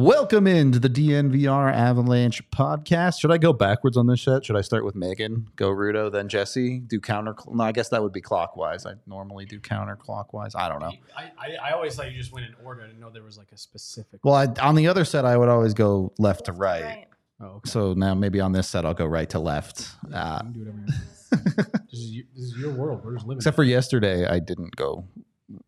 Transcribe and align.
Welcome 0.00 0.46
into 0.46 0.78
the 0.78 0.90
DNVR 0.90 1.72
Avalanche 1.72 2.42
podcast. 2.50 3.18
Should 3.18 3.32
I 3.32 3.38
go 3.38 3.54
backwards 3.54 3.96
on 3.96 4.06
this 4.06 4.20
set? 4.20 4.44
Should 4.44 4.54
I 4.54 4.60
start 4.60 4.84
with 4.84 4.94
Megan, 4.94 5.48
go 5.56 5.70
Rudo, 5.70 6.12
then 6.12 6.28
Jesse, 6.28 6.80
do 6.80 7.00
counter? 7.00 7.34
No, 7.50 7.64
I 7.64 7.72
guess 7.72 7.88
that 7.88 8.02
would 8.02 8.12
be 8.12 8.20
clockwise. 8.20 8.84
I 8.84 8.96
normally 9.06 9.46
do 9.46 9.58
counterclockwise. 9.58 10.54
I 10.54 10.68
don't 10.68 10.80
know. 10.80 10.92
I, 11.16 11.30
I, 11.38 11.68
I 11.68 11.72
always 11.72 11.94
thought 11.96 12.12
you 12.12 12.18
just 12.18 12.30
went 12.30 12.44
in 12.44 12.54
order. 12.62 12.82
I 12.82 12.88
didn't 12.88 13.00
know 13.00 13.08
there 13.08 13.22
was 13.22 13.38
like 13.38 13.50
a 13.52 13.56
specific. 13.56 14.20
Well, 14.22 14.34
I, 14.34 14.48
on 14.60 14.74
the 14.74 14.86
other 14.86 15.06
set, 15.06 15.24
I 15.24 15.34
would 15.34 15.48
always 15.48 15.72
go 15.72 16.12
left 16.18 16.44
to 16.44 16.52
right. 16.52 16.82
Right. 16.84 17.06
oh, 17.40 17.46
okay. 17.46 17.70
So 17.70 17.94
now 17.94 18.12
maybe 18.14 18.38
on 18.38 18.52
this 18.52 18.68
set, 18.68 18.84
I'll 18.84 18.92
go 18.92 19.06
right 19.06 19.30
to 19.30 19.38
left. 19.38 19.88
Uh, 20.12 20.42
you 20.44 20.52
can 20.52 20.52
do 20.52 20.60
whatever 20.60 20.76
you 20.76 20.84
want. 20.84 21.72
this, 21.90 22.00
is, 22.00 22.10
you- 22.10 22.24
this 22.34 22.44
is 22.44 22.58
your 22.58 22.72
world. 22.74 23.02
We're 23.02 23.14
just 23.14 23.26
living. 23.26 23.38
except 23.38 23.56
for 23.56 23.64
yesterday, 23.64 24.26
I 24.26 24.40
didn't 24.40 24.76
go. 24.76 25.06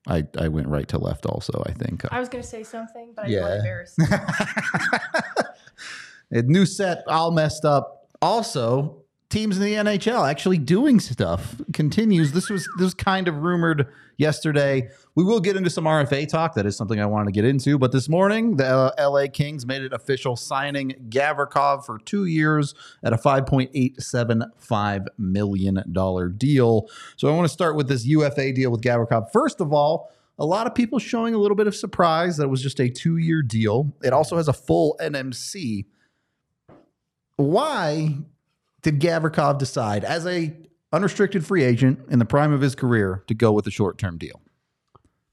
I, 0.07 0.27
I 0.37 0.49
went 0.49 0.67
right 0.69 0.89
to 0.89 0.99
left 0.99 1.25
also, 1.27 1.63
I 1.67 1.73
think. 1.73 2.05
I 2.11 2.19
was 2.21 2.29
going 2.29 2.43
to 2.43 2.49
say 2.49 2.63
something, 2.65 3.13
but 3.15 3.27
I 3.27 3.29
Yeah. 3.29 3.41
yeah. 3.49 3.57
embarrassed. 3.57 3.99
New 6.31 6.67
set, 6.67 7.05
all 7.07 7.31
messed 7.31 7.65
up. 7.65 8.09
Also, 8.21 9.03
teams 9.31 9.59
in 9.59 9.63
the 9.63 9.75
NHL 9.75 10.29
actually 10.29 10.59
doing 10.59 11.01
stuff 11.01 11.61
continues. 11.73 12.33
This 12.33 12.49
was 12.49 12.69
this 12.79 12.85
was 12.85 12.95
kind 12.95 13.29
of 13.29 13.43
rumored 13.43 13.87
yesterday. 14.17 14.89
We 15.15 15.25
will 15.25 15.41
get 15.41 15.57
into 15.57 15.71
some 15.71 15.85
RFA 15.85 16.29
talk. 16.29 16.55
That 16.55 16.67
is 16.67 16.77
something 16.77 17.01
I 17.01 17.07
wanted 17.07 17.27
to 17.27 17.33
get 17.33 17.45
into. 17.45 17.79
But 17.79 17.93
this 17.93 18.09
morning, 18.09 18.57
the 18.57 18.67
uh, 18.67 19.11
LA 19.11 19.27
Kings 19.33 19.67
made 19.67 19.83
it 19.83 19.93
official, 19.93 20.37
signing 20.37 20.95
Gavrikov 21.11 21.85
for 21.85 21.99
two 21.99 22.25
years 22.25 22.75
at 23.03 23.13
a 23.13 23.19
five 23.19 23.47
point 23.47 23.71
eight 23.75 24.01
seven 24.01 24.45
five 24.57 25.03
million 25.19 25.83
dollar 25.93 26.29
deal. 26.29 26.89
So 27.17 27.29
I 27.29 27.33
want 27.33 27.45
to 27.45 27.53
start 27.53 27.77
with 27.77 27.89
this 27.89 28.07
UFA 28.07 28.53
deal 28.53 28.71
with 28.71 28.83
Gavrikov. 28.83 29.31
First 29.33 29.61
of 29.61 29.73
all. 29.73 30.11
A 30.41 30.47
lot 30.47 30.69
of 30.69 30.75
people 30.77 31.01
showing 31.01 31.35
a 31.35 31.37
little 31.39 31.57
bit 31.57 31.67
of 31.67 31.75
surprise 31.75 32.37
that 32.37 32.45
it 32.45 32.49
was 32.49 32.63
just 32.63 32.79
a 32.79 32.89
two 32.89 33.17
year 33.17 33.43
deal. 33.43 33.93
It 34.05 34.13
also 34.13 34.37
has 34.37 34.47
a 34.47 34.53
full 34.53 34.97
NMC 35.03 35.87
why 37.39 38.17
did 38.83 39.01
Gavrikov 39.01 39.59
decide, 39.59 40.05
as 40.05 40.27
a 40.27 40.55
unrestricted 40.93 41.45
free 41.45 41.65
agent 41.65 42.01
in 42.11 42.19
the 42.19 42.25
prime 42.25 42.53
of 42.53 42.61
his 42.61 42.75
career, 42.75 43.25
to 43.27 43.35
go 43.35 43.53
with 43.53 43.67
a 43.67 43.71
short 43.71 43.99
term 43.99 44.19
deal? 44.19 44.41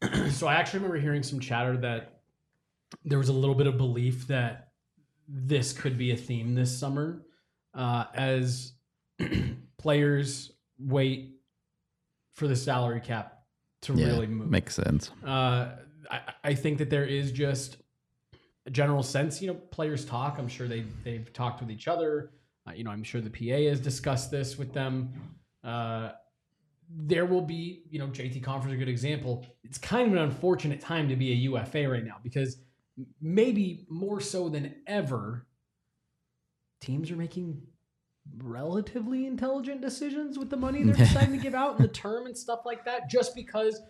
so 0.30 0.48
I 0.48 0.56
actually 0.56 0.80
remember 0.80 1.00
hearing 1.00 1.24
some 1.24 1.40
chatter 1.40 1.78
that 1.78 2.20
there 3.04 3.18
was 3.18 3.30
a 3.30 3.34
little 3.34 3.56
bit 3.56 3.68
of 3.68 3.78
belief 3.78 4.28
that 4.28 4.70
this 5.28 5.74
could 5.74 5.98
be 5.98 6.12
a 6.12 6.18
theme 6.18 6.54
this 6.54 6.78
summer 6.78 7.24
uh, 7.74 8.06
as 8.14 8.74
players 9.78 10.52
wait 10.78 11.36
for 12.34 12.48
the 12.48 12.56
salary 12.56 13.00
cap 13.00 13.40
to 13.82 13.94
really 13.94 14.28
move. 14.28 14.50
makes 14.50 14.76
sense. 14.76 15.12
Uh, 15.26 15.70
I, 16.12 16.22
I 16.44 16.54
think 16.54 16.80
that 16.80 16.90
there 16.90 17.06
is 17.06 17.32
just 17.32 17.78
a 18.66 18.72
general 18.72 19.04
sense. 19.04 19.42
You 19.42 19.48
know, 19.48 19.54
players 19.54 20.06
talk. 20.06 20.38
I'm 20.38 20.48
sure 20.48 20.68
they 20.68 20.86
they've 21.04 21.32
talked 21.34 21.62
with 21.62 21.72
each 21.72 21.88
other. 21.88 22.32
Uh, 22.68 22.74
you 22.74 22.84
know, 22.84 22.92
I'm 22.92 23.04
sure 23.04 23.22
the 23.22 23.30
PA 23.30 23.70
has 23.70 23.80
discussed 23.80 24.32
this 24.32 24.58
with 24.58 24.74
them. 24.74 25.14
Uh, 25.64 26.12
there 26.90 27.26
will 27.26 27.42
be, 27.42 27.84
you 27.90 28.00
know, 28.00 28.08
JT 28.08 28.44
Compher 28.44 28.68
is 28.68 28.74
a 28.74 28.78
good 28.78 28.90
example. 28.90 29.46
It's 29.64 29.78
kind 29.78 30.08
of 30.08 30.14
an 30.14 30.20
unfortunate 30.20 30.82
time 30.82 31.10
to 31.10 31.16
be 31.16 31.32
a 31.32 31.36
UFA 31.36 31.90
right 31.90 32.04
now 32.04 32.18
because 32.24 32.58
maybe 33.22 33.86
more 33.90 34.22
so 34.22 34.50
than 34.50 34.76
ever, 34.88 35.48
teams 36.82 37.12
are 37.12 37.16
making 37.16 37.62
relatively 38.38 39.26
intelligent 39.26 39.82
decisions 39.82 40.38
with 40.38 40.50
the 40.50 40.58
money 40.58 40.84
they're 40.84 40.96
deciding 41.06 41.32
to 41.34 41.42
give 41.42 41.56
out 41.56 41.78
and 41.78 41.84
the 41.84 41.92
term 41.92 42.26
and 42.26 42.38
stuff 42.38 42.62
like 42.66 42.86
that, 42.86 43.10
just 43.10 43.36
because 43.36 43.82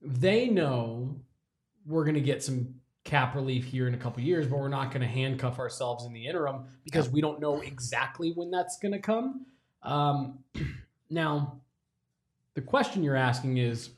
they 0.00 0.48
know 0.48 1.16
we're 1.86 2.04
going 2.04 2.14
to 2.14 2.20
get 2.20 2.42
some 2.42 2.74
cap 3.04 3.34
relief 3.34 3.64
here 3.64 3.88
in 3.88 3.94
a 3.94 3.98
couple 3.98 4.22
years, 4.22 4.46
but 4.46 4.58
we're 4.58 4.68
not 4.68 4.90
going 4.90 5.00
to 5.00 5.08
handcuff 5.08 5.58
ourselves 5.58 6.04
in 6.04 6.12
the 6.12 6.26
interim 6.26 6.64
because 6.84 7.10
we 7.10 7.20
don't 7.20 7.40
know 7.40 7.60
exactly 7.60 8.32
when 8.34 8.50
that's 8.50 8.78
going 8.78 8.92
to 8.92 9.00
come. 9.00 9.46
Um, 9.82 10.38
now, 11.10 11.60
the 12.54 12.60
question 12.60 13.02
you're 13.02 13.16
asking 13.16 13.58
is 13.58 13.90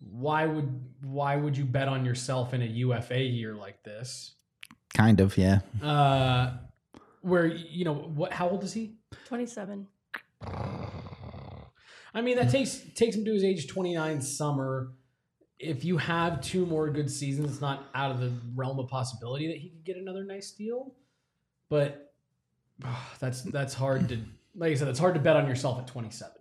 why 0.00 0.46
would 0.46 0.80
why 1.02 1.36
would 1.36 1.56
you 1.56 1.64
bet 1.64 1.88
on 1.88 2.04
yourself 2.04 2.54
in 2.54 2.62
a 2.62 2.66
UFA 2.66 3.20
year 3.20 3.54
like 3.54 3.82
this? 3.82 4.34
Kind 4.94 5.20
of, 5.20 5.36
yeah. 5.36 5.60
Uh, 5.82 6.52
where 7.20 7.46
you 7.46 7.84
know 7.84 7.94
what? 7.94 8.32
How 8.32 8.48
old 8.48 8.64
is 8.64 8.72
he? 8.72 8.94
27. 9.26 9.86
I 12.12 12.22
mean, 12.22 12.36
that 12.36 12.50
takes 12.50 12.80
takes 12.94 13.14
him 13.14 13.24
to 13.24 13.32
his 13.32 13.44
age 13.44 13.68
29 13.68 14.20
summer. 14.20 14.92
If 15.60 15.84
you 15.84 15.98
have 15.98 16.40
two 16.40 16.64
more 16.64 16.88
good 16.88 17.10
seasons, 17.10 17.50
it's 17.52 17.60
not 17.60 17.84
out 17.94 18.10
of 18.10 18.20
the 18.20 18.32
realm 18.54 18.78
of 18.78 18.88
possibility 18.88 19.46
that 19.48 19.58
he 19.58 19.68
could 19.68 19.84
get 19.84 19.96
another 19.98 20.24
nice 20.24 20.50
deal. 20.52 20.94
But 21.68 22.12
ah, 22.84 23.12
that's 23.20 23.42
that's 23.42 23.74
hard 23.74 24.08
to 24.08 24.18
like 24.56 24.72
I 24.72 24.74
said, 24.74 24.88
it's 24.88 24.98
hard 24.98 25.14
to 25.14 25.20
bet 25.20 25.36
on 25.36 25.46
yourself 25.46 25.78
at 25.78 25.86
27. 25.86 26.32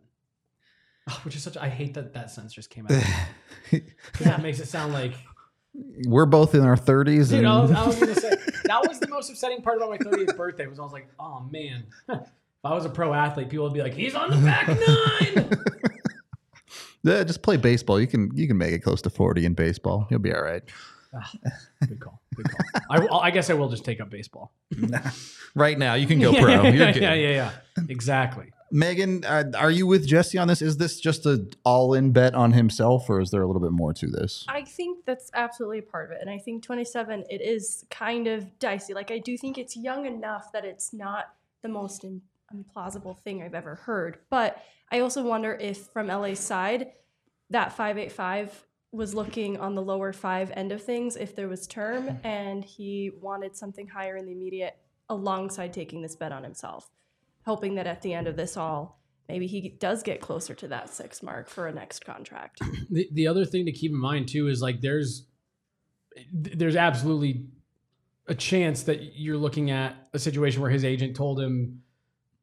Ah, 1.10 1.20
Which 1.24 1.36
is 1.36 1.44
such 1.44 1.58
I 1.58 1.68
hate 1.70 1.94
that 1.96 2.14
that 2.14 2.32
sentence 2.32 2.54
just 2.54 2.70
came 2.70 2.86
out. 2.88 2.92
'Cause 3.72 3.82
that 4.26 4.42
makes 4.42 4.60
it 4.60 4.68
sound 4.68 4.94
like 4.94 5.14
We're 6.08 6.26
both 6.26 6.56
in 6.56 6.62
our 6.62 6.76
30s. 6.78 7.30
Dude, 7.30 7.46
I 7.46 7.60
was, 7.62 7.72
I 7.72 7.86
was 7.86 8.00
gonna 8.00 8.16
say 8.16 8.30
that 8.66 8.88
was 8.88 9.00
the 9.00 9.08
most 9.10 9.30
upsetting 9.30 9.62
part 9.62 9.78
about 9.78 9.90
my 9.90 9.98
30th 9.98 10.36
birthday 10.38 10.66
was 10.68 10.80
I 10.80 10.84
was 10.84 10.94
like, 10.94 11.10
oh 11.20 11.42
man, 11.52 11.86
if 12.10 12.20
I 12.64 12.74
was 12.74 12.86
a 12.86 12.90
pro 12.90 13.14
athlete, 13.14 13.50
people 13.50 13.66
would 13.66 13.74
be 13.74 13.82
like, 13.82 13.94
he's 13.94 14.16
on 14.16 14.30
the 14.32 14.38
back 14.38 14.68
nine. 14.68 15.50
yeah, 17.04 17.24
just 17.24 17.42
play 17.42 17.58
baseball. 17.58 18.00
You 18.00 18.08
can 18.08 18.32
you 18.36 18.48
can 18.48 18.58
make 18.58 18.74
it 18.74 18.80
close 18.80 19.02
to 19.04 19.10
40 19.10 19.46
in 19.46 19.54
baseball. 19.54 20.08
You'll 20.10 20.20
be 20.20 20.34
all 20.34 20.42
right. 20.42 20.64
Good 21.88 22.00
call. 22.00 22.22
Good 22.36 22.48
call. 22.52 22.60
I, 22.90 23.28
I 23.28 23.32
guess 23.32 23.50
I 23.50 23.54
will 23.54 23.70
just 23.70 23.84
take 23.84 24.00
up 24.02 24.10
baseball. 24.10 24.52
Right 25.56 25.80
now, 25.80 25.96
you 25.96 26.06
can 26.06 26.20
go 26.20 26.32
yeah, 26.34 26.42
pro. 26.42 26.52
Yeah, 26.52 26.62
You're 26.64 26.74
yeah, 26.74 26.92
good. 26.94 27.02
yeah, 27.02 27.14
yeah. 27.16 27.52
Exactly. 27.90 28.52
Megan, 28.72 29.26
uh, 29.26 29.46
are 29.58 29.72
you 29.72 29.88
with 29.88 30.06
Jesse 30.06 30.38
on 30.38 30.48
this? 30.48 30.62
Is 30.62 30.78
this 30.78 31.00
just 31.00 31.26
a 31.26 31.48
all 31.66 31.96
in 31.96 32.12
bet 32.12 32.36
on 32.36 32.52
himself, 32.52 33.10
or 33.10 33.20
is 33.20 33.32
there 33.32 33.42
a 33.42 33.48
little 33.48 33.62
bit 33.62 33.72
more 33.72 33.92
to 33.94 34.06
this? 34.06 34.46
I 34.48 34.62
think 34.62 35.06
that's 35.06 35.32
absolutely 35.34 35.80
a 35.80 35.82
part 35.82 36.06
of 36.06 36.12
it. 36.12 36.20
And 36.22 36.30
I 36.30 36.38
think 36.38 36.62
27, 36.62 37.26
it 37.32 37.42
is 37.42 37.84
kind 37.90 38.28
of 38.28 38.60
dicey. 38.60 38.94
Like, 38.94 39.10
I 39.10 39.18
do 39.18 39.40
think 39.40 39.58
it's 39.58 39.76
young 39.76 40.06
enough 40.06 40.52
that 40.52 40.66
it's 40.66 40.94
not 40.94 41.34
the 41.64 41.70
most 41.70 42.04
im- 42.04 42.22
implausible 42.56 43.18
thing 43.20 43.44
I've 43.44 43.54
ever 43.54 43.76
heard. 43.76 44.20
But 44.30 44.64
I 44.92 45.00
also 45.00 45.24
wonder 45.24 45.54
if, 45.54 45.88
from 45.88 46.08
LA's 46.08 46.40
side, 46.40 46.92
that 47.50 47.74
585 47.74 48.66
was 48.92 49.14
looking 49.14 49.58
on 49.58 49.76
the 49.76 49.82
lower 49.82 50.12
five 50.12 50.52
end 50.56 50.72
of 50.72 50.84
things 50.84 51.16
if 51.16 51.36
there 51.36 51.48
was 51.48 51.68
term 51.68 52.20
and 52.24 52.64
he 52.64 53.12
wanted 53.22 53.56
something 53.56 53.88
higher 53.88 54.18
in 54.18 54.26
the 54.26 54.32
immediate 54.32 54.78
alongside 55.10 55.74
taking 55.74 56.02
this 56.02 56.16
bet 56.16 56.32
on 56.32 56.44
himself, 56.44 56.90
hoping 57.46 57.76
that 57.76 57.88
at 57.88 58.02
the 58.02 58.14
end 58.14 58.28
of 58.28 58.36
this 58.36 58.58
all, 58.58 59.00
maybe 59.28 59.48
he 59.48 59.70
does 59.80 60.04
get 60.04 60.22
closer 60.22 60.56
to 60.56 60.68
that 60.68 60.90
six 60.90 61.22
mark 61.22 61.50
for 61.50 61.68
a 61.68 61.74
next 61.74 62.06
contract. 62.06 62.62
The, 62.92 63.08
the 63.14 63.28
other 63.28 63.46
thing 63.46 63.66
to 63.66 63.72
keep 63.72 63.92
in 63.92 64.00
mind 64.00 64.30
too 64.30 64.48
is 64.48 64.64
like 64.64 64.82
there's 64.82 65.28
there's 66.34 66.76
absolutely 66.76 67.46
a 68.28 68.34
chance 68.34 68.84
that 68.84 69.16
you're 69.16 69.38
looking 69.38 69.70
at 69.70 69.96
a 70.14 70.20
situation 70.20 70.62
where 70.62 70.72
his 70.72 70.84
agent 70.84 71.16
told 71.16 71.40
him, 71.40 71.82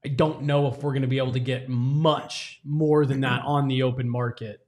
I 0.07 0.09
don't 0.09 0.43
know 0.43 0.69
if 0.69 0.85
we're 0.85 0.93
going 0.93 1.03
to 1.03 1.09
be 1.09 1.19
able 1.19 1.33
to 1.33 1.41
get 1.41 1.69
much 1.69 2.61
more 2.65 3.05
than 3.05 3.23
that 3.23 3.43
on 3.45 3.67
the 3.67 3.83
open 3.83 4.09
market. 4.09 4.65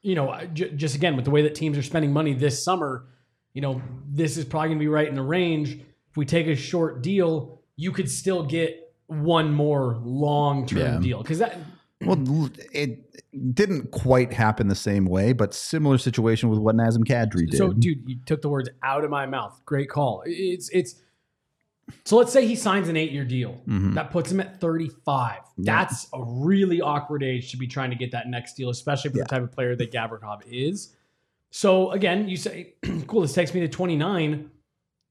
You 0.00 0.14
know, 0.14 0.40
j- 0.54 0.70
just 0.74 0.94
again 0.94 1.16
with 1.16 1.26
the 1.26 1.30
way 1.30 1.42
that 1.42 1.54
teams 1.54 1.76
are 1.76 1.82
spending 1.82 2.14
money 2.14 2.32
this 2.32 2.64
summer, 2.64 3.04
you 3.52 3.60
know, 3.60 3.82
this 4.08 4.38
is 4.38 4.46
probably 4.46 4.68
going 4.70 4.78
to 4.78 4.82
be 4.82 4.88
right 4.88 5.06
in 5.06 5.14
the 5.14 5.22
range. 5.22 5.74
If 6.10 6.16
we 6.16 6.24
take 6.24 6.46
a 6.46 6.56
short 6.56 7.02
deal, 7.02 7.60
you 7.76 7.92
could 7.92 8.10
still 8.10 8.42
get 8.42 8.94
one 9.08 9.52
more 9.52 9.96
long 10.02 10.64
term 10.64 10.78
Yeah. 10.78 10.98
deal 10.98 11.22
because 11.22 11.40
that 11.40 11.58
Well, 12.00 12.48
it 12.72 13.04
didn't 13.54 13.90
quite 13.90 14.32
happen 14.32 14.68
the 14.68 14.74
same 14.74 15.04
way, 15.04 15.34
but 15.34 15.52
similar 15.52 15.98
situation 15.98 16.48
with 16.48 16.58
what 16.58 16.74
Nazem 16.74 17.04
Kadri 17.04 17.50
did. 17.50 17.58
So, 17.58 17.74
dude, 17.74 18.08
you 18.08 18.16
took 18.24 18.40
the 18.40 18.48
words 18.48 18.70
out 18.82 19.04
of 19.04 19.10
my 19.10 19.26
mouth. 19.26 19.60
Great 19.66 19.90
call. 19.90 20.22
It's 20.24 20.70
it's. 20.70 20.94
So 22.04 22.16
let's 22.16 22.32
say 22.32 22.46
he 22.46 22.54
signs 22.56 22.88
an 22.88 22.96
eight-year 22.96 23.24
deal. 23.24 23.60
Mhm. 23.66 23.94
That 23.94 24.10
puts 24.10 24.30
him 24.30 24.40
at 24.40 24.60
35. 24.60 25.38
Yeah. 25.56 25.76
That's 25.84 26.06
a 26.12 26.22
really 26.22 26.80
awkward 26.80 27.22
age 27.22 27.50
to 27.52 27.56
be 27.56 27.66
trying 27.66 27.90
to 27.90 27.96
get 27.96 28.12
that 28.12 28.28
next 28.28 28.54
deal, 28.56 28.70
especially 28.70 29.10
for 29.10 29.18
Yeah. 29.18 29.24
the 29.24 29.28
type 29.28 29.42
of 29.42 29.52
player 29.52 29.74
that 29.76 29.90
Gavrikov 29.92 30.42
is. 30.50 30.94
So 31.50 31.90
again, 31.92 32.28
you 32.28 32.36
say, 32.36 32.74
"Cool, 33.06 33.22
this 33.22 33.32
takes 33.32 33.54
me 33.54 33.60
to 33.60 33.68
29." 33.68 34.50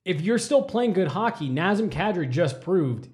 If 0.05 0.21
you're 0.21 0.37
still 0.37 0.61
playing 0.61 0.93
good 0.93 1.09
hockey, 1.09 1.49
Nazem 1.49 1.89
Kadri 1.89 2.29
just 2.29 2.61
proved 2.61 3.09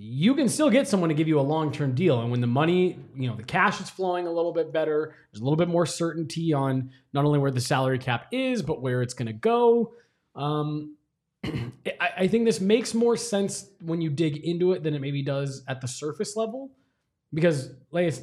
you 0.00 0.34
can 0.36 0.48
still 0.48 0.70
get 0.70 0.86
someone 0.86 1.08
to 1.08 1.14
give 1.14 1.26
you 1.26 1.40
a 1.40 1.42
long-term 1.42 1.92
deal. 1.92 2.20
And 2.20 2.30
when 2.30 2.40
the 2.40 2.46
money, 2.46 2.96
you 3.16 3.28
know, 3.28 3.34
the 3.34 3.42
cash 3.42 3.80
is 3.80 3.90
flowing 3.90 4.28
a 4.28 4.30
little 4.30 4.52
bit 4.52 4.72
better, 4.72 5.12
there's 5.32 5.40
a 5.40 5.44
little 5.44 5.56
bit 5.56 5.66
more 5.66 5.86
certainty 5.86 6.52
on 6.52 6.90
not 7.12 7.24
only 7.24 7.40
where 7.40 7.50
the 7.50 7.60
salary 7.60 7.98
cap 7.98 8.26
is, 8.30 8.62
but 8.62 8.80
where 8.80 9.02
it's 9.02 9.12
going 9.14 9.26
to 9.26 9.32
go. 9.32 9.94
Um, 10.36 10.94
I, 11.44 12.10
I 12.18 12.28
think 12.28 12.44
this 12.44 12.60
makes 12.60 12.94
more 12.94 13.16
sense 13.16 13.68
when 13.80 14.00
you 14.00 14.10
dig 14.10 14.36
into 14.38 14.72
it 14.72 14.82
than 14.82 14.94
it 14.94 15.00
maybe 15.00 15.22
does 15.22 15.62
at 15.68 15.80
the 15.80 15.88
surface 15.88 16.36
level, 16.36 16.70
because 17.32 17.70
like, 17.90 18.06
it's- 18.08 18.22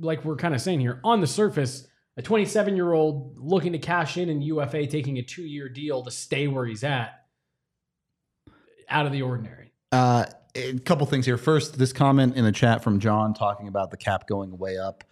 like 0.00 0.24
we're 0.24 0.36
kind 0.36 0.54
of 0.54 0.60
saying 0.60 0.80
here, 0.80 1.00
on 1.04 1.20
the 1.20 1.26
surface, 1.26 1.86
a 2.16 2.22
27 2.22 2.76
year 2.76 2.92
old 2.92 3.36
looking 3.38 3.72
to 3.72 3.78
cash 3.78 4.16
in 4.16 4.28
and 4.28 4.42
UFA, 4.44 4.86
taking 4.86 5.18
a 5.18 5.22
two 5.22 5.42
year 5.42 5.68
deal 5.68 6.02
to 6.04 6.10
stay 6.10 6.46
where 6.46 6.64
he's 6.64 6.84
at, 6.84 7.24
out 8.88 9.06
of 9.06 9.12
the 9.12 9.22
ordinary. 9.22 9.72
Uh, 9.92 10.26
a 10.54 10.78
couple 10.80 11.06
things 11.06 11.26
here. 11.26 11.36
First, 11.36 11.78
this 11.78 11.92
comment 11.92 12.36
in 12.36 12.44
the 12.44 12.52
chat 12.52 12.82
from 12.84 13.00
John 13.00 13.34
talking 13.34 13.66
about 13.68 13.90
the 13.90 13.96
cap 13.96 14.26
going 14.28 14.56
way 14.58 14.78
up. 14.78 15.02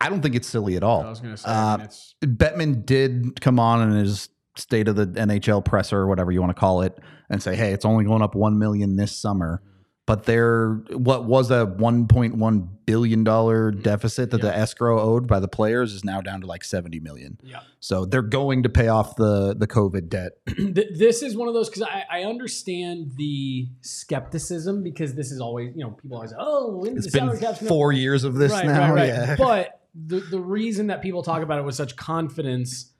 I 0.00 0.08
don't 0.08 0.22
think 0.22 0.34
it's 0.36 0.48
silly 0.48 0.76
at 0.76 0.82
all. 0.82 1.02
I 1.02 1.08
was 1.10 1.20
going 1.20 1.34
to 1.34 1.40
say, 1.40 1.50
I 1.50 1.72
mean, 1.76 1.80
Uh, 1.80 1.84
it's 1.84 2.14
Bettman 2.24 2.86
did 2.86 3.40
come 3.40 3.58
on 3.58 3.82
in 3.90 3.96
his 3.98 4.28
state 4.58 4.88
of 4.88 4.96
the 4.96 5.06
NHL 5.06 5.64
presser 5.64 5.98
or 5.98 6.06
whatever 6.06 6.30
you 6.32 6.40
want 6.40 6.54
to 6.54 6.60
call 6.60 6.82
it 6.82 6.98
and 7.30 7.42
say, 7.42 7.56
"Hey, 7.56 7.72
it's 7.72 7.84
only 7.84 8.04
going 8.04 8.22
up 8.22 8.34
1 8.34 8.58
million 8.58 8.96
this 8.96 9.16
summer." 9.16 9.62
But 10.08 10.24
there 10.24 10.76
what 10.92 11.26
was 11.26 11.50
a 11.50 11.66
1.1 11.66 12.68
billion 12.86 13.24
dollar 13.24 13.70
mm-hmm. 13.70 13.82
deficit 13.82 14.30
that 14.30 14.40
the 14.40 14.56
escrow 14.56 14.98
owed 14.98 15.26
by 15.26 15.38
the 15.38 15.48
players 15.48 15.92
is 15.92 16.02
now 16.02 16.22
down 16.22 16.40
to 16.40 16.46
like 16.46 16.64
70 16.64 16.98
million. 17.00 17.38
yeah. 17.42 17.60
So 17.80 18.06
they're 18.06 18.22
going 18.22 18.62
to 18.62 18.70
pay 18.70 18.88
off 18.88 19.16
the 19.16 19.54
the 19.54 19.66
COVID 19.66 20.08
debt. 20.08 20.32
This 20.96 21.22
is 21.22 21.36
one 21.36 21.46
of 21.46 21.52
those 21.52 21.68
because 21.68 21.82
I, 21.82 22.04
I 22.10 22.22
understand 22.22 23.12
the 23.16 23.68
skepticism 23.82 24.82
because 24.82 25.14
this 25.14 25.30
is 25.30 25.42
always 25.42 25.76
you 25.76 25.84
know 25.84 25.90
people 25.90 26.16
always 26.16 26.32
oh 26.38 26.78
when 26.78 26.96
It's 26.96 27.04
the 27.04 27.12
been 27.12 27.28
salary 27.28 27.40
cap's 27.40 27.58
gonna-" 27.58 27.68
4 27.68 27.92
years 27.92 28.24
of 28.24 28.34
this 28.34 28.52
now. 28.52 28.94
Yeah. 28.96 29.36
But 29.38 29.78
the 29.94 30.20
the 30.20 30.40
reason 30.40 30.86
that 30.86 31.02
people 31.02 31.22
talk 31.22 31.42
about 31.42 31.58
it 31.58 31.66
with 31.66 31.74
such 31.74 31.96
confidence 31.96 32.92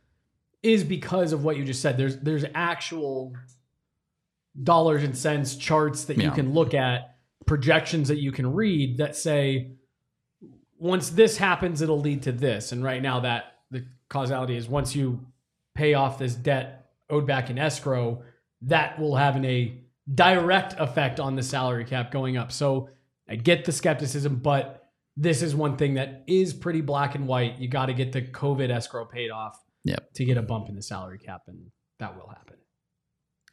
is 0.63 0.85
because 0.85 1.33
of 1.33 1.45
what 1.45 1.57
you 1.57 1.65
just 1.65 1.83
said. 1.83 1.97
There's 1.97 2.19
there's 2.19 2.45
actual 2.55 3.35
dollars 4.61 5.05
and 5.05 5.17
cents 5.17 5.57
charts 5.57 6.05
that 6.05 6.19
you 6.19 6.31
can 6.31 6.53
look 6.53 6.75
at, 6.75 7.17
projections 7.47 8.09
that 8.09 8.19
you 8.19 8.33
can 8.33 8.53
read 8.53 8.99
that 8.99 9.15
say 9.15 9.73
once 10.79 11.11
this 11.11 11.37
happens, 11.37 11.83
it'll 11.83 12.01
lead 12.01 12.23
to 12.23 12.33
this. 12.33 12.73
And 12.73 12.83
right 12.83 13.03
now, 13.03 13.21
that 13.21 13.59
the 13.71 13.85
causality 14.09 14.57
is 14.57 14.69
once 14.69 14.95
you 14.95 15.27
pay 15.75 15.95
off 15.95 16.19
this 16.19 16.35
debt 16.35 16.91
owed 17.11 17.27
back 17.27 17.51
in 17.51 17.59
escrow, 17.59 18.23
that 18.63 18.99
will 18.99 19.17
have 19.17 19.37
an, 19.37 19.45
a 19.45 19.81
direct 20.15 20.75
effect 20.79 21.21
on 21.21 21.37
the 21.37 21.43
salary 21.43 21.85
cap 21.85 22.11
going 22.11 22.37
up. 22.37 22.53
So 22.53 22.89
I 23.29 23.37
get 23.37 23.65
the 23.65 23.73
skepticism, 23.73 24.37
but 24.37 24.89
this 25.17 25.43
is 25.43 25.55
one 25.55 25.77
thing 25.77 25.95
that 25.95 26.25
is 26.27 26.55
pretty 26.55 26.81
black 26.81 27.15
and 27.15 27.27
white. 27.27 27.59
You 27.59 27.69
got 27.69 27.87
to 27.87 27.95
get 27.95 28.13
the 28.13 28.23
COVID 28.23 28.71
escrow 28.71 29.05
paid 29.05 29.31
off 29.31 29.61
Yep. 29.85 30.13
to 30.15 30.25
get 30.25 30.37
a 30.37 30.43
bump 30.43 30.69
in 30.69 30.75
the 30.75 30.83
salary 30.83 31.19
cap, 31.19 31.43
and 31.47 31.71
that 31.99 32.17
will 32.17 32.29
happen. 32.29 32.57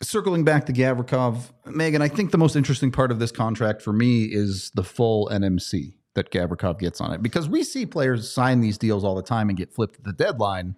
circling 0.01 0.44
back 0.44 0.66
to 0.66 0.74
Gavrikov, 0.74 1.51
Megan, 1.66 2.01
I 2.01 2.10
think 2.10 2.31
the 2.31 2.38
most 2.38 2.56
interesting 2.56 2.92
part 2.92 3.12
of 3.12 3.19
this 3.19 3.31
contract 3.31 3.81
for 3.81 3.94
me 3.94 4.25
is 4.25 4.72
the 4.75 4.83
full 4.83 5.30
NMC 5.30 5.94
that 6.16 6.31
Gavrikov 6.31 6.80
gets 6.80 7.00
on 7.00 7.13
it 7.13 7.22
because 7.22 7.48
we 7.48 7.63
see 7.63 7.86
players 7.86 8.30
sign 8.30 8.62
these 8.62 8.77
deals 8.77 9.04
all 9.04 9.16
the 9.16 9.22
time 9.22 9.50
and 9.50 9.57
get 9.57 9.74
flipped 9.74 9.98
at 9.98 10.04
the 10.04 10.13
deadline. 10.13 10.75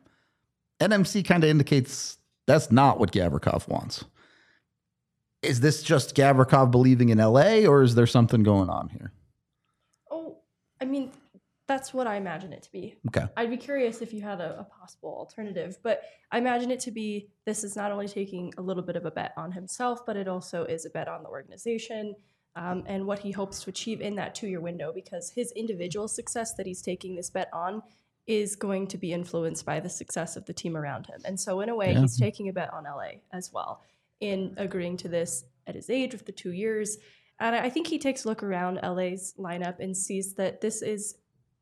NMC 0.80 1.26
kind 1.26 1.44
of 1.44 1.50
indicates 1.50 2.18
that's 2.46 2.72
not 2.72 3.00
what 3.00 3.12
Gavrikov 3.12 3.68
wants. 3.68 4.06
Is 5.42 5.60
this 5.60 5.84
just 5.84 6.16
Gavrikov 6.16 6.72
believing 6.72 7.10
in 7.10 7.20
LA 7.20 7.66
or 7.68 7.84
is 7.84 7.96
there 7.96 8.08
something 8.08 8.44
going 8.44 8.70
on 8.70 8.90
here? 8.90 9.14
Oh, 10.12 10.40
I 10.82 10.86
mean, 10.86 11.12
that's 11.68 11.94
what 11.94 12.08
I 12.08 12.16
imagine 12.16 12.54
it 12.54 12.64
to 12.64 12.72
be. 12.72 12.96
Okay. 13.08 13.28
I'd 13.36 13.50
be 13.50 13.58
curious 13.58 14.02
if 14.02 14.14
you 14.14 14.22
had 14.22 14.40
a, 14.40 14.60
a 14.60 14.64
possible 14.64 15.10
alternative, 15.10 15.78
but 15.84 16.02
I 16.32 16.38
imagine 16.38 16.72
it 16.72 16.80
to 16.82 16.92
be 16.92 17.30
this 17.46 17.64
is 17.64 17.76
not 17.76 17.92
only 17.92 18.08
taking 18.08 18.54
a 18.58 18.62
little 18.62 18.84
bit 18.84 18.96
of 18.96 19.06
a 19.06 19.12
bet 19.12 19.34
on 19.38 19.52
himself, 19.52 20.06
but 20.06 20.16
it 20.16 20.28
also 20.28 20.64
is 20.64 20.86
a 20.86 20.90
bet 20.90 21.08
on 21.08 21.24
the 21.24 21.30
organization 21.30 22.16
um, 22.56 22.84
and 22.88 23.06
what 23.06 23.20
he 23.20 23.32
hopes 23.32 23.64
to 23.64 23.70
achieve 23.70 24.02
in 24.02 24.16
that 24.16 24.34
two 24.34 24.48
year 24.48 24.62
window 24.62 24.92
because 24.94 25.30
his 25.30 25.52
individual 25.52 26.08
success 26.08 26.54
that 26.56 26.66
he's 26.66 26.82
taking 26.82 27.16
this 27.16 27.30
bet 27.30 27.50
on 27.54 27.84
is 28.26 28.56
going 28.56 28.88
to 28.88 28.98
be 28.98 29.14
influenced 29.14 29.66
by 29.66 29.80
the 29.80 29.90
success 29.90 30.36
of 30.36 30.46
the 30.46 30.54
team 30.54 30.76
around 30.76 31.06
him. 31.06 31.22
And 31.26 31.40
so, 31.40 31.62
in 31.62 31.70
a 31.70 31.76
way, 31.76 31.94
Yeah. 31.94 32.02
he's 32.02 32.18
taking 32.18 32.50
a 32.50 32.54
bet 32.54 32.74
on 32.74 32.84
LA 32.86 33.20
as 33.32 33.52
well 33.54 33.84
in 34.20 34.54
agreeing 34.58 34.98
to 34.98 35.08
this 35.08 35.44
at 35.68 35.76
his 35.76 35.90
age 35.90 36.14
with 36.14 36.26
the 36.26 36.32
two 36.32 36.52
years. 36.52 36.98
And 37.40 37.56
I 37.56 37.66
I 37.66 37.70
think 37.70 37.88
he 37.88 38.00
takes 38.00 38.24
a 38.26 38.30
look 38.30 38.42
around 38.42 38.80
LA's 38.84 39.34
lineup 39.38 39.80
and 39.80 39.96
sees 39.96 40.34
that 40.36 40.62
this 40.62 40.82
is 40.82 41.16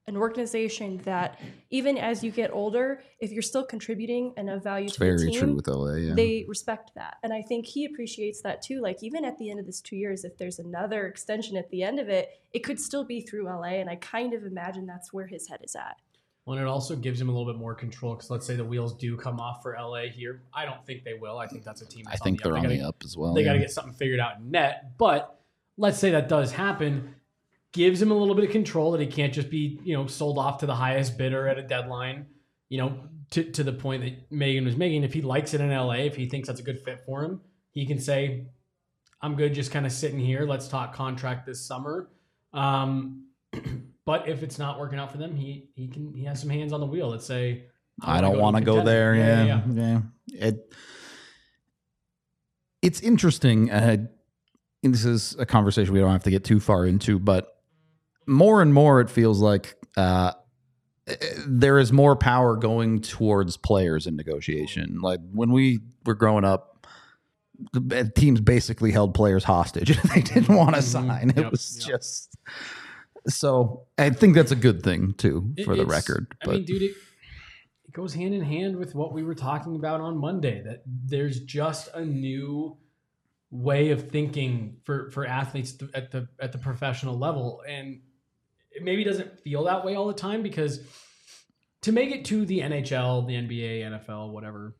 an 0.07 0.15
organization 0.15 0.97
that, 1.03 1.39
even 1.71 1.97
as 1.97 2.23
you 2.23 2.29
get 2.29 2.51
older, 2.53 3.01
if 3.19 3.31
you're 3.31 3.41
still 3.41 3.65
contributing 3.65 4.33
and 4.37 4.49
of 4.49 4.63
value 4.63 4.85
It's 4.85 4.97
to 4.97 5.17
the 5.17 5.31
team, 5.31 5.39
true 5.39 5.55
with 5.55 5.67
LA. 5.67 5.93
Yeah. 5.95 6.13
they 6.13 6.45
respect 6.47 6.91
that. 6.95 7.17
And 7.23 7.33
I 7.33 7.41
think 7.41 7.65
he 7.65 7.85
appreciates 7.85 8.41
that 8.41 8.61
too. 8.61 8.81
Like, 8.81 9.01
even 9.01 9.25
at 9.25 9.37
the 9.39 9.49
end 9.49 9.59
of 9.59 9.65
this 9.65 9.81
two 9.81 9.95
years, 9.95 10.23
if 10.23 10.37
there's 10.37 10.59
another 10.59 11.07
extension 11.07 11.57
at 11.57 11.69
the 11.71 11.81
end 11.81 11.99
of 11.99 12.09
it, 12.09 12.29
it 12.53 12.59
could 12.59 12.79
still 12.79 13.03
be 13.03 13.21
through 13.21 13.45
LA. 13.45 13.79
And 13.79 13.89
I 13.89 13.95
kind 13.95 14.33
of 14.33 14.43
imagine 14.43 14.85
that's 14.85 15.11
where 15.11 15.25
his 15.25 15.47
head 15.47 15.61
is 15.63 15.75
at. 15.75 15.97
Well, 16.45 16.57
and 16.57 16.65
it 16.67 16.69
also 16.69 16.95
gives 16.95 17.19
him 17.19 17.27
a 17.27 17.31
little 17.31 17.51
bit 17.51 17.59
more 17.59 17.73
control 17.73 18.13
because 18.13 18.29
let's 18.29 18.45
say 18.45 18.55
the 18.55 18.63
wheels 18.63 18.93
do 18.93 19.17
come 19.17 19.39
off 19.39 19.63
for 19.63 19.75
LA 19.79 20.01
here. 20.13 20.43
I 20.53 20.65
don't 20.65 20.85
think 20.85 21.03
they 21.03 21.15
will. 21.15 21.39
I 21.39 21.47
think 21.47 21.63
that's 21.63 21.81
a 21.81 21.87
team. 21.87 22.05
I 22.07 22.17
think 22.17 22.45
on 22.45 22.51
they're 22.51 22.61
the 22.61 22.67
on 22.67 22.71
up. 22.73 22.79
the 22.79 22.87
up 22.87 22.95
as 23.03 23.17
well. 23.17 23.33
They 23.33 23.43
got 23.43 23.53
to 23.53 23.59
get 23.59 23.71
something 23.71 23.93
figured 23.93 24.19
out 24.19 24.37
in 24.37 24.51
net. 24.51 24.91
But 24.99 25.39
let's 25.77 25.97
say 25.97 26.11
that 26.11 26.29
does 26.29 26.51
happen, 26.51 27.14
gives 27.75 28.01
him 28.01 28.09
a 28.09 28.13
little 28.15 28.35
bit 28.35 28.45
of 28.45 28.51
control 28.51 28.93
that 28.93 29.01
he 29.01 29.07
can't 29.07 29.33
just 29.33 29.49
be 29.49 29.79
you 29.83 29.95
know 29.95 30.07
sold 30.07 30.37
off 30.37 30.59
to 30.59 30.65
the 30.65 30.75
highest 30.75 31.17
bidder 31.17 31.47
at 31.47 31.59
a 31.59 31.61
deadline. 31.61 32.25
You 32.69 32.77
know, 32.79 32.99
to 33.31 33.43
to 33.51 33.63
the 33.63 33.73
point 33.73 34.03
that 34.03 34.31
Megan 34.31 34.65
was 34.65 34.77
making. 34.77 35.03
If 35.03 35.13
he 35.13 35.21
likes 35.21 35.53
it 35.53 35.61
in 35.61 35.69
LA, 35.69 36.05
if 36.05 36.15
he 36.15 36.27
thinks 36.27 36.47
that's 36.47 36.61
a 36.61 36.63
good 36.63 36.79
fit 36.79 37.03
for 37.05 37.21
him, 37.23 37.41
he 37.71 37.85
can 37.85 37.99
say, 37.99 38.47
"I'm 39.21 39.35
good, 39.35 39.53
just 39.53 39.71
kind 39.71 39.85
of 39.85 39.91
sitting 39.91 40.19
here. 40.19 40.45
Let's 40.45 40.69
talk 40.69 40.95
contract 40.95 41.45
this 41.45 41.67
summer." 41.67 42.09
Um, 42.53 43.27
but 44.05 44.29
if 44.29 44.41
it's 44.41 44.57
not 44.57 44.79
working 44.79 44.97
out 44.97 45.11
for 45.11 45.17
them, 45.17 45.35
he 45.35 45.69
he 45.75 45.89
can 45.89 46.13
he 46.13 46.23
has 46.23 46.39
some 46.39 46.49
hands 46.49 46.71
on 46.71 46.79
the 46.79 46.87
wheel 46.87 47.09
Let's 47.09 47.25
say, 47.25 47.65
I 48.01 48.21
don't 48.21 48.39
want 48.39 48.55
to 48.55 48.63
go 48.63 48.83
there. 48.83 49.15
Yeah, 49.15 49.45
Yeah, 49.45 49.61
yeah, 49.67 50.01
yeah. 50.29 50.47
It, 50.47 50.73
it's 52.81 53.01
interesting. 53.01 53.69
Uh, 53.69 53.97
this 54.81 55.05
is 55.05 55.35
a 55.37 55.45
conversation 55.45 55.93
we 55.93 55.99
don't 55.99 56.11
have 56.11 56.23
to 56.23 56.31
get 56.31 56.43
too 56.43 56.59
far 56.59 56.85
into, 56.85 57.19
but 57.19 57.54
more 58.27 58.61
and 58.61 58.73
more 58.73 59.01
it 59.01 59.09
feels 59.09 59.39
like 59.41 59.75
uh, 59.97 60.31
there 61.47 61.77
is 61.79 61.91
more 61.93 62.15
power 62.15 62.55
going 62.55 63.01
towards 63.01 63.57
players 63.57 64.07
in 64.07 64.15
negotiation. 64.15 64.99
Like 65.01 65.19
when 65.31 65.51
we 65.51 65.79
were 66.05 66.15
growing 66.15 66.43
up, 66.43 66.87
the 67.73 67.99
uh, 67.99 68.19
teams 68.19 68.41
basically 68.41 68.91
held 68.91 69.13
players 69.13 69.43
hostage. 69.43 69.97
they 70.15 70.21
didn't 70.21 70.55
want 70.55 70.75
to 70.75 70.81
Mhm. 70.81 70.85
sign. 70.85 71.29
It 71.29 71.37
Yep, 71.37 71.51
was 71.51 71.77
yep. 71.79 71.87
just 71.99 72.35
so. 73.27 73.85
I 73.97 74.09
think 74.09 74.35
that's 74.35 74.51
a 74.51 74.55
good 74.57 74.83
thing 74.83 75.13
too, 75.13 75.53
It- 75.57 75.65
for 75.65 75.75
the 75.75 75.83
it's- 75.83 75.95
record. 75.97 76.27
I 76.41 76.45
But 76.45 76.51
mean, 76.55 76.65
dude, 76.65 76.81
it, 76.81 76.91
it 77.87 77.93
goes 77.93 78.13
hand 78.13 78.33
in 78.33 78.41
hand 78.41 78.75
with 78.77 78.93
what 78.95 79.13
we 79.13 79.23
were 79.23 79.35
talking 79.35 79.75
about 79.75 80.01
on 80.01 80.17
Monday. 80.17 80.61
That 80.63 80.83
there's 80.85 81.39
just 81.41 81.89
a 81.93 82.03
new 82.03 82.77
way 83.51 83.91
of 83.91 84.09
thinking 84.09 84.77
for 84.83 85.09
for 85.11 85.25
athletes 85.25 85.77
at 85.93 86.11
the 86.11 86.27
at 86.41 86.51
the 86.51 86.57
professional 86.57 87.17
level, 87.17 87.61
and 87.67 88.01
it 88.75 88.83
maybe 88.83 89.03
doesn't 89.03 89.39
feel 89.39 89.63
that 89.63 89.85
way 89.85 89.95
all 89.95 90.07
the 90.07 90.13
time 90.13 90.43
because 90.43 90.81
to 91.81 91.91
make 91.91 92.11
it 92.11 92.25
to 92.25 92.45
the 92.45 92.59
NHL, 92.59 93.25
the 93.27 93.33
NBA, 93.33 93.81
NFL, 93.81 94.31
whatever, 94.31 94.75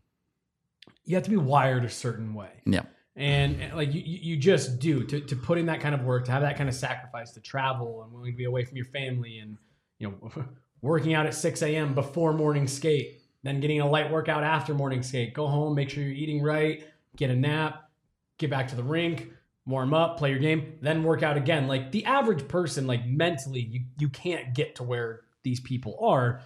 you 1.06 1.16
have 1.16 1.24
to 1.24 1.30
be 1.30 1.38
wired 1.38 1.86
a 1.86 1.90
certain 1.90 2.34
way. 2.34 2.52
yeah. 2.66 2.84
And, 3.18 3.62
and, 3.62 3.76
like 3.76 3.94
you, 3.94 4.02
you 4.04 4.36
just 4.36 4.80
do 4.80 5.06
to, 5.06 5.22
to 5.22 5.36
put 5.38 5.58
in 5.58 5.68
that 5.68 5.80
kind 5.80 5.96
of 5.96 6.02
work, 6.02 6.26
to 6.26 6.32
have 6.32 6.42
that 6.42 6.58
kind 6.58 6.68
of 6.68 6.76
sacrifice, 6.76 7.32
to 7.32 7.40
travel 7.40 8.04
and 8.04 8.12
willing 8.12 8.34
to 8.34 8.38
be 8.38 8.44
away 8.44 8.66
from 8.66 8.76
your 8.76 8.88
family, 8.88 9.40
and 9.40 9.58
you 10.00 10.10
know, 10.10 10.46
working 10.82 11.14
out 11.14 11.26
at 11.26 11.34
6 11.34 11.62
a.m. 11.62 11.94
before 11.94 12.34
morning 12.34 12.68
skate, 12.68 13.22
then 13.44 13.62
getting 13.62 13.80
a 13.80 13.90
light 13.90 14.12
workout 14.12 14.44
after 14.44 14.74
morning 14.74 15.02
skate. 15.02 15.34
Go 15.34 15.48
home, 15.48 15.76
make 15.76 15.90
sure 15.90 16.04
you're 16.04 16.12
eating 16.12 16.42
right, 16.42 16.84
get 17.16 17.30
a 17.30 17.36
nap, 17.36 17.90
get 18.38 18.50
back 18.50 18.68
to 18.68 18.76
the 18.76 18.84
rink, 18.84 19.32
warm 19.66 19.94
up, 19.94 20.18
play 20.18 20.30
your 20.30 20.40
game, 20.40 20.78
then 20.82 21.04
work 21.04 21.24
out 21.24 21.38
again. 21.38 21.68
Like 21.68 21.92
the 21.92 22.06
average 22.06 22.48
person, 22.48 22.88
like 22.88 23.06
mentally, 23.06 23.62
you 23.62 23.86
you 24.00 24.10
can't 24.10 24.54
get 24.54 24.76
to 24.76 24.84
where 24.84 25.22
these 25.44 25.60
people 25.60 25.98
are. 26.02 26.42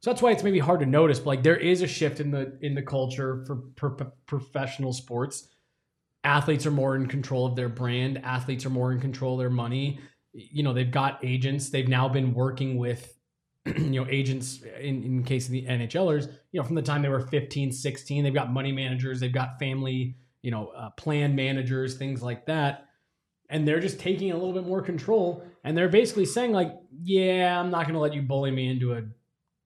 So 0.00 0.10
that's 0.10 0.22
why 0.22 0.32
it's 0.32 0.42
maybe 0.42 0.58
hard 0.58 0.80
to 0.80 0.86
notice. 0.86 1.18
But 1.18 1.26
like 1.26 1.42
there 1.42 1.56
is 1.56 1.82
a 1.82 1.86
shift 1.86 2.20
in 2.20 2.30
the 2.30 2.58
in 2.60 2.74
the 2.74 2.82
culture 2.82 3.44
for 3.46 3.56
pro- 3.76 4.12
professional 4.26 4.92
sports 4.92 5.48
athletes 6.24 6.66
are 6.66 6.70
more 6.70 6.96
in 6.96 7.06
control 7.06 7.46
of 7.46 7.56
their 7.56 7.68
brand 7.68 8.18
athletes 8.24 8.64
are 8.64 8.70
more 8.70 8.92
in 8.92 9.00
control 9.00 9.34
of 9.34 9.40
their 9.40 9.50
money 9.50 9.98
you 10.32 10.62
know 10.62 10.72
they've 10.72 10.90
got 10.90 11.18
agents 11.22 11.70
they've 11.70 11.88
now 11.88 12.08
been 12.08 12.32
working 12.32 12.76
with 12.76 13.18
you 13.66 14.00
know 14.00 14.06
agents 14.08 14.62
in, 14.80 15.02
in 15.02 15.24
case 15.24 15.46
of 15.46 15.52
the 15.52 15.66
nhlers 15.66 16.32
you 16.52 16.60
know 16.60 16.64
from 16.64 16.76
the 16.76 16.82
time 16.82 17.02
they 17.02 17.08
were 17.08 17.20
15 17.20 17.72
16 17.72 18.24
they've 18.24 18.34
got 18.34 18.52
money 18.52 18.72
managers 18.72 19.20
they've 19.20 19.32
got 19.32 19.58
family 19.58 20.16
you 20.42 20.50
know 20.50 20.68
uh, 20.68 20.90
plan 20.90 21.34
managers 21.34 21.94
things 21.94 22.22
like 22.22 22.46
that 22.46 22.88
and 23.48 23.66
they're 23.66 23.80
just 23.80 23.98
taking 23.98 24.30
a 24.30 24.34
little 24.34 24.52
bit 24.52 24.66
more 24.66 24.82
control 24.82 25.44
and 25.64 25.76
they're 25.76 25.88
basically 25.88 26.24
saying 26.26 26.52
like 26.52 26.72
yeah 27.02 27.58
i'm 27.58 27.70
not 27.70 27.82
going 27.84 27.94
to 27.94 28.00
let 28.00 28.12
you 28.14 28.22
bully 28.22 28.50
me 28.50 28.68
into 28.70 28.92
a 28.94 29.02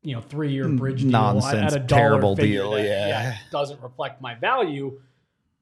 you 0.02 0.14
know 0.14 0.20
three 0.20 0.52
year 0.52 0.68
bridge 0.68 1.00
deal 1.02 1.08
at- 1.08 1.34
Nonsense, 1.34 1.72
at 1.74 1.82
a 1.82 1.84
dollar 1.84 2.02
terrible 2.02 2.34
deal, 2.36 2.70
that, 2.72 2.84
yeah. 2.84 3.36
doesn't 3.50 3.80
reflect 3.82 4.20
my 4.20 4.34
value 4.34 5.00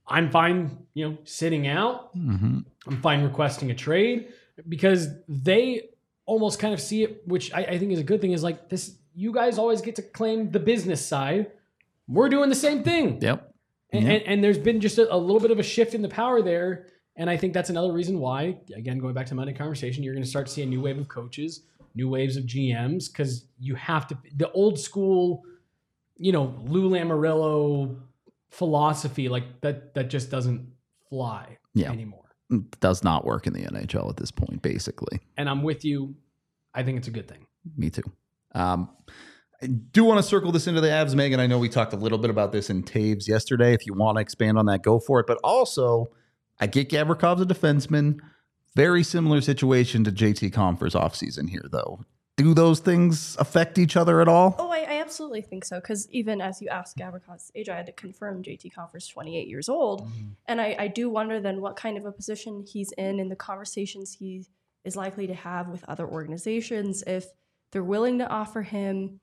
i'm 0.08 0.30
fine 0.30 0.76
you 0.94 1.08
know 1.08 1.18
sitting 1.24 1.66
out 1.66 2.14
Mhm. 2.16 2.64
I'm 2.86 3.00
fine 3.00 3.22
requesting 3.22 3.70
a 3.70 3.74
trade 3.74 4.28
because 4.68 5.08
they 5.26 5.88
almost 6.26 6.58
kind 6.58 6.74
of 6.74 6.80
see 6.80 7.02
it, 7.02 7.22
which 7.26 7.50
I, 7.54 7.60
I 7.64 7.78
think 7.78 7.92
is 7.92 7.98
a 7.98 8.02
good 8.04 8.20
thing. 8.20 8.32
Is 8.32 8.42
like 8.42 8.68
this: 8.68 8.96
you 9.14 9.32
guys 9.32 9.56
always 9.56 9.80
get 9.80 9.96
to 9.96 10.02
claim 10.02 10.50
the 10.50 10.60
business 10.60 11.04
side. 11.04 11.50
We're 12.08 12.28
doing 12.28 12.50
the 12.50 12.54
same 12.54 12.82
thing. 12.82 13.22
Yep. 13.22 13.53
And, 13.94 14.04
Yeah. 14.06 14.12
and, 14.14 14.22
and 14.24 14.44
there's 14.44 14.58
been 14.58 14.80
just 14.80 14.98
a, 14.98 15.12
a 15.12 15.16
little 15.16 15.40
bit 15.40 15.50
of 15.50 15.58
a 15.58 15.62
shift 15.62 15.94
in 15.94 16.02
the 16.02 16.08
power 16.08 16.42
there. 16.42 16.86
And 17.16 17.30
I 17.30 17.36
think 17.36 17.52
that's 17.54 17.70
another 17.70 17.92
reason 17.92 18.18
why, 18.18 18.58
again, 18.74 18.98
going 18.98 19.14
back 19.14 19.26
to 19.26 19.34
Monday 19.34 19.52
conversation, 19.52 20.02
you're 20.02 20.14
going 20.14 20.24
to 20.24 20.28
start 20.28 20.46
to 20.46 20.52
see 20.52 20.62
a 20.62 20.66
new 20.66 20.80
wave 20.80 20.98
of 20.98 21.06
coaches, 21.08 21.62
new 21.94 22.08
waves 22.08 22.36
of 22.36 22.44
GMs, 22.44 23.06
because 23.10 23.46
you 23.60 23.74
have 23.76 24.06
to, 24.08 24.18
the 24.36 24.50
old 24.50 24.78
school, 24.80 25.44
you 26.16 26.32
know, 26.32 26.60
Lou 26.66 26.90
Lamoriello 26.90 27.96
philosophy, 28.50 29.28
like 29.28 29.60
that, 29.60 29.94
that 29.94 30.10
just 30.10 30.30
doesn't 30.30 30.66
fly 31.08 31.56
Yeah. 31.74 31.90
anymore. 31.92 32.20
Does 32.80 33.02
not 33.04 33.24
work 33.24 33.46
in 33.46 33.52
the 33.52 33.62
NHL 33.62 34.08
at 34.10 34.16
this 34.16 34.30
point, 34.30 34.60
basically. 34.62 35.20
And 35.36 35.48
I'm 35.48 35.62
with 35.62 35.84
you. 35.84 36.14
I 36.74 36.82
think 36.82 36.98
it's 36.98 37.08
a 37.08 37.12
good 37.12 37.28
thing. 37.28 37.46
Me 37.76 37.90
too. 37.90 38.02
Um, 38.54 38.90
I 39.64 39.68
do 39.68 40.04
want 40.04 40.18
to 40.18 40.22
circle 40.22 40.52
this 40.52 40.66
into 40.66 40.82
the 40.82 40.88
Avs, 40.88 41.14
Megan. 41.14 41.40
I 41.40 41.46
know 41.46 41.58
we 41.58 41.70
talked 41.70 41.94
a 41.94 41.96
little 41.96 42.18
bit 42.18 42.28
about 42.28 42.52
this 42.52 42.68
in 42.68 42.82
Taves 42.82 43.26
yesterday. 43.26 43.72
If 43.72 43.86
you 43.86 43.94
want 43.94 44.18
to 44.18 44.20
expand 44.20 44.58
on 44.58 44.66
that, 44.66 44.82
go 44.82 44.98
for 44.98 45.20
it. 45.20 45.26
But 45.26 45.38
also, 45.42 46.08
I 46.60 46.66
get 46.66 46.90
Gavrikov's 46.90 47.40
a 47.40 47.46
defenseman. 47.46 48.20
Very 48.76 49.02
similar 49.02 49.40
situation 49.40 50.04
to 50.04 50.12
JT 50.12 50.52
Compher's 50.52 50.92
offseason 50.92 51.48
here, 51.48 51.64
though. 51.72 52.04
Do 52.36 52.52
those 52.52 52.80
things 52.80 53.36
affect 53.38 53.78
each 53.78 53.96
other 53.96 54.20
at 54.20 54.28
all? 54.28 54.54
Oh, 54.58 54.70
I, 54.70 54.80
I 54.80 55.00
absolutely 55.00 55.40
think 55.40 55.64
so. 55.64 55.80
Because 55.80 56.10
even 56.10 56.42
as 56.42 56.60
you 56.60 56.68
asked 56.68 56.98
Gavrikov's 56.98 57.50
age, 57.54 57.70
I 57.70 57.76
had 57.76 57.86
to 57.86 57.92
confirm 57.92 58.42
JT 58.42 58.70
Compher's 58.74 59.08
28 59.08 59.48
years 59.48 59.70
old. 59.70 60.02
Mm-hmm. 60.02 60.28
And 60.46 60.60
I, 60.60 60.76
I 60.78 60.88
do 60.88 61.08
wonder 61.08 61.40
then 61.40 61.62
what 61.62 61.76
kind 61.76 61.96
of 61.96 62.04
a 62.04 62.12
position 62.12 62.66
he's 62.70 62.92
in 62.98 63.18
in 63.18 63.30
the 63.30 63.36
conversations 63.36 64.16
he 64.18 64.44
is 64.84 64.94
likely 64.94 65.26
to 65.26 65.34
have 65.34 65.68
with 65.68 65.84
other 65.88 66.06
organizations 66.06 67.02
if 67.06 67.28
they're 67.72 67.82
willing 67.82 68.18
to 68.18 68.28
offer 68.28 68.60
him 68.60 69.20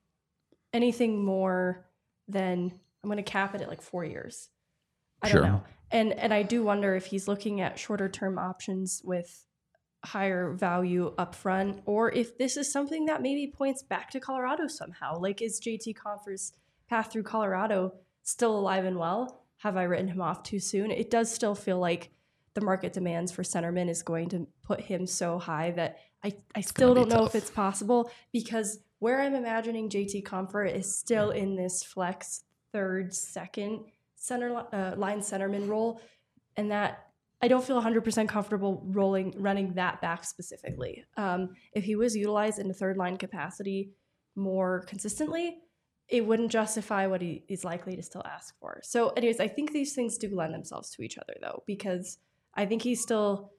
anything 0.72 1.24
more 1.24 1.86
than 2.28 2.72
I'm 3.02 3.08
going 3.08 3.16
to 3.16 3.22
cap 3.22 3.54
it 3.54 3.60
at 3.60 3.68
like 3.68 3.82
four 3.82 4.04
years. 4.04 4.48
I 5.22 5.28
Sure. 5.28 5.40
don't 5.40 5.50
know. 5.50 5.62
And 5.90 6.12
and 6.14 6.32
I 6.32 6.42
do 6.42 6.62
wonder 6.62 6.94
if 6.94 7.06
he's 7.06 7.28
looking 7.28 7.60
at 7.60 7.78
shorter 7.78 8.08
term 8.08 8.38
options 8.38 9.02
with 9.04 9.44
higher 10.04 10.52
value 10.52 11.14
upfront, 11.16 11.82
or 11.84 12.10
if 12.10 12.36
this 12.38 12.56
is 12.56 12.72
something 12.72 13.06
that 13.06 13.22
maybe 13.22 13.46
points 13.46 13.82
back 13.82 14.10
to 14.10 14.20
Colorado 14.20 14.66
somehow. 14.66 15.18
Like, 15.18 15.40
is 15.42 15.60
JT 15.60 15.94
Compher's 15.94 16.52
path 16.88 17.12
through 17.12 17.22
Colorado 17.24 17.94
still 18.22 18.58
alive 18.58 18.84
and 18.84 18.98
well? 18.98 19.44
Have 19.58 19.76
I 19.76 19.84
written 19.84 20.08
him 20.08 20.20
off 20.20 20.42
too 20.42 20.58
soon? 20.58 20.90
It 20.90 21.10
does 21.10 21.32
still 21.32 21.54
feel 21.54 21.78
like 21.78 22.10
the 22.54 22.60
market 22.62 22.92
demands 22.92 23.30
for 23.30 23.42
centerman 23.42 23.88
is 23.88 24.02
going 24.02 24.28
to 24.30 24.46
put 24.62 24.80
him 24.80 25.06
so 25.06 25.38
high 25.38 25.70
that 25.72 25.98
I, 26.24 26.34
I 26.54 26.60
still 26.62 26.94
don't 26.94 27.08
know 27.08 27.24
if 27.24 27.34
it's 27.34 27.50
possible 27.50 28.10
because 28.32 28.78
where 29.02 29.20
I'm 29.20 29.34
imagining 29.34 29.90
JT 29.90 30.22
Compher 30.22 30.64
is 30.64 30.96
still 30.96 31.30
in 31.30 31.56
this 31.56 31.82
flex 31.82 32.44
third, 32.70 33.12
second 33.12 33.80
center 34.14 34.64
uh, 34.72 34.94
line 34.96 35.18
centerman 35.18 35.68
role, 35.68 36.00
and 36.56 36.70
that 36.70 37.08
I 37.42 37.48
don't 37.48 37.64
feel 37.64 37.82
100% 37.82 38.28
comfortable 38.28 38.80
rolling 38.86 39.34
running 39.36 39.72
that 39.74 40.00
back 40.00 40.22
specifically. 40.22 41.04
Um, 41.16 41.48
if 41.72 41.82
he 41.82 41.96
was 41.96 42.14
utilized 42.14 42.60
in 42.60 42.70
a 42.70 42.72
third 42.72 42.96
line 42.96 43.16
capacity 43.16 43.90
more 44.36 44.84
consistently, 44.86 45.58
it 46.06 46.24
wouldn't 46.24 46.52
justify 46.52 47.08
what 47.08 47.20
he 47.20 47.42
is 47.48 47.64
likely 47.64 47.96
to 47.96 48.04
still 48.04 48.22
ask 48.24 48.56
for. 48.60 48.78
So, 48.84 49.08
anyways, 49.16 49.40
I 49.40 49.48
think 49.48 49.72
these 49.72 49.96
things 49.96 50.16
do 50.16 50.32
lend 50.32 50.54
themselves 50.54 50.90
to 50.90 51.02
each 51.02 51.18
other 51.18 51.34
though, 51.40 51.64
because 51.66 52.18
I 52.54 52.66
think 52.66 52.82
he's 52.82 53.02
still 53.02 53.50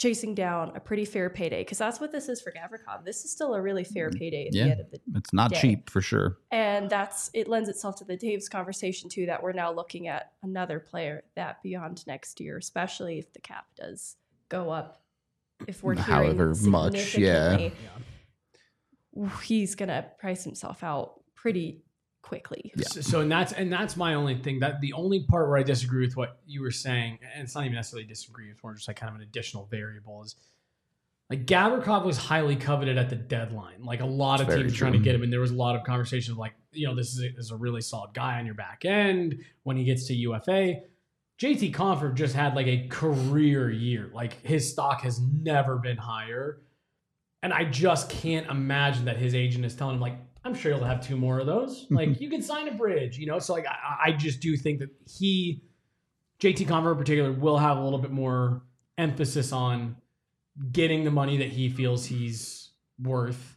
chasing 0.00 0.34
down 0.34 0.72
a 0.74 0.80
pretty 0.80 1.04
fair 1.04 1.28
payday 1.28 1.60
because 1.60 1.76
that's 1.76 2.00
what 2.00 2.10
this 2.10 2.30
is 2.30 2.40
for 2.40 2.50
Gavrikov. 2.50 3.04
This 3.04 3.22
is 3.22 3.30
still 3.30 3.54
a 3.54 3.60
really 3.60 3.84
fair 3.84 4.08
mm-hmm. 4.08 4.18
payday 4.18 4.46
at 4.46 4.54
Yeah. 4.54 4.64
the 4.64 4.70
end 4.70 4.80
of 4.80 4.90
the 4.90 5.00
It's 5.16 5.32
not 5.34 5.50
Day. 5.50 5.60
cheap 5.60 5.90
for 5.90 6.00
sure. 6.00 6.38
and 6.50 6.88
that's 6.88 7.30
it 7.34 7.46
lends 7.48 7.68
itself 7.68 7.96
to 7.96 8.04
the 8.04 8.16
Dave's 8.16 8.48
conversation 8.48 9.10
too 9.10 9.26
that 9.26 9.42
we're 9.42 9.52
now 9.52 9.70
looking 9.70 10.08
at 10.08 10.32
another 10.42 10.80
player 10.80 11.22
that 11.36 11.62
beyond 11.62 12.06
next 12.06 12.40
year, 12.40 12.56
especially 12.56 13.18
if 13.18 13.30
the 13.34 13.40
cap 13.40 13.66
does 13.76 14.16
go 14.48 14.70
up. 14.70 15.02
If 15.68 15.82
we're 15.82 15.94
mm, 15.94 16.06
hearing 16.06 16.36
However 16.38 16.54
much, 16.62 17.18
yeah. 17.18 17.68
he's 19.42 19.74
gonna 19.74 20.06
price 20.18 20.44
himself 20.44 20.82
out 20.82 21.20
pretty 21.34 21.82
quickly. 22.22 22.72
Yeah. 22.76 22.84
So, 22.86 23.00
so 23.00 23.20
and 23.20 23.30
that's 23.30 23.52
and 23.52 23.72
that's 23.72 23.96
my 23.96 24.14
only 24.14 24.38
thing. 24.38 24.60
That 24.60 24.80
the 24.80 24.92
only 24.92 25.24
part 25.24 25.48
where 25.48 25.58
I 25.58 25.62
disagree 25.62 26.06
with 26.06 26.16
what 26.16 26.38
you 26.46 26.62
were 26.62 26.70
saying, 26.70 27.18
and 27.34 27.42
it's 27.42 27.54
not 27.54 27.64
even 27.64 27.74
necessarily 27.74 28.06
disagree, 28.06 28.50
it's 28.50 28.62
more 28.62 28.74
just 28.74 28.88
like 28.88 28.98
kind 28.98 29.10
of 29.10 29.16
an 29.16 29.22
additional 29.22 29.66
variable 29.70 30.22
is 30.22 30.36
like 31.30 31.46
Gavrikov 31.46 32.04
was 32.04 32.18
highly 32.18 32.56
coveted 32.56 32.98
at 32.98 33.08
the 33.08 33.16
deadline. 33.16 33.84
Like 33.84 34.00
a 34.00 34.06
lot 34.06 34.40
of 34.40 34.48
Very 34.48 34.62
teams 34.62 34.74
trying 34.74 34.92
to 34.92 34.98
get 34.98 35.14
him, 35.14 35.22
and 35.22 35.32
there 35.32 35.40
was 35.40 35.52
a 35.52 35.56
lot 35.56 35.76
of 35.76 35.84
conversations 35.84 36.36
like, 36.36 36.54
you 36.72 36.86
know, 36.88 36.94
this 36.94 37.14
is 37.14 37.22
a, 37.22 37.28
this 37.28 37.46
is 37.46 37.50
a 37.52 37.56
really 37.56 37.80
solid 37.80 38.12
guy 38.14 38.38
on 38.38 38.46
your 38.46 38.56
back 38.56 38.84
end 38.84 39.36
when 39.62 39.76
he 39.76 39.84
gets 39.84 40.06
to 40.08 40.14
UFA. 40.14 40.80
JT 41.40 41.72
Compher 41.72 42.12
just 42.14 42.34
had 42.34 42.54
like 42.54 42.66
a 42.66 42.88
career 42.88 43.70
year. 43.70 44.10
Like 44.12 44.44
his 44.44 44.70
stock 44.70 45.02
has 45.02 45.20
never 45.20 45.76
been 45.76 45.96
higher. 45.96 46.60
And 47.42 47.52
I 47.54 47.64
just 47.64 48.10
can't 48.10 48.46
imagine 48.50 49.06
that 49.06 49.16
his 49.16 49.34
agent 49.34 49.64
is 49.64 49.74
telling 49.74 49.94
him, 49.94 50.00
like, 50.02 50.18
I'm 50.44 50.54
sure 50.54 50.72
you'll 50.72 50.84
have 50.84 51.06
two 51.06 51.16
more 51.16 51.38
of 51.38 51.46
those. 51.46 51.86
Like, 51.90 52.20
you 52.20 52.30
can 52.30 52.42
sign 52.42 52.68
a 52.68 52.72
bridge, 52.72 53.18
you 53.18 53.26
know? 53.26 53.38
So, 53.38 53.52
like, 53.52 53.66
I, 53.66 54.08
I 54.08 54.12
just 54.12 54.40
do 54.40 54.56
think 54.56 54.78
that 54.78 54.88
he, 55.06 55.62
JT 56.40 56.66
Compher 56.66 56.92
in 56.92 56.98
particular, 56.98 57.32
will 57.32 57.58
have 57.58 57.76
a 57.76 57.82
little 57.82 57.98
bit 57.98 58.10
more 58.10 58.62
emphasis 58.96 59.52
on 59.52 59.96
getting 60.72 61.04
the 61.04 61.10
money 61.10 61.38
that 61.38 61.48
he 61.48 61.68
feels 61.68 62.06
he's 62.06 62.70
worth, 63.02 63.56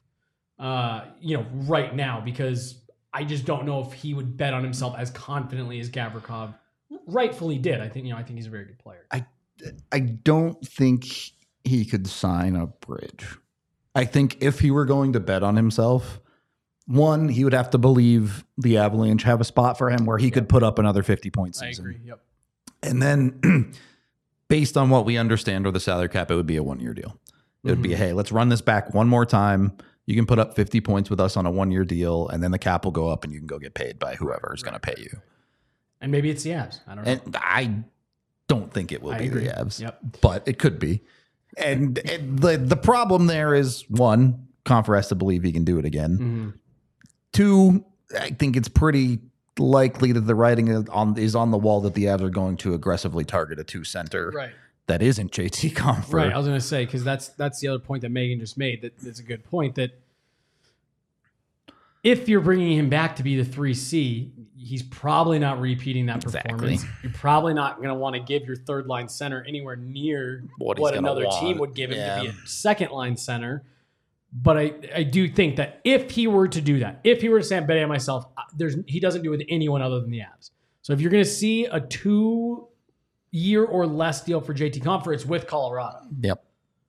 uh, 0.60 1.06
you 1.22 1.38
know, 1.38 1.46
right 1.54 1.96
now, 1.96 2.22
because 2.22 2.84
I 3.14 3.24
just 3.24 3.46
don't 3.46 3.66
know 3.66 3.82
if 3.82 3.94
he 3.94 4.14
would 4.14 4.36
bet 4.38 4.54
on 4.54 4.64
himself 4.64 4.96
as 4.98 5.12
confidently 5.12 5.80
as 5.80 5.90
Gavrikov 5.90 6.56
rightfully 7.08 7.58
did. 7.58 7.80
I 7.80 7.88
think, 7.88 8.06
you 8.06 8.14
know, 8.14 8.18
I 8.18 8.24
think 8.24 8.38
he's 8.38 8.48
a 8.48 8.52
very 8.52 8.66
good 8.66 8.80
player. 8.80 9.06
I 9.12 9.26
I 9.92 10.00
don't 10.00 10.66
think 10.66 11.06
he 11.64 11.86
could 11.86 12.08
sign 12.08 12.56
a 12.56 12.68
bridge. 12.68 13.38
I 13.96 14.06
think 14.06 14.38
if 14.42 14.60
he 14.60 14.72
were 14.72 14.86
going 14.86 15.14
to 15.14 15.20
bet 15.20 15.44
on 15.44 15.56
himself, 15.56 16.20
one, 16.86 17.30
he 17.30 17.44
would 17.44 17.54
have 17.54 17.70
to 17.72 17.78
believe 17.78 18.44
the 18.58 18.78
Avalanche 18.78 19.24
have 19.24 19.40
a 19.42 19.46
spot 19.46 19.78
for 19.78 19.90
him 19.90 20.06
where 20.06 20.18
he 20.18 20.30
could 20.32 20.50
put 20.50 20.64
up 20.64 20.80
another 20.80 21.04
50 21.04 21.30
point 21.30 21.58
I 21.62 21.68
season. 21.70 21.86
agree. 21.86 22.00
Yep. 22.06 22.20
And 22.84 23.02
then, 23.02 23.74
based 24.50 24.76
on 24.78 24.90
what 24.90 25.06
we 25.06 25.18
understand 25.18 25.66
or 25.66 25.72
the 25.72 25.80
salary 25.80 26.10
cap, 26.10 26.30
it 26.30 26.36
would 26.36 26.46
be 26.48 26.58
a 26.58 26.64
one 26.64 26.80
year 26.80 26.94
deal. 26.94 27.18
It 27.64 27.70
would 27.70 27.82
be, 27.82 27.96
hey, 27.96 28.12
let's 28.12 28.32
run 28.34 28.50
this 28.50 28.60
back 28.62 28.94
one 28.94 29.08
more 29.08 29.26
time. 29.26 29.72
You 30.06 30.16
can 30.16 30.26
put 30.26 30.38
up 30.38 30.54
50 30.58 30.82
points 30.82 31.10
with 31.10 31.22
us 31.22 31.38
on 31.38 31.46
a 31.46 31.52
one 31.52 31.72
year 31.72 31.86
deal, 31.86 32.28
and 32.28 32.44
then 32.44 32.52
the 32.52 32.60
cap 32.60 32.84
will 32.84 32.92
go 32.92 33.08
up 33.08 33.24
and 33.24 33.32
you 33.32 33.40
can 33.40 33.48
go 33.48 33.58
get 33.58 33.74
paid 33.74 34.00
by 34.00 34.16
whoever 34.16 34.54
is 34.54 34.62
going 34.62 34.74
to 34.74 34.80
pay 34.82 34.96
you. 34.98 35.22
And 36.02 36.12
maybe 36.12 36.30
it's 36.30 36.44
the 36.44 36.50
Avs. 36.50 36.82
I 36.86 36.96
don't 36.96 37.06
know. 37.06 37.12
And 37.12 37.38
I 37.40 37.84
don't 38.50 38.74
think 38.74 38.92
it 38.92 39.02
will 39.02 39.14
I 39.14 39.20
be 39.20 39.28
agree. 39.28 39.46
the 39.46 39.52
Avs, 39.54 39.80
Yep. 39.80 40.00
but 40.20 40.46
it 40.46 40.60
could 40.60 40.78
be. 40.78 41.04
And, 41.56 41.98
and 42.00 42.40
the 42.40 42.58
the 42.58 42.76
problem 42.76 43.28
there 43.28 43.54
is 43.56 43.86
one, 43.90 44.48
Compher 44.66 44.98
has 44.98 45.08
to 45.10 45.16
believe 45.16 45.44
he 45.44 45.54
can 45.54 45.64
do 45.64 45.78
it 45.80 45.86
again. 45.86 46.18
Mhm. 46.18 46.60
Two, 47.34 47.84
I 48.20 48.30
think 48.30 48.56
it's 48.56 48.68
pretty 48.70 49.20
likely 49.60 50.12
that 50.14 50.22
the 50.22 50.36
writing 50.36 50.68
is 50.70 50.88
on 50.90 51.18
is 51.18 51.36
on 51.36 51.52
the 51.52 51.58
wall 51.58 51.82
that 51.82 51.94
the 51.94 52.06
Avs 52.06 52.22
are 52.22 52.30
going 52.30 52.58
to 52.58 52.74
aggressively 52.74 53.24
target 53.26 53.60
a 53.60 53.64
two 53.64 53.84
center 53.84 54.32
Right. 54.34 54.52
that 54.88 55.02
isn't 55.02 55.32
JT 55.32 55.74
Compher. 55.74 56.14
Right. 56.14 56.32
I 56.34 56.38
was 56.38 56.48
going 56.48 56.60
to 56.60 56.66
say 56.66 56.86
because 56.86 57.04
that's 57.04 57.30
that's 57.30 57.60
the 57.60 57.68
other 57.68 57.80
point 57.80 58.02
that 58.02 58.10
Megan 58.10 58.40
just 58.40 58.58
made. 58.58 58.82
That 58.82 58.94
is 59.04 59.20
a 59.20 59.24
good 59.24 59.44
point. 59.44 59.76
That 59.76 59.92
if 62.04 62.28
you're 62.28 62.42
bringing 62.42 62.78
him 62.78 62.90
back 62.90 63.16
to 63.16 63.24
be 63.24 63.38
the 63.38 63.46
three 63.46 63.74
C, 63.74 64.32
he's 64.58 64.84
probably 64.84 65.40
not 65.40 65.62
repeating 65.62 66.06
that 66.08 66.22
Exactly. 66.24 66.52
performance. 66.52 66.86
You're 67.02 67.14
probably 67.14 67.54
not 67.54 67.78
going 67.78 67.90
to 67.90 67.96
want 67.96 68.16
to 68.16 68.22
give 68.22 68.46
your 68.46 68.58
third 68.58 68.88
line 68.88 69.08
center 69.08 69.44
anywhere 69.48 69.76
near 69.78 70.44
What 70.58 70.80
what, 70.80 70.96
another 70.96 71.26
want. 71.26 71.40
team 71.42 71.58
would 71.60 71.74
give 71.74 71.92
him 71.92 71.98
Yeah. 71.98 72.16
to 72.18 72.22
be 72.24 72.28
a 72.30 72.34
second 72.48 72.92
line 72.92 73.16
center. 73.16 73.64
But 74.36 74.58
I, 74.58 74.74
I 74.96 75.04
do 75.04 75.28
think 75.28 75.58
that 75.58 75.80
if 75.84 76.10
he 76.10 76.26
were 76.26 76.48
to 76.48 76.60
do 76.60 76.80
that, 76.80 77.02
if 77.04 77.22
he 77.22 77.30
were 77.30 77.42
to 77.42 77.56
I'm 77.56 77.68
betting 77.68 77.84
on 77.84 77.90
myself, 77.90 78.26
there's 78.56 78.76
he 78.88 79.00
doesn't 79.00 79.22
do 79.22 79.32
it 79.32 79.38
with 79.38 79.48
anyone 79.48 79.82
other 79.82 80.00
than 80.00 80.10
the 80.10 80.20
Avs. 80.20 80.50
So 80.82 80.92
if 80.92 81.02
you're 81.02 81.12
going 81.12 81.24
to 81.24 81.30
see 81.30 81.66
a 81.66 81.80
two 81.80 82.68
year 83.32 83.64
or 83.64 83.86
less 83.86 84.24
deal 84.24 84.42
for 84.42 84.54
JT 84.54 84.82
Compher, 84.82 85.14
it's 85.14 85.26
with 85.26 85.46
Colorado. 85.46 86.00
Yep. 86.22 86.44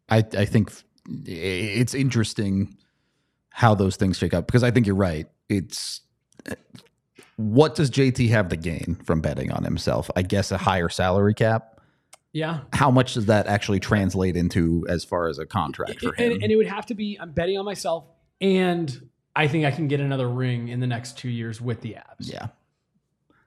I, 0.09 0.19
I 0.19 0.45
think 0.45 0.73
it's 1.27 1.95
interesting 1.95 2.77
how 3.51 3.75
those 3.75 3.97
things 3.97 4.19
shake 4.19 4.35
up 4.35 4.47
because 4.47 4.63
I 4.63 4.71
think 4.71 4.87
you're 4.87 4.97
right. 4.97 5.27
It's 5.49 6.01
what 7.37 7.75
does 7.75 7.91
JT 7.91 8.29
have 8.31 8.49
to 8.49 8.57
gain 8.57 9.01
from 9.05 9.21
betting 9.21 9.53
on 9.53 9.65
himself? 9.65 10.11
I 10.17 10.23
guess 10.23 10.51
a 10.51 10.59
higher 10.59 10.89
salary 10.89 11.35
cap. 11.35 11.74
Yeah. 12.35 12.63
How 12.73 12.91
much 12.91 13.15
does 13.15 13.27
that 13.27 13.47
actually 13.47 13.79
translate 13.81 14.37
into 14.37 14.85
as 14.89 15.05
far 15.05 15.29
as 15.29 15.39
a 15.39 15.47
contract 15.47 16.01
for 16.01 16.13
him? 16.15 16.33
And, 16.33 16.43
and 16.43 16.53
it 16.53 16.57
would 16.57 16.67
have 16.67 16.85
to 16.87 16.95
be 16.95 17.17
I'm 17.19 17.31
betting 17.31 17.57
on 17.57 17.65
myself, 17.65 18.05
and 18.41 19.09
I 19.37 19.47
think 19.47 19.65
I 19.65 19.71
can 19.71 19.87
get 19.89 20.01
another 20.01 20.29
ring 20.29 20.69
in 20.69 20.81
the 20.81 20.87
next 20.87 21.17
two 21.17 21.29
years 21.31 21.61
with 21.61 21.81
the 21.81 21.95
Avs. 21.95 22.31
yeah. 22.31 22.49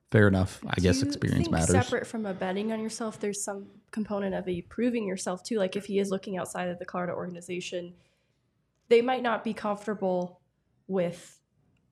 Fair 0.10 0.30
enough. 0.30 0.62
I 0.66 0.76
Do 0.76 0.84
guess 0.84 1.02
you 1.02 1.08
experience 1.08 1.48
think 1.48 1.52
matters. 1.52 1.70
Separate 1.70 2.08
from 2.08 2.26
a 2.26 2.34
betting 2.34 2.72
on 2.72 2.80
yourself, 2.80 3.20
there's 3.20 3.44
some 3.44 3.68
component 3.92 4.34
of 4.34 4.48
a 4.48 4.62
proving 4.62 5.06
yourself 5.06 5.44
too. 5.44 5.58
Like 5.58 5.76
if 5.76 5.86
he 5.86 6.00
is 6.00 6.10
looking 6.10 6.38
outside 6.38 6.70
of 6.70 6.80
the 6.80 6.86
Colorado 6.86 7.14
organization, 7.14 7.94
they 8.88 9.02
might 9.02 9.22
not 9.22 9.44
be 9.44 9.54
comfortable 9.54 10.40
with 10.88 11.42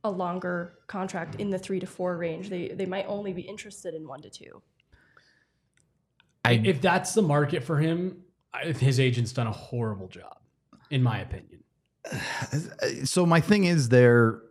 a 0.05 0.09
longer 0.09 0.75
contract 0.87 1.35
in 1.41 1.49
the 1.49 1.59
three 1.59 1.81
to 1.81 1.85
four 1.87 2.15
range. 2.15 2.47
They 2.49 2.69
they 2.69 2.85
might 2.85 3.05
only 3.09 3.33
be 3.33 3.41
interested 3.41 3.93
in 3.93 4.07
one 4.07 4.21
to 4.21 4.29
two. 4.29 4.61
I 6.45 6.61
if 6.63 6.81
that's 6.81 7.13
the 7.13 7.21
market 7.21 7.63
for 7.63 7.77
him, 7.77 8.23
his 8.63 8.99
agent's 8.99 9.33
done 9.33 9.47
a 9.47 9.51
horrible 9.51 10.07
job, 10.07 10.37
in 10.89 11.03
my 11.03 11.19
opinion, 11.19 11.63
so 13.03 13.25
my 13.25 13.41
thing 13.41 13.65
is 13.65 13.89
there 13.89 14.41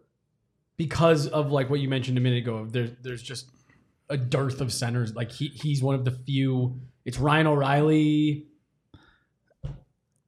because 0.76 1.26
of 1.28 1.52
like 1.52 1.70
what 1.70 1.80
you 1.80 1.88
mentioned 1.88 2.18
a 2.18 2.20
minute 2.20 2.38
ago. 2.38 2.66
There's 2.68 2.90
there's 3.02 3.22
just 3.22 3.50
a 4.08 4.16
dearth 4.16 4.60
of 4.60 4.72
centers. 4.72 5.14
Like 5.14 5.30
he 5.30 5.48
he's 5.48 5.82
one 5.82 5.94
of 5.94 6.04
the 6.04 6.10
few. 6.10 6.80
It's 7.04 7.18
Ryan 7.18 7.46
O'Reilly. 7.46 8.46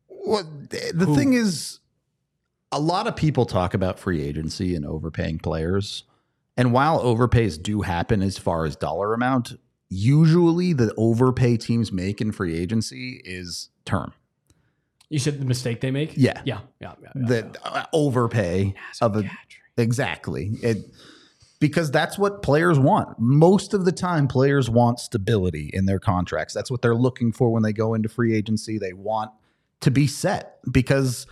Well, 0.08 0.44
the 0.70 1.04
Who? 1.04 1.14
thing 1.14 1.35
is, 1.35 1.78
a 2.73 2.80
lot 2.80 3.06
of 3.06 3.14
people 3.16 3.46
talk 3.46 3.75
about 3.75 3.99
free 3.99 4.23
agency 4.23 4.75
and 4.75 4.85
overpaying 4.85 5.38
players. 5.38 6.04
And 6.56 6.73
while 6.73 7.02
overpays 7.02 7.62
do 7.62 7.82
happen 7.82 8.23
as 8.23 8.38
far 8.38 8.64
as 8.64 8.76
dollar 8.76 9.14
amount, 9.14 9.58
usually 9.88 10.73
the 10.73 10.93
overpay 10.97 11.57
teams 11.57 11.93
make 11.93 12.21
in 12.21 12.33
free 12.33 12.57
agency 12.57 13.21
is 13.25 13.71
term. 13.85 14.12
You 15.09 15.19
said 15.19 15.40
the 15.40 15.45
mistake 15.45 15.81
they 15.81 15.90
make. 15.90 16.16
Yeah. 16.16 16.43
yeah, 16.45 16.61
yeah. 16.81 16.95
yeah, 17.00 17.11
yeah. 17.14 17.26
The 17.26 17.59
uh, 17.64 17.85
overpay 17.93 18.75
of 19.00 19.16
a 19.16 19.31
exactly 19.76 20.52
it 20.62 20.90
because 21.61 21.90
that's 21.90 22.19
what 22.19 22.43
players 22.43 22.78
want. 22.78 23.19
Most 23.19 23.73
of 23.73 23.85
the 23.85 23.93
time, 23.93 24.28
players 24.28 24.69
want 24.69 24.99
stability 24.99 25.71
in 25.73 25.87
their 25.87 25.99
contracts. 25.99 26.52
That's 26.52 26.71
what 26.71 26.83
they're 26.83 26.95
looking 26.95 27.33
for 27.33 27.50
when 27.50 27.62
they 27.62 27.73
go 27.73 27.95
into 27.95 28.09
free 28.09 28.35
agency. 28.35 28.78
They 28.78 28.93
want 28.93 29.31
to 29.81 29.90
be 29.90 30.07
set 30.07 30.59
because, 30.71 31.26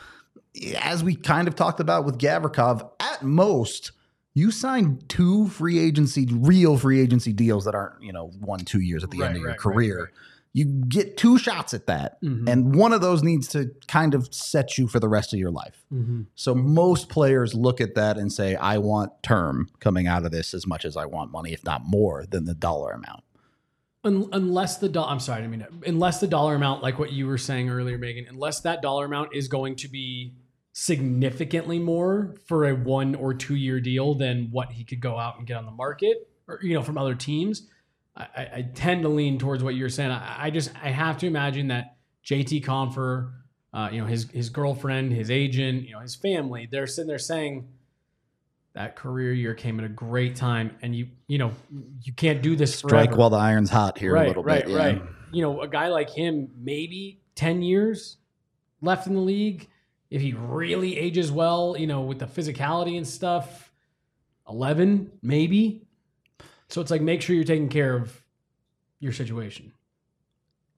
as 0.81 1.03
we 1.03 1.17
kind 1.17 1.49
of 1.49 1.57
talked 1.57 1.81
about 1.81 2.05
with 2.05 2.19
Gavrikov, 2.19 2.89
at 3.01 3.23
most 3.23 3.93
you 4.35 4.51
sign 4.51 5.01
two 5.09 5.49
free 5.49 5.79
agency, 5.79 6.27
real 6.33 6.77
free 6.77 7.01
agency 7.01 7.33
deals 7.33 7.65
that 7.65 7.75
aren't 7.75 8.03
you 8.03 8.13
know 8.13 8.29
one 8.41 8.61
two 8.61 8.81
years 8.81 9.05
at 9.05 9.11
the 9.11 9.19
Right, 9.19 9.29
end 9.29 9.37
of 9.37 9.41
your 9.43 9.51
right, 9.51 9.65
right, 9.65 9.75
career. 9.75 9.99
right. 10.05 10.09
You 10.57 10.67
get 10.67 11.17
two 11.17 11.37
shots 11.37 11.75
at 11.75 11.87
that, 11.89 12.23
Mhm. 12.23 12.49
and 12.49 12.77
one 12.77 12.93
of 12.93 13.01
those 13.01 13.25
needs 13.25 13.49
to 13.49 13.73
kind 13.89 14.15
of 14.15 14.33
set 14.33 14.79
you 14.79 14.87
for 14.87 15.01
the 15.01 15.09
rest 15.09 15.33
of 15.33 15.41
your 15.41 15.51
life. 15.51 15.85
Mhm. 15.93 16.27
So 16.37 16.55
most 16.55 17.09
players 17.09 17.55
look 17.55 17.81
at 17.81 17.97
that 17.97 18.17
and 18.19 18.33
say, 18.33 18.55
I 18.55 18.79
want 18.79 19.11
term 19.25 19.69
coming 19.81 20.07
out 20.07 20.25
of 20.25 20.31
this 20.31 20.55
as 20.55 20.65
much 20.65 20.85
as 20.85 20.97
I 20.97 21.07
want 21.07 21.33
money, 21.33 21.53
if 21.53 21.65
not 21.65 21.83
more 21.85 22.25
than 22.31 22.45
the 22.45 22.55
dollar 22.55 22.93
amount. 22.93 23.25
Un- 24.05 24.29
unless 24.33 24.77
the 24.79 24.89
dollar, 24.89 25.09
I'm 25.11 25.19
sorry, 25.19 25.43
I 25.43 25.49
mean, 25.49 25.67
unless 25.87 26.21
the 26.21 26.29
dollar 26.29 26.55
amount, 26.55 26.85
like 26.85 27.01
what 27.01 27.11
you 27.13 27.27
were 27.27 27.39
saying 27.39 27.69
earlier, 27.69 27.99
Megan, 27.99 28.27
unless 28.29 28.61
that 28.61 28.81
dollar 28.81 29.07
amount 29.07 29.35
is 29.35 29.49
going 29.49 29.75
to 29.77 29.89
be 29.89 30.35
significantly 30.75 31.79
more 31.79 32.35
for 32.47 32.69
a 32.69 32.75
one 32.75 33.15
or 33.15 33.33
two 33.33 33.55
year 33.55 33.81
deal 33.81 34.15
than 34.15 34.49
what 34.51 34.73
he 34.73 34.85
could 34.85 35.01
go 35.01 35.17
out 35.17 35.39
and 35.39 35.47
get 35.47 35.57
on 35.57 35.65
the 35.65 35.73
market, 35.73 36.29
or 36.47 36.59
you 36.63 36.75
know, 36.75 36.83
from 36.83 36.99
other 36.99 37.15
teams, 37.15 37.69
I, 38.17 38.27
I, 38.57 38.71
tend 38.75 39.03
to 39.03 39.09
lean 39.09 39.39
towards 39.39 39.63
what 39.63 39.77
you're 39.77 39.89
saying. 39.89 40.11
I, 40.11 40.47
I 40.47 40.51
just 40.51 40.73
I 40.83 40.91
have 40.91 41.17
to 41.19 41.27
imagine 41.27 41.69
that 41.69 41.97
JT 42.27 42.65
Compher, 42.65 43.33
uh, 43.73 43.89
you 43.93 44.01
know, 44.01 44.07
his 44.07 44.29
his 44.31 44.51
girlfriend, 44.51 45.13
his 45.13 45.31
agent, 45.31 45.85
you 45.85 45.93
know, 45.93 46.01
his 46.01 46.17
family, 46.17 46.69
they're 46.71 46.87
sitting 46.87 47.09
there 47.09 47.19
saying. 47.19 47.69
That 48.75 48.97
career 48.97 49.33
year 49.33 49.55
came 49.55 49.79
at 49.79 49.87
a 49.87 49.89
great 49.89 50.35
time, 50.35 50.77
and 50.83 50.97
you 50.97 51.07
you 51.29 51.39
know 51.39 51.53
you 52.03 52.13
can't 52.13 52.43
do 52.43 52.57
this 52.57 52.75
Strike 52.75 53.11
forever 53.11 53.17
while 53.17 53.31
the 53.31 53.37
iron's 53.37 53.71
hot 53.71 53.97
here 53.97 54.13
right, 54.13 54.25
a 54.25 54.27
little 54.27 54.43
right, 54.43 54.65
bit. 54.65 54.73
yeah. 54.73 54.77
Right, 54.77 55.03
You 55.31 55.43
know, 55.43 55.61
a 55.61 55.69
guy 55.69 55.87
like 55.87 56.11
him, 56.11 56.49
maybe 56.59 57.21
10 57.37 57.63
years 57.63 58.17
left 58.81 59.07
in 59.07 59.15
the 59.15 59.21
league. 59.21 59.69
If 60.11 60.23
he 60.23 60.33
really 60.33 60.99
ages 60.99 61.33
well, 61.33 61.77
you 61.79 61.87
know, 61.87 62.03
with 62.03 62.19
the 62.19 62.27
physicality 62.27 62.97
and 62.97 63.07
stuff, 63.07 63.73
11, 64.49 65.11
maybe. 65.23 65.87
So 66.69 66.81
it's 66.81 66.91
like 66.91 67.03
make 67.03 67.23
sure 67.23 67.35
you're 67.35 67.45
taking 67.45 67.69
care 67.69 67.97
of 67.97 68.23
your 69.01 69.13
situation. 69.13 69.73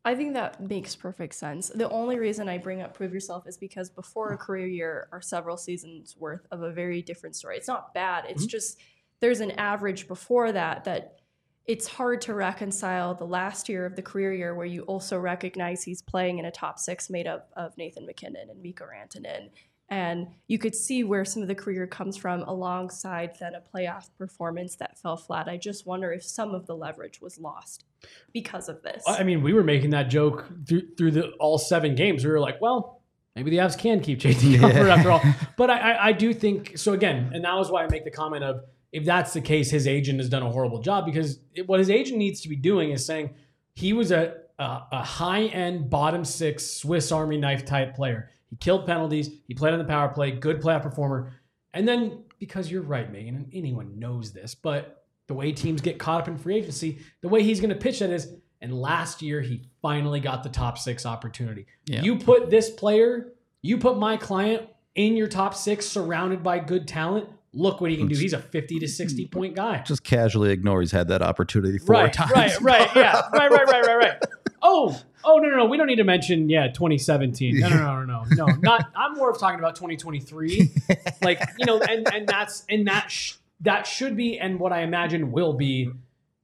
I 0.04 0.14
think 0.14 0.34
that 0.34 0.60
makes 0.60 0.94
perfect 0.94 1.34
sense. 1.34 1.68
The 1.68 1.90
only 1.90 2.18
reason 2.18 2.48
I 2.48 2.58
bring 2.58 2.80
up 2.80 2.94
prove 2.94 3.12
yourself 3.12 3.48
is 3.48 3.56
because 3.56 3.90
before 3.90 4.32
a 4.32 4.36
career 4.36 4.68
year 4.68 5.08
are 5.10 5.20
several 5.20 5.56
seasons 5.56 6.16
worth 6.16 6.46
of 6.52 6.62
a 6.62 6.70
very 6.70 7.02
different 7.02 7.34
story. 7.34 7.56
It's 7.56 7.66
not 7.66 7.92
bad. 7.92 8.24
It's 8.28 8.46
Mhm. 8.46 8.50
just 8.50 8.78
there's 9.18 9.40
an 9.40 9.50
average 9.52 10.06
before 10.06 10.52
that 10.52 10.84
that 10.84 11.22
it's 11.66 11.88
hard 11.88 12.20
to 12.22 12.34
reconcile 12.34 13.14
the 13.14 13.26
last 13.26 13.68
year 13.68 13.86
of 13.86 13.96
the 13.96 14.02
career 14.02 14.32
year 14.32 14.54
where 14.54 14.66
you 14.66 14.82
also 14.82 15.18
recognize 15.18 15.82
he's 15.82 16.00
playing 16.02 16.38
in 16.38 16.44
a 16.44 16.50
top 16.50 16.78
six 16.78 17.10
made 17.10 17.26
up 17.26 17.50
of 17.56 17.76
Nathan 17.76 18.06
MacKinnon 18.06 18.48
and 18.50 18.62
Mikko 18.62 18.84
Rantanen. 18.84 19.50
And 19.88 20.28
you 20.48 20.58
could 20.58 20.74
see 20.74 21.04
where 21.04 21.24
some 21.24 21.42
of 21.42 21.48
the 21.48 21.54
career 21.54 21.86
comes 21.86 22.16
from 22.16 22.42
alongside 22.42 23.36
then 23.38 23.54
a 23.54 23.60
playoff 23.60 24.08
performance 24.18 24.74
that 24.76 24.98
fell 24.98 25.16
flat. 25.16 25.48
I 25.48 25.56
just 25.56 25.86
wonder 25.86 26.12
if 26.12 26.24
some 26.24 26.54
of 26.54 26.66
the 26.66 26.76
leverage 26.76 27.20
was 27.20 27.38
lost 27.38 27.84
because 28.32 28.68
of 28.68 28.82
this. 28.82 29.04
I 29.06 29.22
mean, 29.22 29.42
we 29.42 29.52
were 29.52 29.62
making 29.62 29.90
that 29.90 30.04
joke 30.08 30.46
through, 30.68 30.94
through 30.96 31.12
the 31.12 31.30
all 31.38 31.58
seven 31.58 31.94
games. 31.94 32.24
We 32.24 32.30
were 32.32 32.40
like, 32.40 32.60
well, 32.60 33.02
maybe 33.36 33.50
the 33.50 33.58
Avs 33.58 33.78
can 33.78 34.00
keep 34.00 34.18
JT 34.18 34.56
Compher 34.58 34.74
Yeah. 34.86 34.94
after 34.94 35.10
all. 35.12 35.22
But 35.56 35.70
I, 35.70 35.78
I, 35.92 36.06
I 36.08 36.12
do 36.12 36.34
think 36.34 36.76
so. 36.78 36.92
Again, 36.92 37.30
and 37.32 37.44
that 37.44 37.54
was 37.54 37.70
why 37.70 37.84
I 37.84 37.88
make 37.88 38.04
the 38.04 38.10
comment 38.10 38.42
of 38.42 38.62
if 38.96 39.04
that's 39.04 39.34
the 39.34 39.42
case, 39.42 39.70
his 39.70 39.86
agent 39.86 40.18
has 40.20 40.28
done 40.30 40.42
a 40.42 40.50
horrible 40.50 40.80
job 40.80 41.04
because 41.04 41.38
it, 41.54 41.68
what 41.68 41.78
his 41.78 41.90
agent 41.90 42.18
needs 42.18 42.40
to 42.40 42.48
be 42.48 42.56
doing 42.56 42.90
is 42.90 43.04
saying 43.04 43.30
he 43.74 43.92
was 43.92 44.10
a 44.10 44.38
a, 44.58 44.82
a 44.92 45.02
high 45.02 45.44
end 45.44 45.90
bottom 45.90 46.24
six 46.24 46.64
Swiss 46.64 47.12
Army 47.12 47.36
knife 47.36 47.66
type 47.66 47.94
player. 47.94 48.30
He 48.48 48.56
killed 48.56 48.86
penalties. 48.86 49.30
He 49.46 49.54
played 49.54 49.74
on 49.74 49.78
the 49.78 49.84
power 49.84 50.08
play. 50.08 50.30
Good 50.30 50.62
playoff 50.62 50.82
performer. 50.82 51.32
And 51.74 51.86
then 51.86 52.24
because 52.38 52.70
you're 52.70 52.82
right, 52.82 53.12
Megan, 53.12 53.36
and 53.36 53.50
anyone 53.52 53.98
knows 53.98 54.32
this, 54.32 54.54
but 54.54 55.04
the 55.26 55.34
way 55.34 55.52
teams 55.52 55.82
get 55.82 55.98
caught 55.98 56.22
up 56.22 56.28
in 56.28 56.38
free 56.38 56.56
agency, 56.56 57.00
the 57.20 57.28
way 57.28 57.42
he's 57.42 57.60
going 57.60 57.70
to 57.70 57.76
pitch 57.76 57.98
that 57.98 58.10
is, 58.10 58.32
and 58.62 58.72
last 58.72 59.20
year 59.20 59.42
he 59.42 59.68
finally 59.82 60.20
got 60.20 60.42
the 60.42 60.48
top 60.48 60.78
six 60.78 61.04
opportunity. 61.04 61.66
Yeah. 61.84 62.02
You 62.02 62.16
put 62.16 62.48
this 62.48 62.70
player, 62.70 63.32
you 63.60 63.76
put 63.76 63.98
my 63.98 64.16
client 64.16 64.68
in 64.94 65.16
your 65.16 65.26
top 65.26 65.54
six, 65.54 65.86
surrounded 65.86 66.42
by 66.42 66.60
good 66.60 66.88
talent. 66.88 67.28
Look 67.56 67.80
what 67.80 67.90
he 67.90 67.96
can 67.96 68.06
do. 68.06 68.16
He's 68.16 68.34
a 68.34 68.38
50 68.38 68.80
to 68.80 68.88
60 68.88 69.26
point 69.28 69.54
guy. 69.54 69.82
Just 69.86 70.04
casually 70.04 70.50
ignore 70.50 70.80
he's 70.80 70.92
had 70.92 71.08
that 71.08 71.22
opportunity 71.22 71.78
four 71.78 71.94
Right, 71.94 72.12
times. 72.12 72.32
right, 72.32 72.60
right, 72.60 72.90
yeah, 72.94 73.22
right, 73.32 73.50
right, 73.50 73.66
right, 73.66 73.86
right, 73.86 73.96
right. 73.96 74.22
Oh, 74.62 75.00
oh 75.24 75.38
no, 75.38 75.48
no, 75.48 75.56
no. 75.56 75.64
We 75.64 75.76
don't 75.76 75.86
need 75.86 75.96
to 75.96 76.04
mention, 76.04 76.50
yeah, 76.50 76.68
2017. 76.68 77.58
No, 77.58 77.68
no, 77.68 77.76
no, 77.76 78.04
no, 78.04 78.24
no, 78.30 78.46
no. 78.46 78.52
Not. 78.60 78.90
I'm 78.94 79.14
more 79.14 79.30
of 79.30 79.38
talking 79.38 79.58
about 79.58 79.74
2023. 79.74 80.70
like 81.22 81.40
you 81.58 81.64
know, 81.64 81.80
and 81.80 82.12
and 82.12 82.28
that's 82.28 82.64
and 82.68 82.86
that 82.88 83.10
sh- 83.10 83.34
that 83.60 83.86
should 83.86 84.16
be 84.16 84.38
and 84.38 84.60
what 84.60 84.72
I 84.72 84.82
imagine 84.82 85.32
will 85.32 85.54
be 85.54 85.90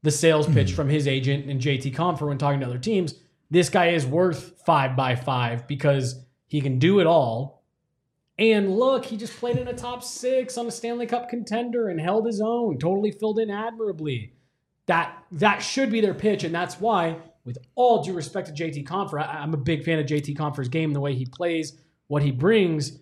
the 0.03 0.11
sales 0.11 0.47
pitch 0.47 0.71
hmm. 0.71 0.77
from 0.77 0.89
his 0.89 1.07
agent 1.07 1.47
and 1.47 1.61
JT 1.61 1.95
Compher 1.95 2.27
when 2.27 2.39
talking 2.39 2.61
to 2.61 2.67
other 2.67 2.79
teams. 2.79 3.15
This 3.51 3.69
guy 3.69 3.89
is 3.89 4.07
worth 4.07 4.63
five 4.65 4.97
by 4.97 5.15
five 5.15 5.67
because 5.67 6.25
he 6.47 6.61
can 6.61 6.79
do 6.79 7.01
it 7.01 7.07
all. 7.07 7.62
And 8.43 8.77
look, 8.77 9.05
he 9.05 9.17
just 9.17 9.37
played 9.39 9.57
in 9.57 9.69
a 9.69 9.73
top 9.73 10.03
six 10.03 10.59
on 10.59 10.67
a 10.67 10.71
Stanley 10.73 11.07
Cup 11.07 11.29
contender 11.29 11.91
and 11.91 12.01
held 12.01 12.27
his 12.27 12.41
own, 12.41 12.77
totally 12.77 13.13
filled 13.13 13.39
in 13.39 13.51
admirably. 13.53 14.33
That 14.87 15.17
that 15.31 15.61
should 15.61 15.91
be 15.93 16.01
their 16.01 16.13
pitch, 16.13 16.43
and 16.43 16.53
that's 16.53 16.81
why, 16.81 17.19
with 17.45 17.57
all 17.77 18.03
due 18.03 18.13
respect 18.15 18.49
to 18.49 18.53
JT 18.53 18.85
Compher, 18.85 19.21
I, 19.21 19.39
I'm 19.43 19.55
a 19.55 19.59
big 19.59 19.85
fan 19.85 20.01
of 20.01 20.07
JT 20.07 20.37
Compher's 20.37 20.67
game, 20.67 20.93
the 20.93 20.99
way 20.99 21.15
he 21.15 21.25
plays, 21.25 21.79
what 22.09 22.25
he 22.25 22.33
brings. 22.33 22.99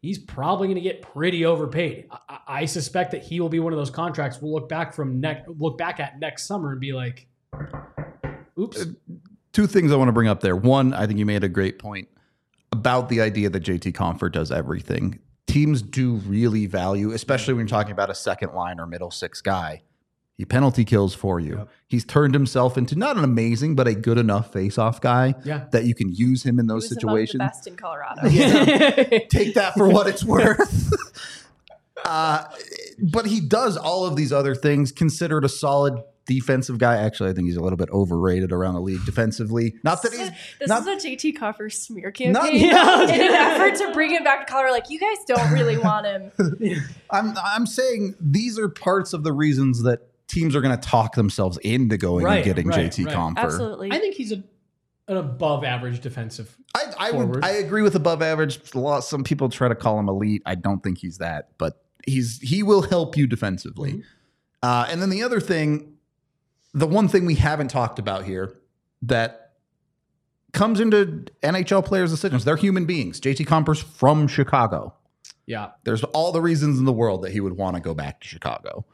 He's 0.00 0.18
probably 0.20 0.68
going 0.68 0.76
to 0.76 0.80
get 0.82 1.02
pretty 1.02 1.44
overpaid. 1.44 2.06
I, 2.12 2.18
I- 2.28 2.38
I 2.46 2.64
suspect 2.66 3.10
that 3.12 3.24
he 3.24 3.40
will 3.40 3.48
be 3.48 3.58
one 3.58 3.72
of 3.72 3.78
those 3.78 3.90
contracts 3.90 4.40
we'll 4.40 4.52
look 4.52 4.68
back 4.68 4.94
from 4.94 5.18
next 5.18 5.48
look 5.48 5.76
back 5.76 5.98
at 5.98 6.20
next 6.20 6.46
summer 6.46 6.70
and 6.70 6.80
be 6.80 6.92
like, 6.92 7.26
"Oops." 8.60 8.80
Uh, 8.80 8.84
two 9.52 9.66
things 9.66 9.90
I 9.90 9.96
want 9.96 10.06
to 10.08 10.12
bring 10.12 10.28
up 10.28 10.40
there. 10.40 10.54
One, 10.54 10.92
I 10.94 11.06
think 11.08 11.18
you 11.18 11.26
made 11.26 11.42
a 11.42 11.48
great 11.48 11.80
point 11.80 12.06
about 12.78 13.08
the 13.08 13.20
idea 13.20 13.48
that 13.50 13.62
JT 13.62 13.92
Compher 13.94 14.30
does 14.30 14.50
everything. 14.52 15.18
Teams 15.46 15.80
do 15.82 16.14
really 16.16 16.66
value, 16.66 17.12
especially 17.12 17.54
when 17.54 17.62
you're 17.66 17.68
talking 17.78 17.92
about 17.92 18.10
a 18.10 18.14
second 18.14 18.52
line 18.54 18.80
or 18.80 18.86
middle 18.86 19.10
six 19.10 19.40
guy. 19.40 19.82
He 20.36 20.44
penalty 20.44 20.84
kills 20.84 21.14
for 21.14 21.38
you. 21.38 21.58
Yep. 21.58 21.68
He's 21.86 22.04
turned 22.04 22.34
himself 22.34 22.76
into 22.76 22.96
not 22.96 23.16
an 23.16 23.22
amazing, 23.22 23.76
but 23.76 23.86
a 23.86 23.94
good 23.94 24.18
enough 24.18 24.52
face-off 24.52 25.00
guy 25.00 25.34
Yeah. 25.44 25.66
that 25.70 25.84
you 25.84 25.94
can 25.94 26.12
use 26.12 26.42
him 26.44 26.58
in 26.58 26.64
He 26.64 26.68
those 26.68 26.88
was 26.90 26.92
among 27.04 27.14
situations. 27.16 27.38
the 27.38 27.44
best 27.44 27.66
in 27.68 27.76
Colorado. 27.76 28.22
Take 29.30 29.54
that 29.54 29.74
for 29.76 29.88
what 29.88 30.08
it's 30.08 30.24
worth. 30.36 30.92
uh, 32.04 32.44
but 33.00 33.26
he 33.26 33.40
does 33.40 33.76
all 33.76 34.06
of 34.06 34.16
these 34.16 34.32
other 34.32 34.54
things. 34.56 34.90
Considered 34.90 35.44
a 35.44 35.48
solid 35.48 36.02
defensive 36.26 36.78
guy. 36.78 36.96
Actually, 36.96 37.30
I 37.30 37.32
think 37.34 37.46
he's 37.46 37.56
a 37.56 37.60
little 37.62 37.76
bit 37.76 37.90
overrated 37.90 38.52
around 38.52 38.74
the 38.74 38.80
league 38.80 39.04
defensively. 39.04 39.74
Not 39.84 40.02
that 40.02 40.12
he's 40.12 40.30
This 40.58 40.68
not- 40.68 40.86
is 40.88 41.04
a 41.04 41.08
JT 41.08 41.36
Compher 41.36 41.72
smear 41.72 42.06
Not- 42.06 42.14
campaign 42.14 42.60
Yeah. 42.66 43.02
in 43.02 43.20
an 43.20 43.34
effort 43.34 43.76
to 43.76 43.92
bring 43.92 44.10
him 44.10 44.24
back 44.24 44.46
to 44.46 44.50
Colorado. 44.52 44.72
Like, 44.72 44.90
you 44.90 44.98
guys 44.98 45.18
don't 45.26 45.52
really 45.52 45.76
want 45.78 46.06
him. 46.06 46.32
I'm 47.10 47.34
I'm 47.42 47.66
saying 47.66 48.14
these 48.20 48.58
are 48.58 48.68
parts 48.68 49.12
of 49.12 49.22
the 49.24 49.32
reasons 49.32 49.82
that 49.82 50.00
teams 50.28 50.56
are 50.56 50.60
going 50.60 50.76
to 50.78 50.88
talk 50.88 51.14
themselves 51.14 51.58
into 51.58 51.96
going 51.96 52.24
Right, 52.24 52.36
and 52.36 52.44
getting 52.44 52.68
right, 52.68 52.90
JT 52.90 53.06
right. 53.06 53.14
Compher. 53.14 53.38
Absolutely. 53.38 53.92
I 53.92 53.98
think 53.98 54.14
he's 54.14 54.32
a, 54.32 54.42
an 55.06 55.18
above 55.18 55.64
average 55.64 56.00
defensive. 56.00 56.56
I, 56.74 56.84
I 56.98 57.10
Forward. 57.10 57.36
would 57.36 57.44
I 57.44 57.50
agree 57.50 57.82
with 57.82 57.94
above 57.94 58.22
average. 58.22 58.58
A 58.74 58.78
lot 58.78 59.00
some 59.04 59.22
people 59.22 59.48
try 59.50 59.68
to 59.68 59.74
call 59.74 59.98
him 59.98 60.08
elite. 60.08 60.42
I 60.46 60.54
don't 60.54 60.82
think 60.82 60.98
he's 60.98 61.18
that, 61.18 61.50
but 61.58 61.84
he's 62.06 62.40
he 62.40 62.62
will 62.62 62.82
help 62.82 63.16
you 63.16 63.26
defensively. 63.26 63.92
Mhm. 63.92 64.02
Uh, 64.62 64.86
and 64.90 65.02
then 65.02 65.10
the 65.10 65.22
other 65.22 65.40
thing, 65.40 65.93
the 66.74 66.86
one 66.86 67.08
thing 67.08 67.24
we 67.24 67.36
haven't 67.36 67.68
talked 67.68 67.98
about 67.98 68.24
here 68.24 68.56
that 69.02 69.52
comes 70.52 70.80
into 70.80 71.24
NHL 71.42 71.84
players' 71.84 72.10
decisions, 72.10 72.44
they're 72.44 72.56
human 72.56 72.84
beings. 72.84 73.20
JT 73.20 73.46
Compher's 73.46 73.80
from 73.80 74.26
Chicago. 74.28 74.92
Yeah. 75.46 75.70
There's 75.84 76.04
all 76.04 76.32
the 76.32 76.40
reasons 76.40 76.78
in 76.78 76.84
the 76.84 76.92
world 76.92 77.22
that 77.22 77.32
he 77.32 77.40
would 77.40 77.54
want 77.56 77.76
to 77.76 77.80
go 77.80 77.94
back 77.94 78.20
to 78.20 78.28
Chicago. 78.28 78.84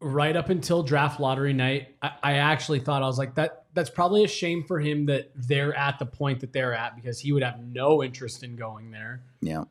right 0.00 0.36
up 0.36 0.50
until 0.50 0.82
draft 0.82 1.18
lottery 1.18 1.52
night, 1.52 1.96
I, 2.02 2.12
I 2.22 2.32
actually 2.34 2.80
thought 2.80 3.02
I 3.02 3.06
was 3.06 3.18
like 3.18 3.34
that. 3.36 3.64
That's 3.72 3.90
probably 3.90 4.22
a 4.22 4.28
shame 4.28 4.62
for 4.62 4.78
him 4.78 5.06
that 5.06 5.32
they're 5.34 5.74
at 5.74 5.98
the 5.98 6.06
point 6.06 6.40
that 6.40 6.52
they're 6.52 6.74
at 6.74 6.94
because 6.94 7.18
he 7.18 7.32
would 7.32 7.42
have 7.42 7.58
no 7.60 8.02
interest 8.02 8.42
in 8.44 8.54
going 8.54 8.90
there. 8.90 9.22
Yeah. 9.40 9.64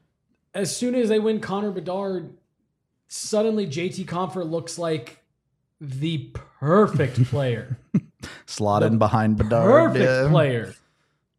As 0.53 0.75
soon 0.75 0.95
as 0.95 1.09
they 1.09 1.19
win 1.19 1.39
Connor 1.39 1.71
Bedard, 1.71 2.35
suddenly 3.07 3.65
JT 3.67 4.05
Compher 4.05 4.49
looks 4.49 4.77
like 4.77 5.22
the 5.83 6.31
perfect 6.59 7.23
player, 7.29 7.77
Slot 8.45 8.83
in 8.83 8.97
behind 8.97 9.37
Bedard. 9.37 9.69
perfect 9.69 10.05
yeah. 10.05 10.29
player 10.29 10.73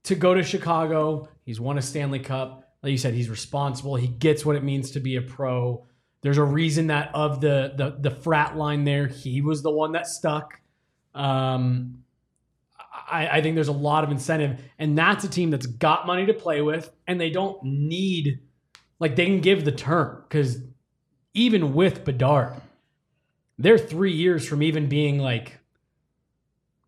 to 0.05 0.15
go 0.15 0.35
to 0.35 0.43
Chicago. 0.43 1.29
He's 1.45 1.61
won 1.61 1.79
a 1.79 1.83
Stanley 1.83 2.19
Cup. 2.19 2.75
Like 2.83 2.93
you 2.93 2.99
said, 2.99 3.15
he's 3.15 3.31
responsible. 3.31 3.97
He 3.97 4.07
gets 4.07 4.45
what 4.45 4.57
it 4.57 4.63
means 4.63 4.91
to 4.93 5.01
be 5.01 5.17
a 5.17 5.23
pro. 5.23 5.87
There's 6.21 6.37
a 6.37 6.45
reason 6.45 6.89
that 6.89 7.11
of 7.15 7.41
the 7.41 7.73
the, 7.77 7.97
the 7.99 8.11
frat 8.11 8.57
line 8.57 8.85
there, 8.85 9.07
he 9.07 9.41
was 9.41 9.63
the 9.63 9.71
one 9.71 9.93
that 9.93 10.07
stuck. 10.07 10.61
Um, 11.15 12.05
I, 13.11 13.29
I 13.39 13.43
think 13.43 13.55
there's 13.55 13.69
a 13.69 13.73
lot 13.73 14.05
of 14.05 14.11
incentive, 14.11 14.61
and 14.79 14.97
that's 14.97 15.25
a 15.25 15.29
team 15.29 15.51
that's 15.51 15.67
got 15.67 16.07
money 16.07 16.27
to 16.27 16.35
play 16.35 16.61
with, 16.61 16.91
and 17.07 17.19
they 17.19 17.31
don't 17.31 17.63
need 17.63 18.41
like 19.01 19.17
they 19.17 19.25
can 19.27 19.41
give 19.41 19.65
the 19.65 19.73
term 19.73 20.23
because 20.29 20.59
even 21.33 21.73
with 21.73 22.05
Bedard, 22.05 22.61
they're 23.59 23.79
three 23.79 24.13
years 24.13 24.47
from 24.47 24.63
even 24.63 24.89
being 24.89 25.19
like 25.19 25.59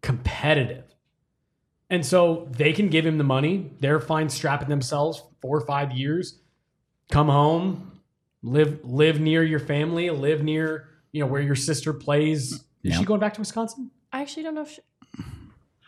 competitive. 0.02 0.84
And 1.88 2.04
so 2.04 2.48
they 2.50 2.72
can 2.72 2.88
give 2.88 3.06
him 3.06 3.18
the 3.18 3.24
money. 3.24 3.70
They're 3.80 4.00
fine 4.00 4.28
strapping 4.28 4.68
themselves 4.68 5.22
four 5.40 5.56
or 5.56 5.66
five 5.66 5.92
years, 5.92 6.40
come 7.10 7.28
home, 7.28 8.00
live 8.42 8.80
live 8.82 9.20
near 9.20 9.44
your 9.44 9.60
family, 9.60 10.10
live 10.10 10.42
near 10.42 10.88
you 11.12 11.20
know 11.20 11.26
where 11.26 11.40
your 11.42 11.54
sister 11.54 11.92
plays. 11.92 12.52
Is 12.52 12.64
Yeah. 12.82 12.98
she 12.98 13.04
going 13.04 13.20
back 13.20 13.34
to 13.34 13.40
Wisconsin? 13.40 13.90
I 14.12 14.20
actually 14.20 14.42
don't 14.42 14.54
know 14.54 14.62
if 14.62 14.70
she, 14.70 14.80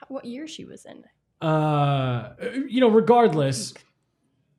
what 0.09 0.25
year 0.25 0.47
she 0.47 0.65
was 0.65 0.85
in. 0.87 1.05
Uh, 1.47 2.33
you 2.69 2.81
know, 2.81 2.89
regardless, 2.89 3.75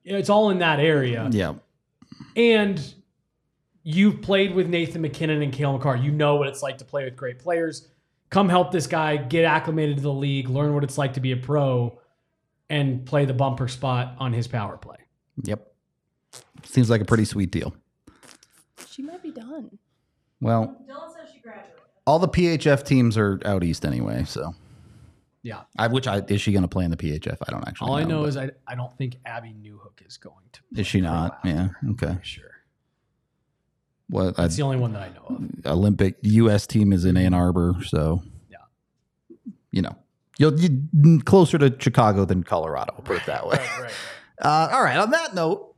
it's 0.04 0.30
all 0.30 0.50
in 0.50 0.60
that 0.60 0.80
area. 0.80 1.28
Yeah. 1.32 1.56
And 2.36 2.94
you've 3.92 4.22
played 4.22 4.54
with 4.54 4.68
Nathan 4.70 5.02
MacKinnon 5.02 5.42
and 5.42 5.52
Cale 5.52 5.74
Makar. 5.74 5.96
You 5.98 6.12
know 6.12 6.36
what 6.36 6.48
it's 6.48 6.62
like 6.62 6.78
to 6.78 6.86
play 6.86 7.06
with 7.06 7.16
great 7.16 7.40
players. 7.40 7.88
Come 8.30 8.48
help 8.50 8.72
this 8.72 8.86
guy 8.86 9.18
get 9.18 9.46
acclimated 9.46 9.98
to 9.98 10.04
the 10.04 10.14
league, 10.14 10.48
learn 10.50 10.74
what 10.76 10.84
it's 10.84 10.98
like 10.98 11.14
to 11.14 11.20
be 11.20 11.32
a 11.32 11.38
pro, 11.38 12.00
and 12.70 13.04
play 13.06 13.26
the 13.26 13.34
bumper 13.34 13.68
spot 13.68 14.16
on 14.20 14.32
his 14.34 14.48
power 14.48 14.78
play. 14.78 14.98
Yep. 15.44 15.66
Seems 16.64 16.90
like 16.90 17.02
a 17.02 17.06
pretty 17.06 17.26
sweet 17.26 17.50
deal. 17.52 17.74
She 18.88 19.02
might 19.02 19.24
be 19.24 19.32
done. 19.32 19.80
Well, 20.42 20.78
Dylan 20.88 21.12
says 21.14 21.30
she 21.34 21.40
graduated. 21.40 21.72
all 22.06 22.20
the 22.20 22.28
PHF 22.28 22.84
teams 22.84 23.18
are 23.18 23.40
out 23.46 23.64
east 23.64 23.84
anyway, 23.86 24.24
so 24.26 24.54
Yeah. 25.42 25.62
I 25.78 25.88
which 25.88 26.08
I 26.08 26.20
is 26.28 26.42
she 26.42 26.52
going 26.52 26.62
to 26.62 26.68
play 26.68 26.86
in 26.86 26.92
the 26.92 26.98
PHF? 26.98 27.38
I 27.48 27.52
don't 27.52 27.68
actually. 27.68 27.90
All 27.90 27.96
I 27.98 28.04
know 28.04 28.22
but- 28.22 28.30
is 28.30 28.38
I, 28.38 28.52
I 28.68 28.76
don't 28.76 28.96
think 28.98 29.16
Abby 29.26 29.56
Newhook 29.60 30.06
is 30.06 30.18
going 30.18 30.36
to. 30.54 30.62
is 30.80 30.86
she 30.86 31.02
not? 31.02 31.40
Yeah. 31.44 31.70
Okay. 31.92 32.18
Sure. 32.22 32.46
What 34.10 34.36
That's 34.38 34.56
uh, 34.56 34.58
the 34.58 34.64
only 34.64 34.78
one 34.78 34.94
that 34.94 35.02
I 35.04 35.10
know 35.10 35.38
of. 35.66 35.66
Olympic 35.66 36.16
U.S. 36.22 36.66
team 36.68 36.92
is 36.94 37.06
in 37.06 37.16
Ann 37.18 37.34
Arbor, 37.34 37.76
so 37.86 38.24
Yeah. 38.50 38.58
you 39.72 39.82
know 39.82 39.96
you'll 40.38 40.60
you 40.60 41.22
closer 41.26 41.58
to 41.60 41.76
Chicago 41.80 42.26
than 42.26 42.44
Colorado. 42.44 42.94
Put 43.04 43.18
it 43.18 43.26
that 43.28 43.46
way. 43.48 43.58
Right, 43.58 43.82
right. 43.84 43.92
Uh, 44.42 44.70
all 44.72 44.82
right. 44.82 44.96
On 44.98 45.12
that 45.12 45.36
note, 45.36 45.69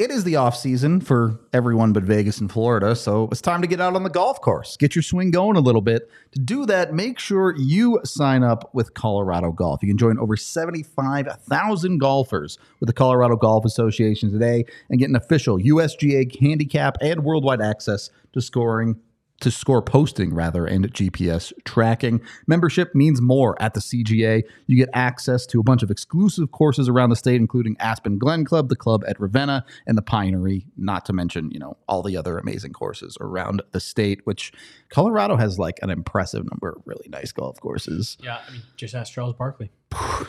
it 0.00 0.10
is 0.10 0.24
the 0.24 0.34
off 0.36 0.56
season 0.56 0.98
for 0.98 1.38
everyone 1.52 1.92
but 1.92 2.02
Vegas 2.02 2.38
and 2.40 2.50
Florida, 2.50 2.96
so 2.96 3.28
it's 3.30 3.42
time 3.42 3.60
to 3.60 3.66
get 3.68 3.82
out 3.82 3.94
on 3.94 4.02
the 4.02 4.08
golf 4.08 4.40
course, 4.40 4.78
get 4.78 4.96
your 4.96 5.02
swing 5.02 5.30
going 5.30 5.58
a 5.58 5.60
little 5.60 5.82
bit. 5.82 6.10
To 6.32 6.40
do 6.40 6.64
that, 6.64 6.94
make 6.94 7.18
sure 7.18 7.54
you 7.58 8.00
sign 8.04 8.42
up 8.42 8.70
with 8.72 8.94
Colorado 8.94 9.52
Golf. 9.52 9.82
You 9.82 9.88
can 9.88 9.98
join 9.98 10.18
over 10.18 10.38
seventy-five 10.38 11.26
thousand 11.42 11.98
golfers 11.98 12.58
with 12.80 12.86
the 12.86 12.94
Colorado 12.94 13.36
Golf 13.36 13.66
Association 13.66 14.32
today 14.32 14.64
and 14.88 14.98
get 14.98 15.10
an 15.10 15.16
official 15.16 15.58
USGA 15.58 16.34
handicap 16.40 16.96
and 17.02 17.22
worldwide 17.22 17.60
access 17.60 18.08
to 18.32 18.40
scoring 18.40 18.98
to 19.40 19.50
score 19.50 19.82
posting 19.82 20.34
rather 20.34 20.66
and 20.66 20.92
GPS 20.92 21.52
tracking. 21.64 22.20
Membership 22.46 22.94
means 22.94 23.20
more 23.20 23.60
at 23.60 23.74
the 23.74 23.80
CGA. 23.80 24.42
You 24.66 24.76
get 24.76 24.88
access 24.92 25.46
to 25.46 25.60
a 25.60 25.62
bunch 25.62 25.82
of 25.82 25.90
exclusive 25.90 26.52
courses 26.52 26.88
around 26.88 27.10
the 27.10 27.16
state, 27.16 27.36
including 27.40 27.76
Aspen 27.80 28.18
Glen 28.18 28.44
Club, 28.44 28.68
the 28.68 28.76
club 28.76 29.04
at 29.08 29.18
Ravenna, 29.20 29.64
and 29.86 29.96
the 29.98 30.02
Pinery, 30.02 30.66
not 30.76 31.04
to 31.06 31.12
mention, 31.12 31.50
you 31.50 31.58
know, 31.58 31.76
all 31.88 32.02
the 32.02 32.16
other 32.16 32.38
amazing 32.38 32.72
courses 32.72 33.16
around 33.20 33.62
the 33.72 33.80
state, 33.80 34.20
which 34.24 34.52
Colorado 34.90 35.36
has 35.36 35.58
like 35.58 35.78
an 35.82 35.90
impressive 35.90 36.44
number 36.50 36.70
of 36.76 36.82
really 36.84 37.08
nice 37.08 37.32
golf 37.32 37.60
courses. 37.60 38.16
Yeah, 38.22 38.38
I 38.46 38.52
mean, 38.52 38.62
just 38.76 38.94
ask 38.94 39.12
Charles 39.12 39.34
Barkley. 39.34 39.70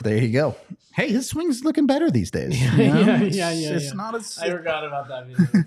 There 0.01 0.17
you 0.17 0.31
go. 0.31 0.55
Hey, 0.93 1.09
his 1.09 1.27
swing's 1.27 1.63
looking 1.63 1.85
better 1.85 2.09
these 2.09 2.31
days. 2.31 2.59
Yeah, 2.59 2.75
you 2.77 2.93
know? 2.93 2.99
yeah, 2.99 3.21
yeah, 3.21 3.51
yeah, 3.51 3.69
It's 3.75 3.85
yeah. 3.85 3.93
not 3.93 4.15
as 4.15 4.37
I 4.39 4.49
forgot 4.49 4.85
about 4.85 5.07
that 5.09 5.27
video. 5.27 5.63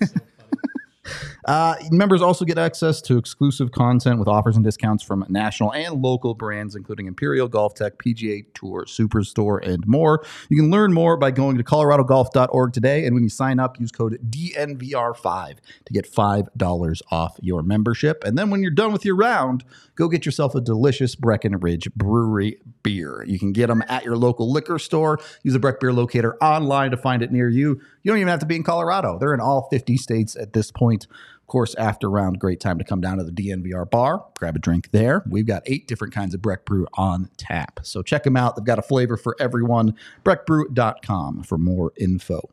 Uh, 1.46 1.76
members 1.90 2.22
also 2.22 2.44
get 2.44 2.58
access 2.58 3.00
to 3.02 3.18
exclusive 3.18 3.72
content 3.72 4.18
with 4.18 4.28
offers 4.28 4.56
and 4.56 4.64
discounts 4.64 5.02
from 5.02 5.24
national 5.28 5.72
and 5.72 6.02
local 6.02 6.34
brands, 6.34 6.74
including 6.74 7.06
Imperial 7.06 7.48
Golf 7.48 7.74
Tech, 7.74 7.98
PGA 7.98 8.44
Tour, 8.54 8.84
Superstore, 8.86 9.66
and 9.66 9.86
more. 9.86 10.24
You 10.48 10.56
can 10.56 10.70
learn 10.70 10.92
more 10.92 11.16
by 11.16 11.30
going 11.30 11.58
to 11.58 11.64
coloradogolf.org 11.64 12.72
today. 12.72 13.04
And 13.04 13.14
when 13.14 13.22
you 13.22 13.28
sign 13.28 13.60
up, 13.60 13.78
use 13.78 13.90
code 13.90 14.18
DNVR5 14.30 15.56
to 15.84 15.92
get 15.92 16.10
$5 16.10 17.02
off 17.10 17.38
your 17.42 17.62
membership. 17.62 18.24
And 18.24 18.38
then 18.38 18.50
when 18.50 18.62
you're 18.62 18.70
done 18.70 18.92
with 18.92 19.04
your 19.04 19.16
round, 19.16 19.64
go 19.96 20.08
get 20.08 20.24
yourself 20.24 20.54
a 20.54 20.60
delicious 20.60 21.14
Breckenridge 21.14 21.92
Brewery 21.94 22.58
beer. 22.82 23.24
You 23.26 23.38
can 23.38 23.52
get 23.52 23.68
them 23.68 23.82
at 23.88 24.04
your 24.04 24.16
local 24.16 24.50
liquor 24.52 24.78
store. 24.78 25.18
Use 25.42 25.54
the 25.54 25.58
Breck 25.60 25.80
Beer 25.80 25.92
Locator 25.92 26.36
online 26.42 26.90
to 26.90 26.96
find 26.96 27.22
it 27.22 27.32
near 27.32 27.48
you. 27.48 27.80
You 28.02 28.10
don't 28.10 28.18
even 28.18 28.28
have 28.28 28.40
to 28.40 28.46
be 28.46 28.56
in 28.56 28.62
Colorado. 28.62 29.18
They're 29.18 29.34
in 29.34 29.40
all 29.40 29.68
50 29.70 29.96
states 29.96 30.36
at 30.36 30.52
this 30.52 30.70
point. 30.70 31.06
Of 31.44 31.48
course, 31.48 31.74
after 31.74 32.08
round, 32.08 32.40
great 32.40 32.58
time 32.58 32.78
to 32.78 32.84
come 32.84 33.02
down 33.02 33.18
to 33.18 33.22
the 33.22 33.30
DNVR 33.30 33.90
bar, 33.90 34.24
grab 34.38 34.56
a 34.56 34.58
drink 34.58 34.92
there. 34.92 35.22
We've 35.28 35.46
got 35.46 35.62
eight 35.66 35.86
different 35.86 36.14
kinds 36.14 36.32
of 36.34 36.40
Breck 36.40 36.64
Brew 36.64 36.86
on 36.94 37.28
tap. 37.36 37.80
So 37.82 38.02
check 38.02 38.24
them 38.24 38.34
out. 38.34 38.56
They've 38.56 38.64
got 38.64 38.78
a 38.78 38.82
flavor 38.82 39.18
for 39.18 39.36
everyone. 39.38 39.94
BreckBrew.com 40.24 41.42
for 41.42 41.58
more 41.58 41.92
info. 41.98 42.48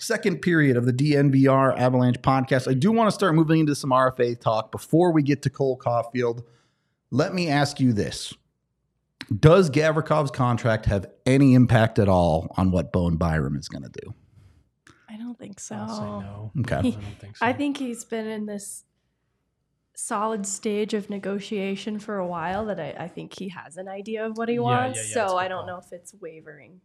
Second 0.00 0.42
period 0.42 0.76
of 0.76 0.84
the 0.84 0.92
DNVR 0.92 1.78
Avalanche 1.78 2.20
podcast. 2.22 2.68
I 2.68 2.74
do 2.74 2.90
want 2.90 3.06
to 3.06 3.14
start 3.14 3.36
moving 3.36 3.60
into 3.60 3.76
some 3.76 3.90
RFA 3.90 4.40
talk 4.40 4.72
before 4.72 5.12
we 5.12 5.22
get 5.22 5.42
to 5.42 5.50
Cole 5.50 5.78
Caufield. 5.78 6.42
Let 7.12 7.34
me 7.34 7.48
ask 7.48 7.78
you 7.78 7.92
this. 7.92 8.34
Does 9.38 9.70
Gavrikov's 9.70 10.32
contract 10.32 10.86
have 10.86 11.06
any 11.24 11.54
impact 11.54 12.00
at 12.00 12.08
all 12.08 12.52
on 12.56 12.72
what 12.72 12.92
Bowen 12.92 13.16
Byram 13.16 13.56
is 13.56 13.68
going 13.68 13.84
to 13.84 14.00
do? 14.02 14.12
I 15.34 15.36
don't 15.36 15.48
think 15.48 15.60
so. 15.60 15.74
I'll 15.76 15.88
say 15.88 16.04
no. 16.26 16.52
Okay. 16.60 16.76
I 16.76 16.80
don't 16.82 17.18
think 17.20 17.36
so. 17.36 17.46
I 17.46 17.52
think 17.52 17.76
he's 17.76 18.04
been 18.04 18.26
in 18.26 18.46
this 18.46 18.84
solid 19.96 20.46
stage 20.46 20.94
of 20.94 21.08
negotiation 21.10 21.98
for 21.98 22.18
a 22.18 22.26
while 22.26 22.66
that 22.66 22.80
I, 22.80 22.94
I 23.04 23.08
think 23.08 23.32
he 23.38 23.48
has 23.50 23.76
an 23.76 23.88
idea 23.88 24.26
of 24.26 24.36
what 24.36 24.48
he 24.48 24.56
Yeah, 24.56 24.60
wants. 24.60 24.98
yeah, 24.98 25.22
yeah, 25.22 25.28
so 25.28 25.36
I 25.36 25.48
don't 25.48 25.60
call. 25.60 25.66
know 25.66 25.78
if 25.78 25.92
it's 25.92 26.14
wavering. 26.20 26.80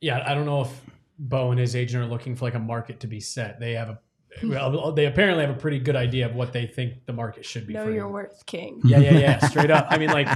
Yeah, 0.00 0.22
I 0.26 0.34
don't 0.34 0.46
know 0.46 0.62
if 0.62 0.80
Bo 1.18 1.50
and 1.50 1.60
his 1.60 1.74
agent 1.76 2.04
are 2.04 2.06
looking 2.06 2.36
for 2.36 2.44
like 2.44 2.54
a 2.54 2.60
market 2.60 3.00
to 3.00 3.06
be 3.06 3.20
set. 3.20 3.58
They 3.60 3.72
have 3.72 3.88
a 3.90 3.98
hmm. 4.40 4.50
well, 4.50 4.92
they 4.92 5.06
apparently 5.06 5.44
have 5.44 5.54
a 5.54 5.58
pretty 5.58 5.78
good 5.78 5.96
idea 5.96 6.26
of 6.26 6.34
what 6.34 6.52
they 6.52 6.66
think 6.66 7.04
the 7.06 7.12
market 7.12 7.44
should 7.44 7.66
be. 7.66 7.74
Know 7.74 7.84
for 7.84 7.90
your 7.90 8.06
him. 8.06 8.12
worth, 8.12 8.46
King. 8.46 8.80
Yeah, 8.84 8.98
yeah, 8.98 9.18
yeah. 9.18 9.38
Straight 9.48 9.70
up. 9.70 9.86
I 9.90 9.98
mean, 9.98 10.10
like 10.10 10.28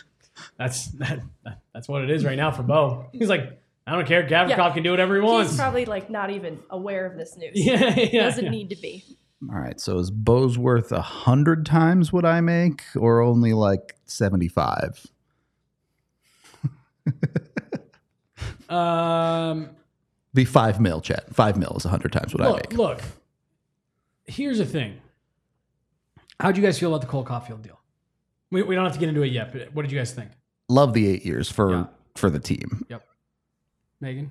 that's 0.58 0.86
that, 0.92 1.20
that's 1.72 1.88
what 1.88 2.02
it 2.02 2.10
is 2.10 2.24
right 2.24 2.36
now 2.36 2.50
for 2.50 2.62
Bo. 2.62 3.06
He's 3.12 3.28
like, 3.28 3.58
I 3.86 3.92
don't 3.92 4.06
care. 4.06 4.24
Gavrikov 4.26 4.48
Yeah. 4.50 4.72
can 4.74 4.82
do 4.82 4.90
whatever 4.90 5.14
he 5.14 5.20
wants. 5.20 5.52
He's 5.52 5.60
probably 5.60 5.84
like 5.84 6.10
not 6.10 6.30
even 6.30 6.58
aware 6.70 7.06
of 7.06 7.16
this 7.16 7.36
news. 7.36 7.52
yeah, 7.54 7.94
yeah. 7.98 8.24
Doesn't 8.24 8.44
yeah. 8.46 8.50
need 8.50 8.70
to 8.70 8.76
be. 8.76 9.04
All 9.48 9.58
right. 9.58 9.78
So 9.80 9.98
is 9.98 10.10
Bo's 10.10 10.58
worth 10.58 10.90
a 10.92 11.00
hundred 11.02 11.64
times 11.66 12.12
what 12.12 12.24
I 12.24 12.40
make, 12.40 12.82
or 12.96 13.20
only 13.20 13.52
like 13.52 13.94
seventy-five? 14.06 15.06
Um, 18.68 19.70
Be 20.34 20.44
five 20.44 20.80
mil, 20.80 21.00
chat. 21.00 21.32
Five 21.34 21.56
mil 21.56 21.74
is 21.76 21.84
a 21.84 21.88
hundred 21.88 22.12
times 22.12 22.34
what 22.34 22.42
I 22.42 22.52
make. 22.54 22.72
look. 22.72 23.00
Here's 24.24 24.58
the 24.58 24.64
thing. 24.66 24.98
How'd 26.40 26.56
you 26.56 26.62
guys 26.62 26.78
feel 26.78 26.92
about 26.92 27.00
the 27.02 27.06
Cole 27.06 27.24
Caufield 27.24 27.62
deal? 27.62 27.78
We, 28.50 28.62
we 28.62 28.74
don't 28.74 28.84
have 28.84 28.92
to 28.94 28.98
get 28.98 29.08
into 29.08 29.22
it 29.22 29.28
yet, 29.32 29.52
but 29.52 29.72
what 29.72 29.82
did 29.82 29.92
you 29.92 29.98
guys 29.98 30.12
think, 30.12 30.30
Love 30.68 30.94
the 30.94 31.06
eight 31.06 31.24
years 31.24 31.48
for 31.50 31.70
Yeah. 31.70 31.84
for 32.16 32.28
the 32.28 32.40
team. 32.40 32.84
Megan? 34.00 34.30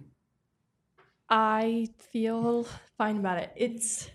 I 1.30 1.90
feel 2.12 2.68
fine 2.98 3.18
about 3.18 3.40
it. 3.40 3.52
It's 3.56 4.10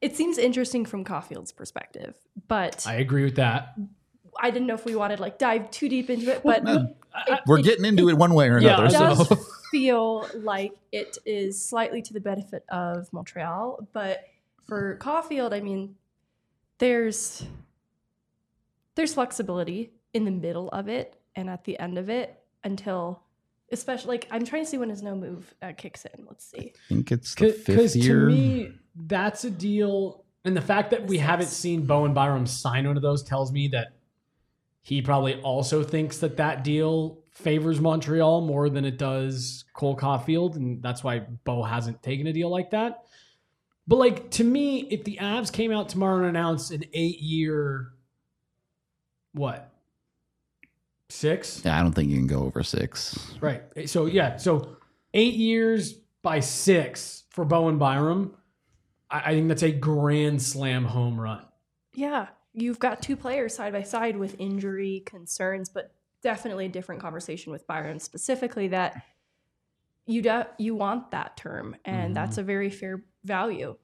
it 0.00 0.16
seems 0.16 0.38
interesting 0.38 0.84
from 0.84 1.04
Caufield's 1.04 1.52
perspective, 1.52 2.14
but 2.46 2.84
I 2.86 2.94
I, 2.94 2.96
agree 2.96 3.24
with 3.24 3.36
that. 3.36 3.74
I 4.40 4.50
didn't 4.50 4.66
know 4.66 4.74
if 4.74 4.84
we 4.84 4.94
wanted 4.96 5.20
like 5.20 5.38
dive 5.38 5.70
too 5.70 5.88
deep 5.88 6.10
into 6.10 6.30
it. 6.32 6.42
But 6.44 6.64
no, 6.64 6.94
it, 7.26 7.40
We're 7.46 7.58
it- 7.58 7.64
getting 7.64 7.84
into 7.84 8.08
it 8.08 8.16
one 8.16 8.34
way 8.34 8.48
or 8.48 8.58
another. 8.58 8.86
I 8.86 8.88
does 8.88 9.28
so 9.28 9.36
feel 9.70 10.28
like 10.34 10.72
it 10.92 11.18
is 11.26 11.62
slightly 11.62 12.02
to 12.02 12.12
the 12.12 12.20
benefit 12.20 12.64
of 12.70 13.12
Montreal, 13.12 13.86
but 13.92 14.24
for 14.66 14.98
Caufield, 15.00 15.52
I 15.52 15.60
mean, 15.60 15.96
there's 16.78 17.44
there's 18.94 19.14
flexibility 19.14 19.92
in 20.12 20.24
the 20.24 20.30
middle 20.30 20.68
of 20.70 20.88
it 20.88 21.16
and 21.36 21.48
at 21.48 21.64
the 21.64 21.78
end 21.78 21.98
of 21.98 22.10
it 22.10 22.40
until 22.64 23.22
especially 23.72 24.08
like 24.16 24.28
I'm 24.30 24.44
trying 24.44 24.64
to 24.64 24.70
see 24.70 24.78
when 24.78 24.90
his 24.90 25.02
no 25.02 25.14
move 25.14 25.54
uh, 25.62 25.72
kicks 25.76 26.04
in. 26.04 26.24
Let's 26.26 26.44
see. 26.50 26.72
I 26.74 26.88
think 26.88 27.12
it's 27.12 27.34
the 27.34 27.46
Because 27.46 27.64
fifth 27.64 27.92
to 27.92 27.98
year. 27.98 28.26
me, 28.26 28.72
that's 28.96 29.44
a 29.44 29.50
deal. 29.50 30.24
And 30.44 30.56
the 30.56 30.60
fact 30.62 30.90
that 30.92 31.06
we 31.06 31.16
Six. 31.16 31.26
haven't 31.26 31.48
seen 31.48 31.86
Bowen 31.86 32.14
Byram 32.14 32.46
sign 32.46 32.86
one 32.86 32.96
of 32.96 33.02
those 33.02 33.22
tells 33.22 33.52
me 33.52 33.68
that 33.68 33.88
he 34.82 35.02
probably 35.02 35.40
also 35.42 35.82
thinks 35.82 36.18
that 36.18 36.38
that 36.38 36.64
deal 36.64 37.20
favors 37.32 37.80
Montreal 37.80 38.40
more 38.40 38.70
than 38.70 38.84
it 38.84 38.96
does 38.98 39.64
Cole 39.74 39.96
Caufield. 39.96 40.56
And 40.56 40.82
that's 40.82 41.04
why 41.04 41.20
Bo 41.44 41.62
hasn't 41.62 42.02
taken 42.02 42.26
a 42.26 42.32
deal 42.32 42.48
like 42.50 42.70
that. 42.70 43.02
But 43.86 43.96
like 43.96 44.30
to 44.32 44.44
me, 44.44 44.80
if 44.90 45.04
the 45.04 45.18
Avs 45.20 45.52
came 45.52 45.72
out 45.72 45.88
tomorrow 45.88 46.18
and 46.18 46.26
announced 46.26 46.70
an 46.72 46.84
eight 46.94 47.20
year, 47.20 47.92
what? 49.32 49.72
Six? 51.10 51.62
yeah, 51.64 51.78
I 51.78 51.82
don't 51.82 51.92
think 51.92 52.10
you 52.10 52.16
can 52.16 52.26
go 52.26 52.44
over 52.44 52.62
six. 52.62 53.34
Right. 53.40 53.62
So 53.88 54.06
yeah. 54.06 54.36
So 54.36 54.76
eight 55.14 55.34
years 55.34 55.94
by 56.22 56.40
six 56.40 57.24
for 57.30 57.44
Bowen 57.44 57.78
Byram. 57.78 58.34
I, 59.10 59.20
I 59.26 59.34
think 59.34 59.48
that's 59.48 59.62
a 59.62 59.72
grand 59.72 60.42
slam 60.42 60.84
home 60.84 61.18
run. 61.18 61.44
Yeah, 61.94 62.26
you've 62.52 62.78
got 62.78 63.02
two 63.02 63.16
players 63.16 63.54
side 63.54 63.72
by 63.72 63.82
side 63.82 64.16
with 64.16 64.36
injury 64.38 65.02
concerns, 65.06 65.68
but 65.68 65.94
definitely 66.22 66.66
a 66.66 66.68
different 66.68 67.00
conversation 67.00 67.52
with 67.52 67.66
Byram 67.66 67.98
specifically 67.98 68.68
that 68.68 69.02
you 70.06 70.22
de- 70.22 70.48
you 70.58 70.74
want 70.74 71.10
that 71.10 71.36
term, 71.36 71.76
and 71.84 71.96
mm-hmm. 71.96 72.14
that's 72.14 72.38
a 72.38 72.42
very 72.42 72.70
fair 72.70 73.04
value. 73.24 73.76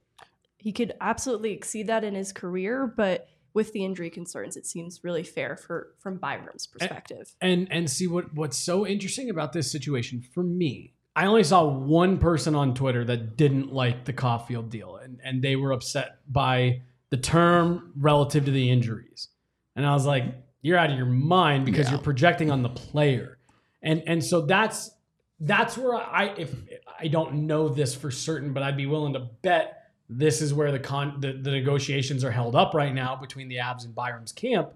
He 0.58 0.72
could 0.72 0.94
absolutely 1.00 1.52
exceed 1.52 1.88
that 1.88 2.04
in 2.04 2.14
his 2.14 2.32
career, 2.32 2.86
but 2.86 3.28
with 3.54 3.72
the 3.72 3.84
injury 3.84 4.10
concerns, 4.10 4.56
it 4.56 4.66
seems 4.66 5.02
really 5.02 5.22
fair 5.22 5.56
for 5.56 5.94
from 6.00 6.16
Byram's 6.18 6.66
perspective. 6.66 7.34
And 7.40 7.68
and 7.70 7.88
see 7.90 8.06
what 8.06 8.34
what's 8.34 8.56
so 8.58 8.86
interesting 8.86 9.30
about 9.30 9.52
this 9.52 9.70
situation 9.70 10.20
for 10.20 10.42
me. 10.42 10.92
I 11.16 11.26
only 11.26 11.44
saw 11.44 11.64
one 11.64 12.18
person 12.18 12.56
on 12.56 12.74
Twitter 12.74 13.04
that 13.04 13.36
didn't 13.36 13.72
like 13.72 14.04
the 14.04 14.12
Caufield 14.12 14.68
deal, 14.70 14.96
and 14.96 15.20
and 15.24 15.42
they 15.42 15.56
were 15.56 15.72
upset 15.72 16.18
by 16.28 16.82
the 17.10 17.16
term 17.16 17.92
relative 17.96 18.44
to 18.46 18.50
the 18.50 18.68
injuries. 18.70 19.28
And 19.76 19.86
I 19.86 19.92
was 19.94 20.04
like, 20.04 20.24
you're 20.62 20.78
out 20.78 20.90
of 20.90 20.96
your 20.96 21.06
mind 21.06 21.64
because 21.64 21.86
Yeah. 21.86 21.92
you're 21.92 22.02
projecting 22.02 22.50
on 22.50 22.62
the 22.62 22.68
player. 22.70 23.38
And 23.82 24.02
and 24.06 24.24
so 24.24 24.40
that's 24.40 24.90
that's 25.38 25.78
where 25.78 25.94
I 25.94 26.34
if 26.36 26.52
I 26.98 27.06
don't 27.08 27.46
know 27.46 27.68
this 27.68 27.94
for 27.94 28.10
certain, 28.10 28.52
but 28.52 28.62
I'd 28.64 28.76
be 28.76 28.86
willing 28.86 29.12
to 29.12 29.20
bet 29.42 29.83
this 30.08 30.42
is 30.42 30.52
where 30.52 30.70
the 30.70 30.78
con 30.78 31.20
the, 31.20 31.32
the 31.32 31.50
negotiations 31.50 32.24
are 32.24 32.30
held 32.30 32.54
up 32.54 32.74
right 32.74 32.94
now 32.94 33.16
between 33.16 33.48
the 33.48 33.56
Avs 33.56 33.84
and 33.84 33.94
Byram's 33.94 34.32
camp 34.32 34.72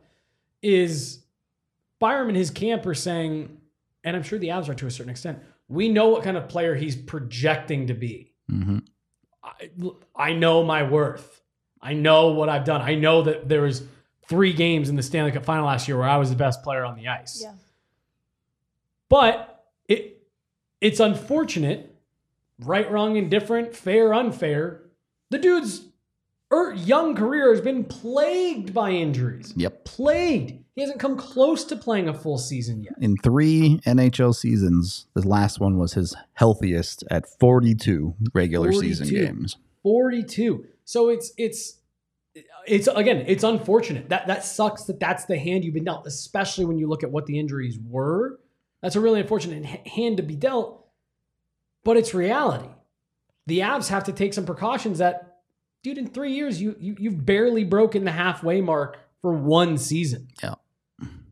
is 0.62 1.20
Byram 1.98 2.28
and 2.28 2.36
his 2.36 2.50
camp 2.50 2.86
are 2.86 2.94
saying, 2.94 3.58
and 4.04 4.16
I'm 4.16 4.22
sure 4.22 4.38
the 4.38 4.48
Avs 4.48 4.68
are 4.68 4.74
to 4.74 4.86
a 4.86 4.90
certain 4.90 5.10
extent, 5.10 5.38
we 5.68 5.88
know 5.88 6.08
what 6.08 6.22
kind 6.22 6.36
of 6.36 6.48
player 6.48 6.74
he's 6.74 6.96
projecting 6.96 7.86
to 7.88 7.94
be. 7.94 8.32
hmm 8.48 8.78
I, 9.42 9.70
I 10.14 10.32
know 10.32 10.62
my 10.62 10.82
worth. 10.82 11.40
I 11.80 11.94
know 11.94 12.28
what 12.28 12.48
I've 12.48 12.64
done. 12.64 12.82
I 12.82 12.96
know 12.96 13.22
that 13.22 13.48
there 13.48 13.62
was 13.62 13.82
three 14.28 14.52
games 14.52 14.88
in 14.88 14.96
the 14.96 15.02
Stanley 15.02 15.32
Cup 15.32 15.44
final 15.44 15.66
last 15.66 15.88
year 15.88 15.96
where 15.96 16.08
I 16.08 16.16
was 16.16 16.28
the 16.30 16.36
best 16.36 16.62
player 16.62 16.84
on 16.84 16.96
the 16.96 17.08
ice. 17.08 17.40
Yeah. 17.42 17.52
But 19.08 19.64
it 19.86 20.22
it's 20.80 21.00
unfortunate, 21.00 21.94
right, 22.60 22.90
wrong, 22.90 23.16
indifferent, 23.16 23.74
fair, 23.74 24.12
unfair. 24.12 24.82
The 25.30 25.38
dude's 25.38 25.82
er, 26.52 26.72
young 26.74 27.14
career 27.14 27.50
has 27.52 27.60
been 27.60 27.84
plagued 27.84 28.72
by 28.72 28.90
injuries. 28.90 29.52
Yep. 29.56 29.84
Plagued. 29.84 30.64
He 30.74 30.82
hasn't 30.82 31.00
come 31.00 31.16
close 31.16 31.64
to 31.64 31.76
playing 31.76 32.08
a 32.08 32.14
full 32.14 32.38
season 32.38 32.82
yet. 32.84 32.94
In 33.00 33.16
three 33.16 33.80
NHL 33.84 34.34
seasons, 34.34 35.06
the 35.14 35.26
last 35.26 35.58
one 35.58 35.76
was 35.76 35.94
his 35.94 36.14
healthiest 36.34 37.04
at 37.10 37.26
42 37.40 38.14
regular 38.32 38.72
season 38.72 39.08
games. 39.08 39.56
42. 39.82 40.66
So 40.84 41.08
it's 41.08 41.32
it's 41.36 41.80
it's 42.66 42.86
again, 42.86 43.24
it's 43.26 43.42
unfortunate. 43.42 44.08
That 44.08 44.28
that 44.28 44.44
sucks 44.44 44.84
that 44.84 45.00
that's 45.00 45.24
the 45.24 45.36
hand 45.38 45.64
you've 45.64 45.74
been 45.74 45.84
dealt, 45.84 46.06
especially 46.06 46.64
when 46.64 46.78
you 46.78 46.88
look 46.88 47.02
at 47.02 47.10
what 47.10 47.26
the 47.26 47.38
injuries 47.38 47.78
were. 47.78 48.38
That's 48.82 48.94
a 48.94 49.00
really 49.00 49.20
unfortunate 49.20 49.64
hand 49.64 50.18
to 50.18 50.22
be 50.22 50.36
dealt, 50.36 50.86
but 51.84 51.96
it's 51.96 52.14
reality. 52.14 52.68
The 53.48 53.60
Avs 53.60 53.88
have 53.88 54.04
to 54.04 54.12
take 54.12 54.34
some 54.34 54.44
precautions 54.44 54.98
that 54.98 55.38
dude 55.82 55.96
in 55.96 56.06
3 56.06 56.32
years 56.32 56.60
you, 56.60 56.76
you 56.78 56.96
you've 56.98 57.24
barely 57.24 57.64
broken 57.64 58.04
the 58.04 58.12
halfway 58.12 58.60
mark 58.60 58.98
for 59.22 59.32
one 59.32 59.78
season. 59.78 60.28
Yeah. 60.42 60.54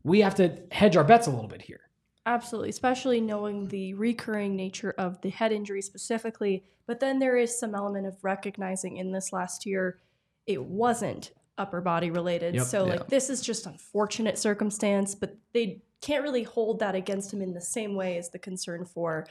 We 0.02 0.20
have 0.22 0.34
to 0.36 0.56
hedge 0.72 0.96
our 0.96 1.04
bets 1.04 1.26
a 1.26 1.30
little 1.30 1.48
bit 1.48 1.62
here. 1.62 1.80
Absolutely, 2.24 2.70
especially 2.70 3.20
knowing 3.20 3.68
the 3.68 3.92
recurring 3.94 4.56
nature 4.56 4.94
of 4.96 5.20
the 5.20 5.28
head 5.28 5.52
injury 5.52 5.82
specifically. 5.82 6.64
But 6.86 7.00
then 7.00 7.18
there 7.18 7.36
is 7.36 7.58
some 7.58 7.74
element 7.74 8.06
of 8.06 8.16
recognizing 8.24 8.96
in 8.96 9.12
this 9.12 9.32
last 9.32 9.66
year 9.66 9.98
it 10.46 10.64
wasn't 10.64 11.32
upper 11.58 11.80
body 11.80 12.10
related. 12.10 12.54
Yep. 12.54 12.64
so, 12.66 12.86
Yeah. 12.86 12.92
like, 12.94 13.08
this 13.08 13.28
is 13.28 13.40
just 13.42 13.66
unfortunate 13.66 14.38
circumstance, 14.38 15.14
but 15.14 15.36
they 15.52 15.82
can't 16.00 16.22
really 16.22 16.44
hold 16.44 16.78
that 16.80 16.94
against 16.94 17.32
him 17.32 17.42
in 17.42 17.52
the 17.52 17.60
same 17.60 17.94
way 17.94 18.16
as 18.16 18.30
the 18.30 18.38
concern 18.38 18.84
for 18.84 19.26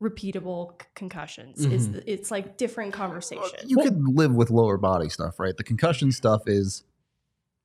repeatable 0.00 0.80
c- 0.80 0.88
concussions. 0.94 1.64
It's, 1.64 1.86
Mhm. 1.86 2.02
it's 2.06 2.30
like 2.30 2.56
different 2.56 2.92
conversation. 2.92 3.58
You 3.66 3.76
could 3.76 4.02
live 4.08 4.34
with 4.34 4.50
lower 4.50 4.78
body 4.78 5.08
stuff, 5.08 5.38
right? 5.38 5.56
The 5.56 5.64
concussion 5.64 6.10
stuff 6.12 6.42
is 6.46 6.84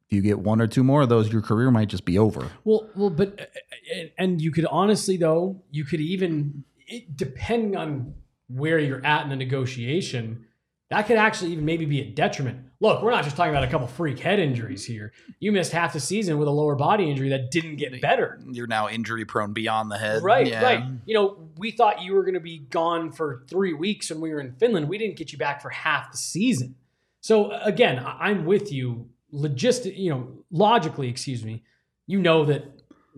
if 0.08 0.14
you 0.16 0.22
get 0.22 0.40
one 0.40 0.62
or 0.62 0.68
two 0.68 0.84
more 0.84 1.02
of 1.02 1.10
those, 1.10 1.32
your 1.32 1.42
career 1.42 1.72
might 1.72 1.88
just 1.90 2.06
be 2.06 2.18
over. 2.18 2.52
Well, 2.64 2.90
well, 2.96 3.10
but 3.10 3.40
uh, 3.40 4.04
and 4.18 4.42
you 4.42 4.52
could 4.52 4.66
honestly 4.66 5.18
though, 5.18 5.64
you 5.72 5.86
could 5.86 6.02
even 6.02 6.64
it, 6.88 7.16
depending 7.16 7.76
on 7.76 8.14
where 8.48 8.78
you're 8.78 9.04
at 9.06 9.24
in 9.24 9.30
the 9.30 9.36
negotiation, 9.36 10.46
that 10.90 11.08
could 11.08 11.18
actually 11.18 11.52
even 11.54 11.66
maybe 11.66 11.86
be 11.86 12.02
a 12.02 12.06
detriment. 12.12 12.60
Look, 12.80 13.02
we're 13.02 13.12
not 13.12 13.24
just 13.24 13.36
talking 13.36 13.52
about 13.52 13.64
a 13.64 13.68
couple 13.68 13.88
freak 13.88 14.20
head 14.20 14.38
injuries 14.40 14.86
here. 14.86 15.14
You 15.40 15.52
missed 15.52 15.72
half 15.72 15.94
the 15.94 16.00
season 16.00 16.38
with 16.38 16.48
a 16.48 16.52
lower 16.52 16.76
body 16.76 17.10
injury 17.10 17.30
that 17.30 17.50
didn't 17.50 17.78
get 17.78 18.00
better. 18.02 18.40
You're 18.52 18.68
now 18.68 18.90
injury 18.90 19.26
prone 19.26 19.54
beyond 19.54 19.90
the 19.90 19.98
head. 19.98 20.22
Right, 20.22 20.46
Yeah. 20.46 20.62
right. 20.64 20.84
You 21.06 21.16
know, 21.16 21.50
we 21.58 21.72
thought 21.72 22.02
you 22.04 22.14
were 22.14 22.22
going 22.24 22.34
to 22.36 22.40
be 22.40 22.60
gone 22.60 23.12
for 23.12 23.44
three 23.50 23.74
weeks 23.74 24.12
when 24.12 24.20
we 24.22 24.30
were 24.32 24.40
in 24.42 24.52
Finland. 24.54 24.88
We 24.90 24.98
didn't 24.98 25.16
get 25.16 25.32
you 25.32 25.38
back 25.40 25.62
for 25.62 25.70
half 25.70 26.12
the 26.12 26.18
season. 26.18 26.76
So 27.22 27.52
again, 27.52 27.98
I- 28.00 28.30
I'm 28.30 28.46
with 28.46 28.72
you. 28.72 29.10
Logistic, 29.34 29.98
you 29.98 30.12
know, 30.12 30.28
logically, 30.52 31.08
excuse 31.10 31.44
me. 31.44 31.64
You 32.08 32.20
know 32.20 32.46
that 32.46 32.64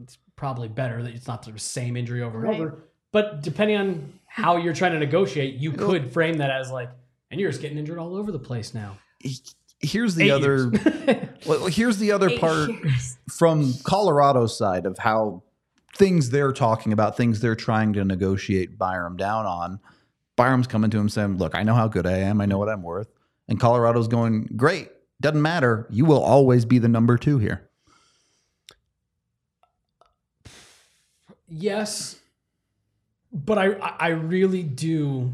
it's 0.02 0.18
probably 0.38 0.68
better 0.70 1.04
that 1.04 1.14
it's 1.14 1.28
not 1.28 1.44
the 1.44 1.58
same 1.60 1.98
injury 1.98 2.22
over 2.22 2.40
and 2.40 2.48
Right. 2.48 2.62
over. 2.62 2.84
But 3.12 3.42
depending 3.42 3.76
on 3.78 4.14
how 4.28 4.58
you're 4.58 4.74
trying 4.74 4.94
to 4.94 5.00
negotiate, 5.00 5.56
you 5.56 5.72
could 5.74 6.12
frame 6.12 6.38
that 6.38 6.52
as 6.52 6.72
like, 6.72 6.90
and 7.32 7.40
you're 7.40 7.50
just 7.50 7.62
getting 7.62 7.78
injured 7.78 7.98
all 7.98 8.16
over 8.16 8.32
the 8.32 8.40
place 8.40 8.74
now. 8.74 8.98
Here's 9.80 10.16
the 10.16 10.26
Eight 10.26 10.32
other. 10.32 10.72
Well, 11.46 11.68
here's 11.68 11.98
the 11.98 12.12
other 12.12 12.30
Eight 12.30 12.40
part 12.42 12.70
years. 12.70 13.18
from 13.30 13.74
Colorado's 13.84 14.58
side 14.58 14.86
of 14.86 14.98
how 14.98 15.44
things 15.96 16.30
they're 16.32 16.52
talking 16.52 16.92
about, 16.94 17.16
things 17.16 17.40
they're 17.40 17.56
trying 17.56 17.94
to 17.94 18.04
negotiate 18.04 18.78
Byram 18.78 19.18
down 19.18 19.46
on. 19.46 19.80
Byram's 20.36 20.68
coming 20.68 20.90
to 20.92 20.98
him 20.98 21.10
saying, 21.10 21.38
Look, 21.38 21.56
I 21.56 21.64
know 21.64 21.74
how 21.74 21.88
good 21.88 22.06
I 22.08 22.18
am. 22.18 22.42
I 22.42 22.46
know 22.46 22.58
what 22.58 22.70
I'm 22.70 22.82
worth. 22.84 23.08
And 23.48 23.60
Colorado's 23.60 24.08
going, 24.08 24.50
Great. 24.56 24.90
Doesn't 25.22 25.42
matter. 25.42 25.88
You 25.90 26.06
will 26.06 26.22
always 26.22 26.66
be 26.66 26.80
the 26.80 26.88
number 26.88 27.18
two 27.18 27.38
here. 27.40 27.70
Yes, 31.50 32.20
but 33.32 33.58
I 33.58 33.74
I 33.76 33.96
I 34.00 34.08
really 34.10 34.64
do 34.64 35.32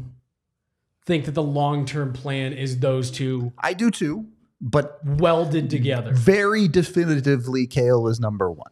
think 1.06 1.26
that 1.26 1.32
the 1.32 1.42
long 1.42 1.84
term 1.84 2.12
plan 2.12 2.52
is 2.52 2.78
those 2.80 3.10
two 3.10 3.52
I 3.58 3.72
do 3.72 3.90
too. 3.90 4.26
But 4.60 5.04
welded 5.04 5.68
together. 5.68 6.12
very 6.14 6.68
definitively, 6.68 7.66
Cale 7.66 8.08
is 8.08 8.18
number 8.18 8.50
one. 8.50 8.70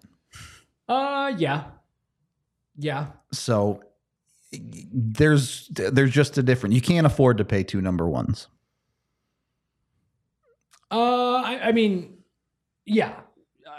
Uh, 0.88 1.34
yeah, 1.36 1.64
yeah. 2.78 3.08
So 3.30 3.82
there's 4.52 5.68
there's 5.68 6.10
just 6.10 6.38
a 6.38 6.42
difference. 6.42 6.74
You 6.74 6.80
can't 6.80 7.06
afford 7.06 7.38
to 7.38 7.44
pay 7.44 7.62
two 7.62 7.80
number 7.82 8.08
ones. 8.08 8.48
Uh, 10.90 11.34
I, 11.36 11.68
I 11.68 11.72
mean, 11.72 12.18
yeah. 12.84 13.14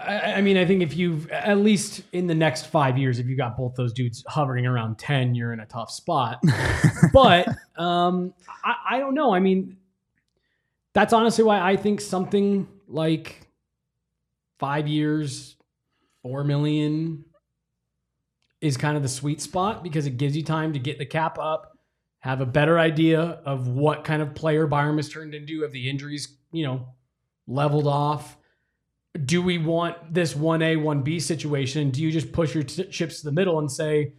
I, 0.05 0.33
I 0.37 0.41
mean, 0.41 0.57
I 0.57 0.65
think 0.65 0.81
if 0.81 0.95
you've 0.95 1.29
at 1.29 1.57
least 1.57 2.01
in 2.11 2.27
the 2.27 2.35
next 2.35 2.67
five 2.67 2.97
years, 2.97 3.19
if 3.19 3.27
you 3.27 3.35
got 3.35 3.57
both 3.57 3.75
those 3.75 3.93
dudes 3.93 4.23
hovering 4.27 4.65
around 4.65 4.97
ten, 4.97 5.35
you're 5.35 5.53
in 5.53 5.59
a 5.59 5.65
tough 5.65 5.91
spot. 5.91 6.41
but 7.13 7.47
um, 7.77 8.33
I, 8.63 8.75
I 8.91 8.99
don't 8.99 9.13
know. 9.13 9.33
I 9.33 9.39
mean, 9.39 9.77
that's 10.93 11.13
honestly 11.13 11.43
why 11.43 11.59
I 11.59 11.75
think 11.75 12.01
something 12.01 12.67
like 12.87 13.47
five 14.59 14.87
years, 14.87 15.55
four 16.21 16.43
million 16.43 17.25
is 18.61 18.77
kind 18.77 18.95
of 18.95 19.03
the 19.03 19.09
sweet 19.09 19.41
spot 19.41 19.83
because 19.83 20.05
it 20.05 20.17
gives 20.17 20.37
you 20.37 20.43
time 20.43 20.71
to 20.71 20.79
get 20.79 20.97
the 20.97 21.05
cap 21.05 21.37
up, 21.37 21.77
have 22.19 22.39
a 22.39 22.45
better 22.45 22.79
idea 22.79 23.19
of 23.19 23.67
what 23.67 24.05
kind 24.05 24.21
of 24.21 24.33
player 24.33 24.65
Byram 24.65 24.95
has 24.95 25.09
turned 25.09 25.35
into, 25.35 25.63
have 25.63 25.73
the 25.73 25.89
injuries, 25.89 26.37
you 26.53 26.65
know, 26.65 26.87
leveled 27.45 27.87
off. 27.87 28.37
Do 29.25 29.41
we 29.43 29.59
want 29.59 29.95
this 30.13 30.33
1A, 30.33 30.77
1B 30.77 31.21
situation? 31.21 31.91
Do 31.91 32.01
you 32.01 32.11
just 32.11 32.31
push 32.31 32.55
your 32.55 32.63
t- 32.63 32.85
chips 32.85 33.19
to 33.19 33.25
the 33.25 33.31
middle 33.31 33.59
and 33.59 33.71
say, 33.71 34.13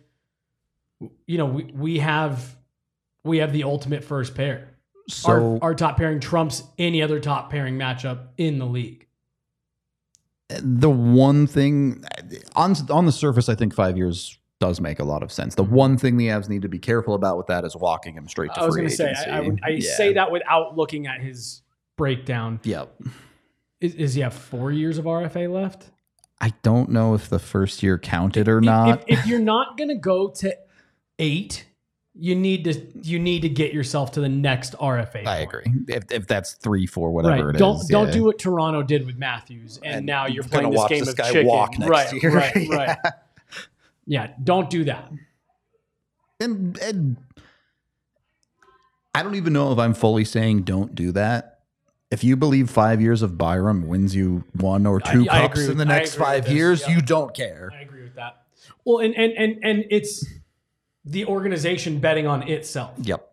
you 1.26 1.36
know, 1.36 1.46
we, 1.46 1.64
we 1.64 1.98
have 1.98 2.56
we 3.24 3.38
have 3.38 3.52
the 3.52 3.64
ultimate 3.64 4.04
first 4.04 4.34
pair. 4.34 4.68
So 5.08 5.58
our, 5.62 5.70
our 5.70 5.74
top 5.74 5.96
pairing 5.96 6.20
trumps 6.20 6.62
any 6.78 7.02
other 7.02 7.18
top 7.18 7.50
pairing 7.50 7.76
matchup 7.76 8.28
in 8.38 8.58
the 8.58 8.66
league. 8.66 9.06
the 10.48 10.90
one 10.90 11.46
thing 11.46 12.04
on 12.54 12.74
on 12.90 13.04
the 13.06 13.12
surface, 13.12 13.48
I 13.48 13.54
think 13.56 13.74
five 13.74 13.96
years 13.96 14.38
does 14.60 14.80
make 14.80 15.00
a 15.00 15.04
lot 15.04 15.22
of 15.24 15.32
sense. 15.32 15.56
The 15.56 15.64
one 15.64 15.98
thing 15.98 16.16
the 16.16 16.28
Avs 16.28 16.48
need 16.48 16.62
to 16.62 16.68
be 16.68 16.78
careful 16.78 17.14
about 17.14 17.36
with 17.36 17.48
that 17.48 17.64
is 17.64 17.74
walking 17.74 18.14
him 18.14 18.28
straight 18.28 18.54
to 18.54 18.60
I 18.60 18.64
was 18.66 18.74
free 18.74 18.82
going 18.82 18.90
to 18.90 18.96
say. 18.96 19.12
I, 19.28 19.38
I, 19.38 19.40
would, 19.40 19.60
I 19.64 19.68
Yeah. 19.70 19.96
say 19.96 20.12
that 20.14 20.30
without 20.30 20.76
looking 20.76 21.06
at 21.08 21.20
his 21.20 21.62
breakdown. 21.96 22.60
Yep. 22.62 22.94
Is, 23.84 23.94
is 23.96 24.14
he 24.14 24.22
have 24.22 24.32
four 24.34 24.72
years 24.72 24.96
of 24.98 25.04
RFA 25.04 25.52
left? 25.52 25.90
I 26.40 26.52
don't 26.62 26.88
know 26.90 27.14
if 27.14 27.28
the 27.28 27.38
first 27.38 27.82
year 27.82 27.98
counted 27.98 28.48
or 28.48 28.58
If- 28.58 28.64
not. 28.64 29.04
If, 29.08 29.18
if 29.20 29.26
you're 29.26 29.38
not 29.40 29.76
going 29.76 29.88
to 29.88 29.94
go 29.94 30.28
to 30.28 30.56
eight, 31.18 31.66
you 32.16 32.34
need 32.36 32.64
to 32.64 32.80
you 33.02 33.18
need 33.18 33.42
to 33.42 33.48
get 33.48 33.72
yourself 33.74 34.12
to 34.12 34.20
the 34.20 34.28
next 34.28 34.74
RFA. 34.74 35.26
I 35.26 35.44
point. 35.46 35.66
agree. 35.66 35.72
If, 35.96 36.10
if 36.12 36.26
that's 36.28 36.52
three, 36.54 36.86
four, 36.86 37.10
whatever 37.10 37.46
Right. 37.46 37.54
it 37.56 37.58
don't 37.58 37.76
is, 37.80 37.88
don't 37.88 38.06
yeah. 38.06 38.12
do 38.12 38.24
what 38.24 38.38
Toronto 38.38 38.82
did 38.82 39.04
with 39.04 39.16
Matthews, 39.18 39.78
and, 39.84 39.96
And 39.96 40.06
now 40.06 40.26
you're 40.26 40.44
gonna 40.44 40.68
playing 40.68 40.70
this 40.70 40.78
watch 40.78 40.88
game 40.90 41.00
this 41.00 41.08
of 41.10 41.16
guy 41.16 41.32
chicken. 41.32 41.46
walk 41.48 41.78
next 41.78 41.90
right, 41.90 42.12
year. 42.22 42.30
right, 42.32 42.56
Yeah. 42.70 42.76
right. 42.76 42.98
Yeah, 44.06 44.30
don't 44.44 44.70
do 44.70 44.84
that. 44.84 45.10
And, 46.40 46.78
and 46.78 47.16
I 49.14 49.22
don't 49.22 49.34
even 49.36 49.52
know 49.52 49.72
if 49.72 49.78
I'm 49.78 49.94
fully 49.94 50.24
saying 50.24 50.62
don't 50.62 50.94
do 50.94 51.12
that. 51.12 51.53
If 52.10 52.22
you 52.22 52.36
believe 52.36 52.70
five 52.70 53.00
years 53.00 53.22
of 53.22 53.36
Byram 53.36 53.88
wins 53.88 54.14
you 54.14 54.44
one 54.52 54.86
or 54.86 55.00
two 55.00 55.26
I- 55.28 55.38
I 55.38 55.42
cups 55.48 55.60
agree 55.60 55.72
in 55.72 55.78
the 55.78 55.84
with- 55.84 55.90
I 55.92 55.98
next 55.98 56.14
five 56.14 56.48
years, 56.48 56.82
yeah. 56.82 56.94
you 56.94 57.02
don't 57.02 57.34
care. 57.34 57.70
I 57.76 57.80
agree 57.82 58.02
with 58.02 58.14
that. 58.14 58.42
Well, 58.84 58.98
and 58.98 59.14
and 59.16 59.32
and 59.32 59.58
and 59.64 59.84
it's 59.90 60.24
the 61.04 61.26
organization 61.26 61.98
betting 61.98 62.26
on 62.26 62.42
itself. 62.48 62.92
Yep. 63.02 63.30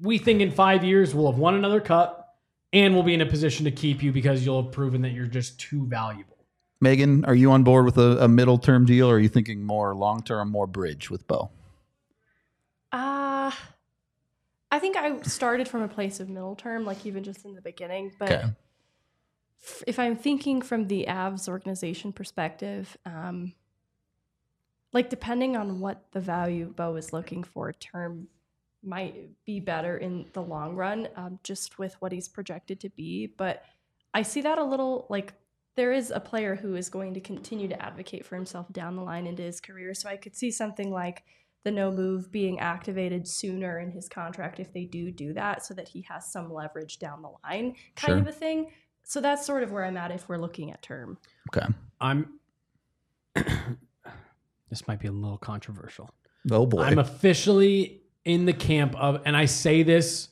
We 0.00 0.18
think 0.18 0.40
in 0.40 0.50
five 0.50 0.82
years 0.84 1.14
we'll 1.14 1.30
have 1.30 1.38
won 1.38 1.54
another 1.54 1.80
cup, 1.80 2.36
and 2.72 2.94
we'll 2.94 3.02
be 3.02 3.14
in 3.14 3.20
a 3.20 3.26
position 3.26 3.64
to 3.66 3.70
keep 3.70 4.02
you 4.02 4.12
because 4.12 4.44
you'll 4.44 4.62
have 4.62 4.72
proven 4.72 5.02
that 5.02 5.10
you're 5.12 5.26
just 5.26 5.60
too 5.60 5.86
valuable. 5.86 6.36
Megan, 6.80 7.24
are 7.26 7.34
you 7.34 7.52
on 7.52 7.62
board 7.62 7.84
with 7.84 7.98
a, 7.98 8.24
a 8.24 8.28
middle 8.28 8.58
term 8.58 8.86
deal 8.86 9.08
or 9.08 9.14
are 9.16 9.18
you 9.20 9.28
thinking 9.28 9.62
more 9.64 9.94
long 9.94 10.22
term, 10.22 10.50
more 10.50 10.66
bridge 10.66 11.10
with 11.10 11.26
Bo? 11.28 11.50
Uh, 12.90 13.52
I 14.72 14.78
think 14.78 14.96
I 14.96 15.20
started 15.20 15.68
from 15.68 15.82
a 15.82 15.88
place 15.88 16.18
of 16.18 16.30
middle 16.30 16.56
term, 16.56 16.86
like 16.86 17.04
even 17.04 17.22
just 17.22 17.44
in 17.44 17.54
the 17.54 17.60
beginning. 17.60 18.10
But 18.18 18.32
Okay. 18.32 18.52
f- 19.62 19.82
if 19.86 19.98
I'm 19.98 20.16
thinking 20.16 20.62
from 20.62 20.88
the 20.88 21.04
Avs 21.08 21.46
organization 21.46 22.10
perspective, 22.10 22.96
um, 23.04 23.52
like 24.94 25.10
depending 25.10 25.58
on 25.58 25.80
what 25.80 26.10
the 26.12 26.20
value 26.20 26.72
Bo 26.74 26.96
is 26.96 27.12
looking 27.12 27.44
for, 27.44 27.70
term 27.74 28.28
might 28.82 29.30
be 29.44 29.60
better 29.60 29.98
in 29.98 30.26
the 30.32 30.42
long 30.42 30.74
run, 30.74 31.06
um, 31.16 31.38
just 31.44 31.78
with 31.78 31.94
what 32.00 32.10
he's 32.10 32.28
projected 32.28 32.80
to 32.80 32.88
be. 32.88 33.26
But 33.26 33.62
I 34.14 34.22
see 34.22 34.40
that 34.40 34.56
a 34.56 34.64
little 34.64 35.06
like 35.10 35.34
there 35.76 35.92
is 35.92 36.10
a 36.10 36.20
player 36.20 36.54
who 36.54 36.76
is 36.76 36.88
going 36.88 37.12
to 37.14 37.20
continue 37.20 37.68
to 37.68 37.82
advocate 37.82 38.24
for 38.24 38.36
himself 38.36 38.72
down 38.72 38.96
the 38.96 39.02
line 39.02 39.26
into 39.26 39.42
his 39.42 39.60
career. 39.60 39.92
So 39.94 40.08
I 40.08 40.16
could 40.16 40.34
see 40.34 40.50
something 40.50 40.90
like 40.90 41.24
the 41.64 41.70
no 41.70 41.90
move 41.90 42.30
being 42.32 42.58
activated 42.58 43.26
sooner 43.26 43.78
in 43.78 43.90
his 43.90 44.08
contract 44.08 44.58
if 44.58 44.72
they 44.72 44.84
do 44.84 45.10
do 45.10 45.32
that 45.34 45.64
so 45.64 45.74
that 45.74 45.88
he 45.88 46.02
has 46.08 46.30
some 46.30 46.52
leverage 46.52 46.98
down 46.98 47.22
the 47.22 47.30
line 47.44 47.74
kind 47.94 48.12
Sure. 48.12 48.18
of 48.18 48.26
a 48.26 48.32
thing. 48.32 48.70
So 49.04 49.20
that's 49.20 49.44
sort 49.46 49.62
of 49.62 49.72
where 49.72 49.84
I'm 49.84 49.96
at 49.96 50.10
if 50.10 50.28
we're 50.28 50.38
looking 50.38 50.72
at 50.72 50.82
term. 50.82 51.18
Okay. 51.54 51.66
I'm. 52.00 52.38
this 54.70 54.86
might 54.86 55.00
be 55.00 55.08
a 55.08 55.12
little 55.12 55.38
controversial. 55.38 56.10
Oh 56.50 56.66
boy. 56.66 56.82
I'm 56.82 56.98
officially 56.98 58.02
in 58.24 58.44
the 58.44 58.52
camp 58.52 58.94
of, 58.96 59.22
and 59.24 59.36
I 59.36 59.46
say 59.46 59.82
this 59.82 60.28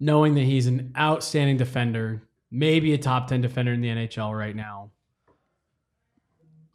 knowing 0.00 0.34
that 0.34 0.42
he's 0.44 0.66
an 0.66 0.92
outstanding 0.96 1.56
defender, 1.56 2.22
maybe 2.50 2.92
a 2.94 2.98
top 2.98 3.26
10 3.26 3.40
defender 3.40 3.72
in 3.72 3.80
the 3.80 3.88
NHL 3.88 4.36
right 4.36 4.54
now. 4.54 4.90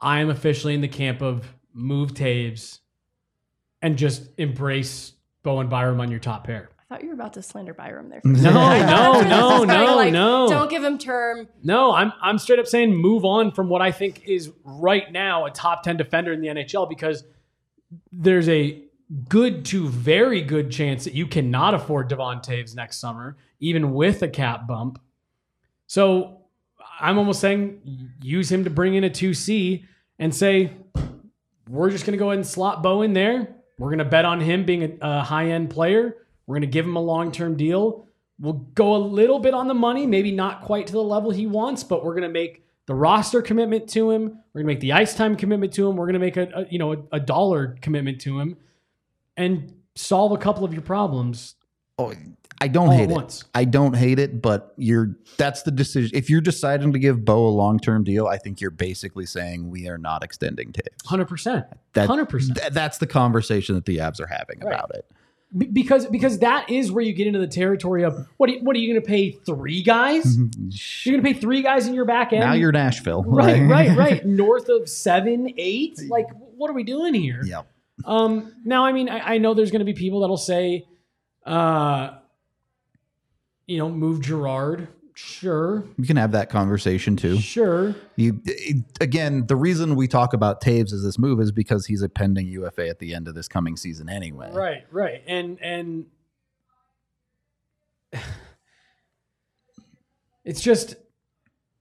I 0.02 0.20
am 0.20 0.30
officially 0.30 0.74
in 0.74 0.82
the 0.82 0.88
camp 0.90 1.22
of 1.22 1.54
move 1.74 2.14
Toews 2.14 2.80
and 3.84 3.98
just 3.98 4.24
embrace 4.40 5.12
Bo 5.44 5.60
and 5.60 5.70
Byram 5.70 6.00
on 6.02 6.10
your 6.10 6.20
top 6.20 6.46
pair. 6.46 6.70
I 6.80 6.84
thought 6.96 7.04
you 7.04 7.10
were 7.10 7.14
about 7.14 7.34
to 7.34 7.44
slander 7.44 7.74
Byram 7.74 8.10
there. 8.10 8.22
No, 8.24 8.34
no, 8.34 8.52
thought 8.52 8.80
that's 8.80 8.92
where 8.92 9.30
no, 9.30 9.44
this 9.44 9.62
is 9.62 9.66
going, 9.66 9.68
no, 9.68 9.96
like, 9.96 10.14
no. 10.14 10.50
Don't 10.50 10.70
give 10.70 10.84
him 10.84 10.98
term. 10.98 11.48
No, 11.62 11.94
I'm 11.94 12.14
I'm 12.22 12.40
straight 12.40 12.60
up 12.60 12.66
saying 12.66 12.96
move 12.96 13.26
on 13.26 13.52
from 13.52 13.70
what 13.70 13.82
I 13.82 13.92
think 13.92 14.24
is 14.26 14.52
right 14.64 15.12
now 15.12 15.46
a 15.46 15.52
top 15.52 15.84
10 15.84 15.98
defender 15.98 16.32
in 16.32 16.42
the 16.42 16.48
NHL 16.48 16.88
because 16.90 17.24
there's 18.12 18.48
a 18.48 18.82
good 19.28 19.66
to 19.66 19.88
very 19.88 20.42
good 20.42 20.72
chance 20.72 21.04
that 21.04 21.14
you 21.14 21.28
cannot 21.28 21.74
afford 21.74 22.08
Devon 22.08 22.40
Toews 22.40 22.76
next 22.76 23.00
summer, 23.00 23.38
even 23.60 23.94
with 23.94 24.24
a 24.24 24.30
cap 24.30 24.66
bump. 24.66 25.00
So 25.88 26.42
I'm 27.00 27.18
almost 27.18 27.42
saying 27.42 28.12
use 28.22 28.52
him 28.52 28.64
to 28.64 28.70
bring 28.70 28.94
in 28.96 29.04
a 29.04 29.10
2C 29.10 29.84
and 30.20 30.34
say, 30.34 30.72
we're 31.70 31.90
just 31.90 32.06
going 32.06 32.14
to 32.14 32.18
go 32.18 32.30
ahead 32.30 32.38
and 32.38 32.48
slot 32.48 32.82
Bo 32.82 33.02
in 33.02 33.14
there. 33.14 33.56
We're 33.84 33.90
going 33.90 34.00
to 34.00 34.06
bet 34.06 34.24
on 34.24 34.40
him 34.40 34.64
being 34.64 34.84
a, 34.84 34.92
a 35.02 35.22
high 35.24 35.50
end 35.50 35.70
player. 35.70 36.16
We're 36.48 36.56
going 36.56 36.62
to 36.62 36.68
give 36.68 36.86
him 36.86 36.96
a 36.96 37.02
long 37.02 37.34
term 37.34 37.58
deal. 37.58 38.08
We'll 38.40 38.54
go 38.54 38.96
a 38.96 38.98
little 38.98 39.40
bit 39.40 39.54
on 39.54 39.68
the 39.68 39.74
money, 39.74 40.08
maybe 40.08 40.32
not 40.32 40.62
quite 40.62 40.88
to 40.88 40.94
the 40.94 41.04
level 41.04 41.32
he 41.32 41.48
wants, 41.48 41.84
but 41.84 42.06
we're 42.06 42.14
going 42.14 42.24
to 42.24 42.30
make 42.30 42.66
the 42.86 42.96
roster 42.96 43.42
commitment 43.42 43.90
to 43.90 44.10
him. 44.10 44.40
We're 44.54 44.62
going 44.62 44.68
to 44.68 44.74
make 44.74 44.80
the 44.80 44.94
ice 44.94 45.14
time 45.14 45.36
commitment 45.36 45.74
to 45.74 45.90
him. 45.90 45.98
We're 45.98 46.06
going 46.06 46.14
to 46.14 46.20
make 46.20 46.38
a, 46.38 46.50
a 46.56 46.66
you 46.70 46.80
know 46.80 46.94
a, 46.94 46.98
a 47.12 47.20
dollar 47.20 47.76
commitment 47.82 48.22
to 48.22 48.40
him, 48.40 48.56
and 49.36 49.74
solve 49.96 50.32
a 50.32 50.38
couple 50.38 50.64
of 50.64 50.72
your 50.72 50.82
problems 50.82 51.56
Oh, 52.00 52.14
I 52.60 52.68
don't 52.70 52.88
all 52.90 52.98
hate 52.98 53.10
it. 53.10 53.14
once. 53.14 53.44
I 53.54 53.66
don't 53.66 53.96
hate 53.96 54.20
it, 54.20 54.42
but 54.42 54.74
you're 54.78 55.18
that's 55.38 55.64
the 55.64 55.72
decision. 55.72 56.12
If 56.18 56.30
you're 56.30 56.42
deciding 56.42 56.94
to 56.94 57.00
give 57.00 57.24
Bo 57.26 57.46
a 57.46 57.50
long 57.50 57.78
term 57.80 58.04
deal, 58.04 58.26
I 58.28 58.38
think 58.38 58.62
you're 58.62 58.72
basically 58.72 59.26
saying 59.26 59.70
we 59.70 59.88
are 59.90 59.98
not 59.98 60.24
extending 60.24 60.72
Toews. 60.72 61.06
Hundred 61.06 61.26
percent, 61.26 61.66
hundred 61.96 62.28
percent. 62.30 62.60
that's 62.72 62.98
the 63.00 63.08
conversation 63.08 63.76
that 63.76 63.86
the 63.86 63.98
Avs 63.98 64.20
are 64.22 64.28
having 64.28 64.60
Right. 64.62 64.74
about 64.74 64.92
it. 64.96 65.06
Be- 65.56 65.68
because 65.68 66.08
because 66.08 66.40
that 66.40 66.70
is 66.70 66.92
where 66.92 67.04
you 67.04 67.14
get 67.14 67.28
into 67.28 67.38
the 67.40 67.48
territory 67.48 68.04
of 68.04 68.28
what 68.38 68.50
are 68.50 68.54
you, 68.54 68.60
what 68.64 68.76
are 68.76 68.80
you 68.80 68.92
going 68.92 69.02
to 69.04 69.08
pay 69.08 69.32
three 69.32 69.84
guys? 69.84 70.36
You're 71.06 71.14
going 71.20 71.24
to 71.24 71.34
pay 71.34 71.40
three 71.40 71.62
guys 71.62 71.86
in 71.86 71.94
your 71.94 72.06
back 72.06 72.34
end. 72.34 72.40
now 72.42 72.54
you're 72.54 72.72
Nashville, 72.72 73.24
right, 73.24 73.62
right, 73.62 73.96
right. 73.96 74.26
North 74.26 74.68
of 74.70 74.90
seven, 74.90 75.54
eight. 75.58 76.00
Like, 76.10 76.26
what 76.56 76.72
are 76.72 76.74
we 76.74 76.84
doing 76.84 77.14
here? 77.14 77.42
Yep. 77.46 77.68
Um, 78.06 78.54
now, 78.66 78.84
I 78.86 78.94
mean, 78.94 79.10
I, 79.10 79.36
I 79.36 79.38
know 79.38 79.54
there's 79.54 79.70
going 79.70 79.82
to 79.82 79.86
be 79.86 79.94
people 79.94 80.22
that'll 80.22 80.38
say, 80.38 80.86
uh, 81.46 82.16
you 83.68 83.78
know, 83.78 83.90
move 83.90 84.22
Girard. 84.22 84.88
Sure, 85.16 85.84
You 86.00 86.06
can 86.08 86.18
have 86.18 86.32
that 86.32 86.50
conversation 86.50 87.16
too. 87.16 87.38
sure. 87.40 87.94
You 88.16 88.42
again, 89.00 89.46
the 89.46 89.56
reason 89.56 89.96
we 89.96 90.08
talk 90.08 90.34
about 90.34 90.60
Toews 90.60 90.92
as 90.92 91.04
this 91.04 91.20
move 91.20 91.40
is 91.40 91.52
because 91.52 91.86
he's 91.86 92.02
a 92.02 92.10
pending 92.10 92.48
UFA 92.48 92.88
at 92.90 92.98
the 92.98 93.14
end 93.14 93.28
of 93.28 93.36
this 93.36 93.48
coming 93.48 93.78
season 93.78 94.10
anyway. 94.10 94.50
Right, 94.52 94.86
right. 94.90 95.22
And 95.28 95.60
and 95.62 96.06
it's 100.44 100.62
just 100.62 100.96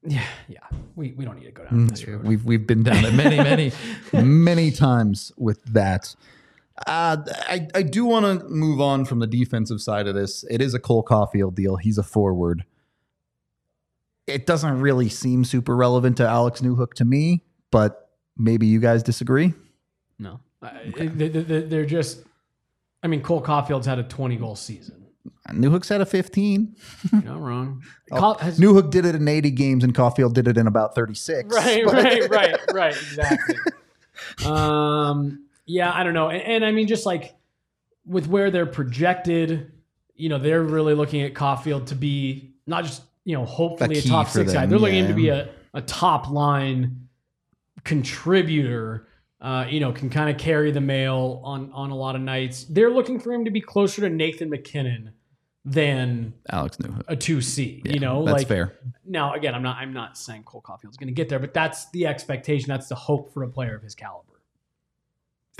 yeah, 0.04 0.24
yeah. 0.48 0.58
We 0.96 1.12
we 1.12 1.24
don't 1.24 1.38
need 1.38 1.46
to 1.46 1.52
go 1.52 1.64
down 1.64 1.86
this 1.86 2.06
road. 2.06 2.24
We've 2.24 2.44
we've 2.44 2.66
been 2.66 2.82
down 2.82 3.04
it 3.04 3.14
many, 3.14 3.36
many, 3.36 3.72
many 4.12 4.70
times 4.72 5.32
with 5.38 5.64
that. 5.72 6.14
Uh, 6.86 7.18
I 7.28 7.68
I 7.74 7.82
do 7.82 8.04
want 8.04 8.40
to 8.40 8.46
move 8.48 8.80
on 8.80 9.04
from 9.04 9.18
the 9.18 9.26
defensive 9.26 9.80
side 9.80 10.06
of 10.06 10.14
this. 10.14 10.44
It 10.50 10.60
is 10.62 10.74
a 10.74 10.78
Cole 10.78 11.04
Caufield 11.04 11.54
deal. 11.54 11.76
He's 11.76 11.98
a 11.98 12.02
forward. 12.02 12.64
It 14.26 14.46
doesn't 14.46 14.80
really 14.80 15.08
seem 15.08 15.44
super 15.44 15.76
relevant 15.76 16.16
to 16.18 16.26
Alex 16.28 16.60
Newhook 16.60 16.94
to 16.94 17.04
me, 17.04 17.42
but 17.70 18.08
maybe 18.36 18.66
you 18.66 18.78
guys 18.80 19.02
disagree. 19.02 19.52
No. 20.18 20.40
I- 20.62 20.92
they- 20.96 21.28
They're 21.28 21.84
just 21.86 22.20
I 23.02 23.08
mean, 23.08 23.20
Cole 23.22 23.42
Caufield's 23.42 23.86
had 23.86 23.98
a 23.98 24.04
20 24.04 24.36
goal 24.36 24.54
season. 24.54 25.06
Newhook's 25.50 25.88
had 25.88 26.00
a 26.00 26.06
15. 26.06 26.76
You're 27.12 27.22
not 27.22 27.40
wrong. 27.40 27.82
Oh, 28.12 28.18
Caul- 28.18 28.34
has- 28.38 28.60
Newhook 28.60 28.90
did 28.90 29.04
it 29.04 29.14
in 29.16 29.26
80 29.26 29.50
games, 29.50 29.82
and 29.84 29.92
Caufield 29.92 30.34
did 30.34 30.46
it 30.48 30.56
in 30.56 30.66
about 30.68 30.94
36. 30.94 31.52
right, 31.54 31.84
but- 31.84 31.94
right, 31.94 32.30
right, 32.30 32.56
right. 32.72 32.92
Exactly. 32.96 33.56
um, 34.46 35.44
yeah, 35.66 35.92
I 35.92 36.04
don't 36.04 36.14
know, 36.14 36.28
and, 36.28 36.42
and 36.42 36.64
I 36.64 36.72
mean, 36.72 36.86
just 36.86 37.06
like 37.06 37.34
with 38.04 38.26
where 38.26 38.50
they're 38.50 38.66
projected, 38.66 39.72
you 40.14 40.28
know, 40.28 40.38
they're 40.38 40.62
really 40.62 40.94
looking 40.94 41.22
at 41.22 41.34
Caufield 41.34 41.86
to 41.86 41.94
be 41.94 42.54
not 42.66 42.84
just 42.84 43.02
you 43.24 43.36
know, 43.36 43.44
hopefully 43.44 43.98
a, 43.98 44.02
key 44.02 44.08
top 44.08 44.28
six 44.28 44.52
guy. 44.52 44.66
They're 44.66 44.78
looking 44.78 45.04
yeah. 45.04 45.08
to 45.08 45.14
be 45.14 45.28
a, 45.28 45.50
a 45.74 45.82
top 45.82 46.30
line 46.30 47.08
contributor. 47.84 49.08
Uh, 49.40 49.66
you 49.68 49.80
know, 49.80 49.90
can 49.92 50.08
kind 50.08 50.30
of 50.30 50.38
carry 50.38 50.70
the 50.70 50.80
mail 50.80 51.40
on 51.44 51.70
on 51.72 51.90
a 51.90 51.96
lot 51.96 52.14
of 52.14 52.20
nights. 52.20 52.64
They're 52.64 52.90
looking 52.90 53.18
for 53.18 53.32
him 53.32 53.44
to 53.44 53.50
be 53.50 53.60
closer 53.60 54.00
to 54.02 54.08
Nathan 54.08 54.48
MacKinnon 54.50 55.12
than 55.64 56.32
Alex 56.50 56.76
Newhook. 56.76 57.02
a 57.08 57.16
two 57.16 57.40
C. 57.40 57.82
Yeah, 57.84 57.92
you 57.92 58.00
know, 58.00 58.24
that's 58.24 58.38
like 58.38 58.48
fair. 58.48 58.78
now 59.04 59.34
again, 59.34 59.54
I'm 59.54 59.62
not 59.62 59.78
I'm 59.78 59.92
not 59.92 60.16
saying 60.16 60.44
Cole 60.44 60.60
Caufield's 60.60 60.96
going 60.96 61.08
to 61.08 61.14
get 61.14 61.28
there, 61.28 61.40
but 61.40 61.54
that's 61.54 61.90
the 61.90 62.06
expectation. 62.06 62.68
That's 62.68 62.88
the 62.88 62.94
hope 62.94 63.32
for 63.32 63.42
a 63.42 63.48
player 63.48 63.74
of 63.74 63.82
his 63.82 63.96
caliber. 63.96 64.31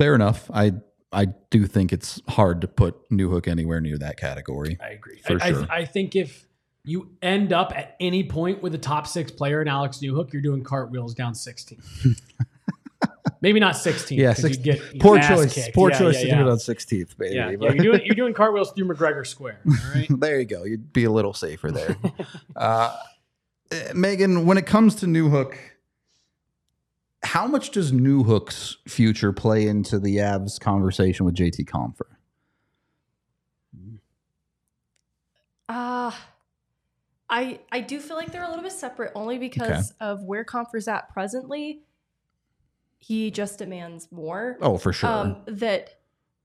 Fair 0.02 0.14
enough. 0.16 0.50
I 0.52 0.72
I 1.12 1.26
do 1.50 1.66
think 1.66 1.92
it's 1.92 2.20
hard 2.28 2.60
to 2.62 2.68
put 2.68 3.08
Newhook 3.10 3.46
anywhere 3.46 3.80
near 3.80 3.98
that 3.98 4.16
category. 4.16 4.78
I 4.82 4.88
agree. 4.90 5.18
For 5.18 5.38
I, 5.40 5.50
sure. 5.52 5.66
I, 5.70 5.76
I 5.80 5.84
think 5.84 6.16
if 6.16 6.46
you 6.84 7.10
end 7.22 7.52
up 7.52 7.72
at 7.76 7.94
any 8.00 8.24
point 8.24 8.62
with 8.62 8.74
a 8.74 8.78
top 8.78 9.06
six 9.06 9.30
player 9.30 9.62
in 9.62 9.68
Alex 9.68 9.98
Newhook, 10.02 10.32
you're 10.32 10.42
doing 10.42 10.64
cartwheels 10.64 11.14
down 11.14 11.34
16. 11.34 11.80
Maybe 13.40 13.60
not 13.60 13.76
16. 13.76 14.18
Yeah, 14.18 14.28
'cause 14.34 14.42
six- 14.42 14.56
you'd 14.56 14.64
get 14.64 14.78
your 14.94 15.00
Poor 15.00 15.18
ass 15.18 15.28
choice. 15.28 15.54
kicked. 15.54 15.74
Poor 15.74 15.90
Yeah, 15.90 15.98
choice 15.98 16.14
yeah, 16.16 16.20
to 16.22 16.26
yeah. 16.28 16.34
do 16.38 16.48
it 16.48 16.50
on 16.50 16.56
16th, 16.58 17.16
baby. 17.18 17.34
Yeah, 17.34 17.50
yeah, 17.50 17.56
you're, 17.72 17.74
doing, 17.84 18.00
you're 18.04 18.14
doing 18.14 18.34
cartwheels 18.34 18.72
through 18.72 18.88
McGregor 18.88 19.26
Square. 19.26 19.60
All 19.66 19.74
right. 19.94 20.06
there 20.20 20.38
you 20.40 20.44
go. 20.46 20.64
You'd 20.64 20.92
be 20.92 21.04
a 21.04 21.10
little 21.10 21.34
safer 21.34 21.70
there. 21.72 21.96
uh, 22.56 22.96
Megan, 23.94 24.46
when 24.46 24.58
it 24.58 24.66
comes 24.66 24.94
to 24.96 25.06
Newhook, 25.06 25.54
how 27.22 27.46
much 27.46 27.70
does 27.70 27.92
Newhook's 27.92 28.78
future 28.86 29.32
play 29.32 29.66
into 29.66 29.98
the 29.98 30.16
Avs 30.16 30.60
conversation 30.60 31.24
with 31.24 31.34
JT 31.34 31.66
Compher? 31.66 32.16
Uh 35.68 36.10
I 37.30 37.60
I 37.72 37.80
do 37.80 37.98
feel 37.98 38.16
like 38.16 38.30
they're 38.30 38.44
a 38.44 38.48
little 38.48 38.62
bit 38.62 38.72
separate 38.72 39.12
only 39.14 39.38
because 39.38 39.94
of 40.00 40.22
where 40.24 40.44
Compher's 40.44 40.86
at 40.86 41.08
presently. 41.08 41.82
He 42.98 43.30
just 43.30 43.58
demands 43.58 44.12
more. 44.12 44.58
Oh, 44.60 44.76
for 44.76 44.92
sure. 44.92 45.10
Um, 45.10 45.36
that 45.46 46.00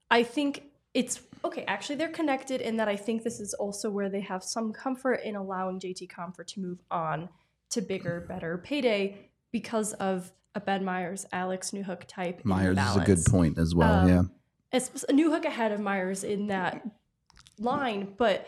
I 0.09 0.23
think 0.23 0.63
it's 0.93 1.19
okay. 1.43 1.65
Actually, 1.65 1.97
they're 1.97 2.07
connected 2.07 2.61
in 2.61 2.78
that 2.78 2.88
I 2.88 2.95
think 2.95 3.23
this 3.23 3.39
is 3.39 3.53
also 3.53 3.89
where 3.89 4.09
they 4.09 4.21
have 4.21 4.43
some 4.43 4.71
comfort 4.71 5.19
in 5.25 5.36
allowing 5.36 5.80
JT 5.80 6.09
Compher 6.09 6.45
to 6.47 6.59
move 6.61 6.80
on 6.89 7.28
to 7.71 7.82
bigger, 7.82 8.21
better 8.21 8.57
payday 8.57 9.30
because 9.51 9.91
of 9.93 10.32
a 10.56 10.60
Ben 10.60 10.84
Meyers, 10.84 11.26
Alex 11.32 11.72
Newhook 11.72 12.06
type. 12.08 12.41
Meyers 12.43 12.78
is 12.78 12.95
a 12.95 13.06
good 13.06 13.26
point 13.26 13.58
as 13.58 13.76
well. 13.76 14.02
Um, 14.02 14.10
yeah. 14.10 14.24
It's 14.72 15.04
a 15.04 15.14
Newhook 15.14 15.45
ahead 15.45 15.72
of 15.72 15.80
Meyers 15.80 16.24
in 16.24 16.48
that 16.48 16.86
line, 17.60 18.14
but 18.18 18.48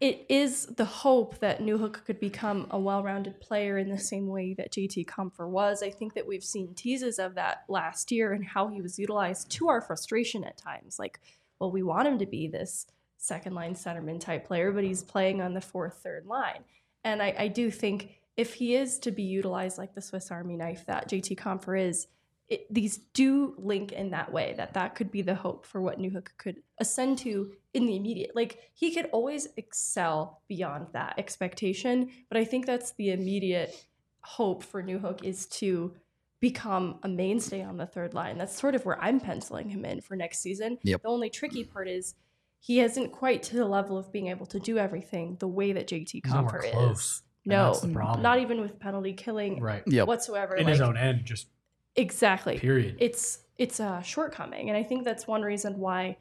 it 0.00 0.26
is 0.28 0.66
the 0.66 0.84
hope 0.84 1.38
that 1.38 1.60
Newhook 1.60 2.04
could 2.04 2.18
become 2.18 2.66
a 2.70 2.78
well-rounded 2.78 3.40
player 3.40 3.78
in 3.78 3.88
the 3.88 3.98
same 3.98 4.26
way 4.26 4.52
that 4.54 4.72
JT 4.72 5.06
Compher 5.06 5.48
was. 5.48 5.80
I 5.80 5.90
think 5.90 6.14
that 6.14 6.26
we've 6.26 6.42
seen 6.42 6.74
teases 6.74 7.20
of 7.20 7.36
that 7.36 7.62
last 7.68 8.10
year 8.10 8.32
and 8.32 8.44
how 8.44 8.66
he 8.66 8.82
was 8.82 8.98
utilized 8.98 9.48
to 9.52 9.68
our 9.68 9.80
frustration 9.80 10.42
at 10.42 10.56
times. 10.56 10.98
Like, 10.98 11.20
well, 11.60 11.70
we 11.70 11.84
want 11.84 12.08
him 12.08 12.18
to 12.18 12.26
be 12.26 12.48
this 12.48 12.88
second 13.16 13.54
line 13.54 13.74
centerman 13.74 14.18
type 14.18 14.44
player, 14.44 14.72
but 14.72 14.82
he's 14.82 15.04
playing 15.04 15.40
on 15.40 15.54
the 15.54 15.60
fourth, 15.60 16.00
third 16.02 16.26
line. 16.26 16.64
And 17.04 17.22
I, 17.22 17.34
I 17.38 17.48
do 17.48 17.70
think 17.70 18.21
if 18.36 18.54
he 18.54 18.74
is 18.74 18.98
to 19.00 19.10
be 19.10 19.22
utilized 19.22 19.78
like 19.78 19.94
the 19.94 20.02
Swiss 20.02 20.30
Army 20.30 20.56
knife 20.56 20.86
that 20.86 21.08
JT 21.08 21.36
Compher 21.36 21.80
is, 21.80 22.06
it, 22.48 22.66
these 22.72 22.98
do 23.14 23.54
link 23.56 23.92
in 23.92 24.10
that 24.10 24.32
way 24.32 24.54
that 24.56 24.74
that 24.74 24.94
could 24.94 25.10
be 25.10 25.22
the 25.22 25.34
hope 25.34 25.64
for 25.64 25.80
what 25.80 25.98
Newhook 25.98 26.28
could 26.38 26.62
ascend 26.78 27.18
to 27.18 27.52
in 27.72 27.86
the 27.86 27.96
immediate. 27.96 28.34
Like 28.34 28.58
he 28.74 28.94
could 28.94 29.06
always 29.12 29.48
excel 29.56 30.42
beyond 30.48 30.88
that 30.92 31.14
expectation, 31.18 32.10
but 32.28 32.36
I 32.36 32.44
think 32.44 32.66
that's 32.66 32.92
the 32.92 33.12
immediate 33.12 33.86
hope 34.20 34.62
for 34.62 34.82
Newhook 34.82 35.24
is 35.24 35.46
to 35.46 35.94
become 36.40 36.98
a 37.04 37.08
mainstay 37.08 37.62
on 37.62 37.76
the 37.76 37.86
third 37.86 38.14
line. 38.14 38.36
That's 38.36 38.58
sort 38.58 38.74
of 38.74 38.84
where 38.84 39.00
I'm 39.00 39.20
penciling 39.20 39.70
him 39.70 39.84
in 39.84 40.00
for 40.00 40.16
next 40.16 40.40
season. 40.40 40.78
Yep. 40.82 41.02
The 41.02 41.08
only 41.08 41.30
tricky 41.30 41.64
part 41.64 41.88
is 41.88 42.14
he 42.58 42.80
isn't 42.80 43.12
quite 43.12 43.42
to 43.44 43.56
the 43.56 43.64
level 43.64 43.96
of 43.96 44.12
being 44.12 44.28
able 44.28 44.46
to 44.46 44.60
do 44.60 44.78
everything 44.78 45.36
the 45.38 45.48
way 45.48 45.72
that 45.72 45.86
JT 45.86 46.10
He's 46.10 46.22
Compher 46.22 46.90
is. 46.90 47.22
And 47.44 47.50
No, 47.50 47.66
that's 47.66 47.80
the 47.80 47.88
problem. 47.88 48.22
not 48.22 48.38
even 48.40 48.60
with 48.60 48.78
penalty 48.78 49.12
killing 49.12 49.60
Right. 49.60 49.82
Yep. 49.86 50.06
whatsoever. 50.06 50.54
In 50.56 50.64
like, 50.64 50.72
his 50.72 50.80
own 50.80 50.96
end, 50.96 51.24
just 51.24 51.48
exactly 51.96 52.58
period. 52.58 52.96
it's 53.00 53.40
it's 53.58 53.78
a 53.78 54.00
shortcoming 54.02 54.70
and 54.70 54.78
i 54.78 54.82
think 54.82 55.04
that's 55.04 55.26
one 55.26 55.42
reason 55.42 55.78
why 55.78 56.16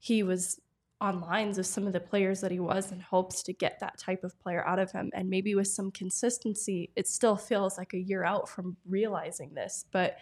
he 0.00 0.24
was 0.24 0.60
on 1.00 1.20
lines 1.20 1.58
of 1.58 1.64
some 1.66 1.86
of 1.86 1.92
the 1.92 2.00
players 2.00 2.40
that 2.40 2.50
he 2.50 2.58
was 2.58 2.90
in 2.90 2.98
hopes 2.98 3.40
to 3.44 3.52
get 3.52 3.78
that 3.78 3.96
type 3.98 4.24
of 4.24 4.36
player 4.40 4.66
out 4.66 4.80
of 4.80 4.90
him 4.90 5.10
and 5.14 5.30
maybe 5.30 5.54
with 5.54 5.68
some 5.68 5.92
consistency 5.92 6.90
it 6.96 7.06
still 7.06 7.36
feels 7.36 7.78
like 7.78 7.94
a 7.94 7.98
year 8.00 8.24
out 8.24 8.48
from 8.48 8.76
realizing 8.84 9.54
this 9.54 9.84
but 9.92 10.18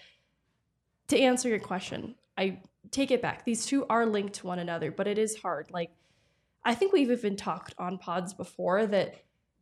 to 1.09 1.19
answer 1.19 1.49
your 1.49 1.59
question 1.61 2.15
i 2.37 2.59
take 2.91 3.11
it 3.11 3.23
back 3.23 3.43
these 3.47 3.65
two 3.65 3.87
are 3.89 4.05
linked 4.05 4.35
to 4.35 4.47
one 4.47 4.59
another 4.59 4.91
but 4.91 5.07
it 5.07 5.17
is 5.17 5.35
hard 5.39 5.71
like 5.71 5.91
i 6.63 6.75
think 6.75 6.93
we've 6.93 7.11
even 7.11 7.37
talked 7.37 7.75
on 7.79 7.97
pods 7.97 8.35
before 8.35 8.85
that 8.85 9.15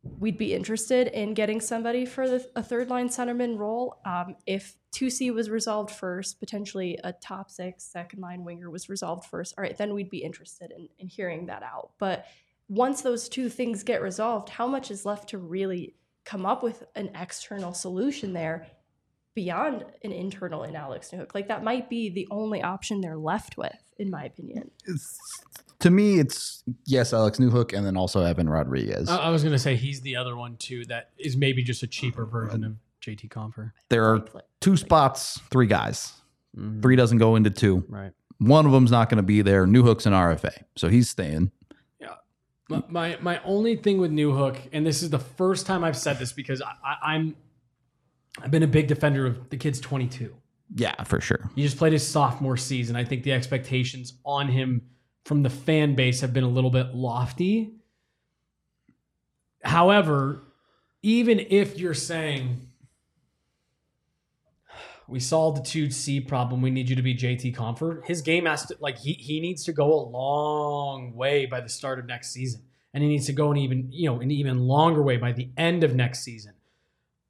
we'd 0.03 0.37
be 0.37 0.53
interested 0.53 1.07
in 1.07 1.33
getting 1.33 1.59
somebody 1.59 2.05
for 2.05 2.27
the, 2.27 2.49
a 2.55 2.63
third 2.63 2.89
line 2.89 3.09
centerman 3.09 3.57
role. 3.57 3.99
Um, 4.05 4.35
if 4.45 4.75
2C 4.93 5.33
was 5.33 5.49
resolved 5.49 5.91
first, 5.91 6.39
potentially 6.39 6.97
a 7.03 7.13
top 7.13 7.51
six 7.51 7.83
second 7.83 8.21
line 8.21 8.43
winger 8.43 8.69
was 8.69 8.89
resolved 8.89 9.25
first, 9.25 9.53
all 9.57 9.63
right, 9.63 9.77
then 9.77 9.93
we'd 9.93 10.09
be 10.09 10.19
interested 10.19 10.71
in, 10.71 10.87
in 10.99 11.07
hearing 11.07 11.47
that 11.47 11.63
out. 11.63 11.91
But 11.99 12.25
once 12.69 13.01
those 13.01 13.27
two 13.27 13.49
things 13.49 13.83
get 13.83 14.01
resolved, 14.01 14.49
how 14.49 14.67
much 14.67 14.91
is 14.91 15.05
left 15.05 15.29
to 15.29 15.37
really 15.37 15.95
come 16.23 16.45
up 16.45 16.63
with 16.63 16.83
an 16.95 17.11
external 17.19 17.73
solution 17.73 18.33
there 18.33 18.67
beyond 19.35 19.85
an 20.03 20.11
internal 20.11 20.63
in 20.63 20.75
Alex 20.75 21.09
Newhook? 21.11 21.33
Like 21.33 21.47
that 21.47 21.63
might 21.63 21.89
be 21.89 22.09
the 22.09 22.27
only 22.31 22.61
option 22.61 23.01
they're 23.01 23.17
left 23.17 23.57
with, 23.57 23.83
in 23.99 24.09
my 24.09 24.23
opinion. 24.23 24.71
It's, 24.85 25.19
to 25.79 25.89
me, 25.89 26.19
it's 26.19 26.63
yes, 26.85 27.13
Alex 27.13 27.37
Newhook, 27.37 27.77
and 27.77 27.85
then 27.85 27.95
also 27.95 28.23
Evan 28.23 28.49
Rodrigues. 28.49 29.09
I, 29.09 29.17
I 29.17 29.29
was 29.29 29.43
going 29.43 29.53
to 29.53 29.59
say 29.59 29.75
he's 29.75 30.01
the 30.01 30.15
other 30.15 30.35
one 30.35 30.57
too 30.57 30.85
that 30.85 31.11
is 31.17 31.37
maybe 31.37 31.61
just 31.63 31.83
a 31.83 31.87
cheaper 31.87 32.25
version 32.25 32.63
of 32.63 32.75
JT 33.05 33.29
Compher. 33.29 33.71
there 33.89 34.05
are 34.05 34.25
two 34.59 34.75
spots, 34.75 35.39
three 35.51 35.67
guys. 35.67 36.13
Mhm. 36.57 36.81
Three 36.81 36.95
doesn't 36.95 37.19
go 37.19 37.35
into 37.35 37.49
two. 37.51 37.85
Right. 37.87 38.11
One 38.39 38.65
of 38.65 38.71
them's 38.71 38.89
not 38.91 39.09
going 39.09 39.17
to 39.17 39.23
be 39.23 39.41
there. 39.41 39.67
Newhook's 39.67 40.05
an 40.05 40.13
RFA, 40.13 40.63
so 40.75 40.89
he's 40.89 41.09
staying. 41.09 41.51
My, 42.71 42.83
my 42.87 43.17
my 43.19 43.41
only 43.45 43.77
thing 43.77 43.97
with 43.97 44.11
Newhook, 44.11 44.59
and 44.71 44.85
this 44.85 45.01
is 45.01 45.09
the 45.09 45.17
first 45.17 45.65
time 45.65 45.83
I've 45.83 45.97
said 45.97 46.19
this 46.19 46.31
because 46.33 46.61
I, 46.61 46.73
I, 46.83 47.13
I'm 47.15 47.35
I've 48.43 48.51
been 48.51 48.61
a 48.61 48.67
big 48.67 48.85
defender 48.87 49.25
of 49.25 49.49
the 49.49 49.57
kid's 49.57 49.79
22. 49.79 50.35
Yeah, 50.75 51.03
for 51.03 51.19
sure. 51.19 51.49
He 51.55 51.63
just 51.63 51.77
played 51.77 51.93
his 51.93 52.07
sophomore 52.07 52.57
season. 52.57 52.95
I 52.95 53.03
think 53.03 53.23
the 53.23 53.33
expectations 53.33 54.13
on 54.23 54.47
him 54.47 54.81
from 55.25 55.43
the 55.43 55.49
fan 55.49 55.95
base 55.95 56.21
have 56.21 56.33
been 56.33 56.43
a 56.43 56.49
little 56.49 56.69
bit 56.69 56.93
lofty. 56.93 57.73
However, 59.63 60.43
even 61.01 61.39
if 61.39 61.77
you're 61.77 61.93
saying 61.93 62.69
we 65.07 65.19
solved 65.19 65.57
the 65.57 65.61
2C 65.87 66.27
problem, 66.27 66.61
we 66.61 66.69
need 66.69 66.87
you 66.87 66.95
to 66.95 67.01
be 67.01 67.15
JT 67.15 67.55
Compher, 67.55 68.05
his 68.05 68.21
game 68.21 68.45
has 68.45 68.65
to 68.67 68.77
like 68.79 68.97
he 68.97 69.13
he 69.13 69.39
needs 69.39 69.63
to 69.65 69.73
go 69.73 69.91
a 69.91 70.01
long 70.09 71.15
way 71.15 71.45
by 71.45 71.61
the 71.61 71.69
start 71.69 71.99
of 71.99 72.05
next 72.05 72.31
season. 72.31 72.61
And 72.93 73.03
he 73.03 73.09
needs 73.09 73.27
to 73.27 73.33
go 73.33 73.51
an 73.51 73.57
even, 73.57 73.87
you 73.91 74.09
know, 74.09 74.19
an 74.19 74.31
even 74.31 74.59
longer 74.59 75.03
way 75.03 75.17
by 75.17 75.31
the 75.31 75.49
end 75.57 75.83
of 75.83 75.95
next 75.95 76.23
season. 76.23 76.53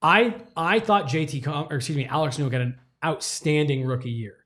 I 0.01 0.35
I 0.55 0.79
thought 0.79 1.07
JT 1.07 1.43
Com- 1.43 1.67
or 1.69 1.77
excuse 1.77 1.97
me, 1.97 2.05
Alex 2.05 2.37
Newhook 2.37 2.51
had 2.51 2.61
an 2.61 2.79
outstanding 3.03 3.85
rookie 3.85 4.09
year. 4.11 4.45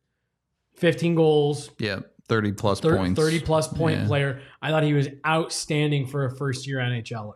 15 0.76 1.16
goals, 1.16 1.70
Yeah, 1.80 2.00
thirty 2.28 2.52
plus 2.52 2.80
thir- 2.80 2.98
points. 2.98 3.20
30 3.20 3.40
plus 3.42 3.68
point 3.68 4.02
Yeah. 4.02 4.08
player. 4.08 4.42
I 4.62 4.70
thought 4.70 4.84
he 4.84 4.94
was 4.94 5.08
outstanding 5.26 6.08
for 6.08 6.26
a 6.26 6.36
first 6.36 6.68
year 6.68 6.80
NHLer. 6.80 7.36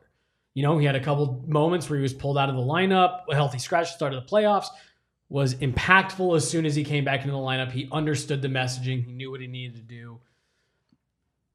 You 0.53 0.63
know, 0.63 0.77
he 0.79 0.85
had 0.85 0.95
a 0.95 0.99
couple 0.99 1.43
moments 1.47 1.89
where 1.89 1.97
he 1.97 2.03
was 2.03 2.13
pulled 2.13 2.37
out 2.37 2.49
of 2.49 2.55
the 2.55 2.61
lineup, 2.61 3.21
a 3.29 3.35
healthy 3.35 3.59
scratch, 3.59 3.93
start 3.93 4.13
of 4.13 4.23
the 4.23 4.29
playoffs, 4.29 4.65
was 5.29 5.53
impactful 5.55 6.35
as 6.35 6.49
soon 6.49 6.65
as 6.65 6.73
he 6.73 6.83
came 6.83 7.03
back 7.05 7.19
into 7.21 7.31
the 7.33 7.37
lineup. 7.37 7.71
He 7.71 7.87
understood 7.91 8.41
the 8.41 8.47
messaging, 8.47 9.05
he 9.05 9.11
knew 9.11 9.29
what 9.29 9.41
he 9.41 9.47
needed 9.47 9.75
to 9.75 9.81
do. 9.83 10.19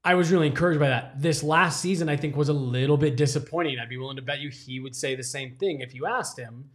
I 0.05 0.15
was 0.15 0.31
really 0.33 0.49
encouraged 0.49 0.81
by 0.81 0.89
that. 0.89 1.21
This 1.23 1.43
last 1.43 1.81
season, 1.81 2.09
I 2.09 2.17
think, 2.17 2.37
was 2.37 2.49
a 2.49 2.53
little 2.53 2.97
bit 2.97 3.17
disappointing. 3.17 3.79
I'd 3.79 3.89
be 3.89 3.97
willing 3.97 4.17
to 4.17 4.23
bet 4.23 4.41
you 4.41 4.51
he 4.51 4.81
would 4.81 4.97
say 4.97 5.15
the 5.15 5.23
same 5.23 5.57
thing 5.57 5.81
if 5.81 5.95
you 5.95 6.07
asked 6.07 6.39
him. 6.39 6.71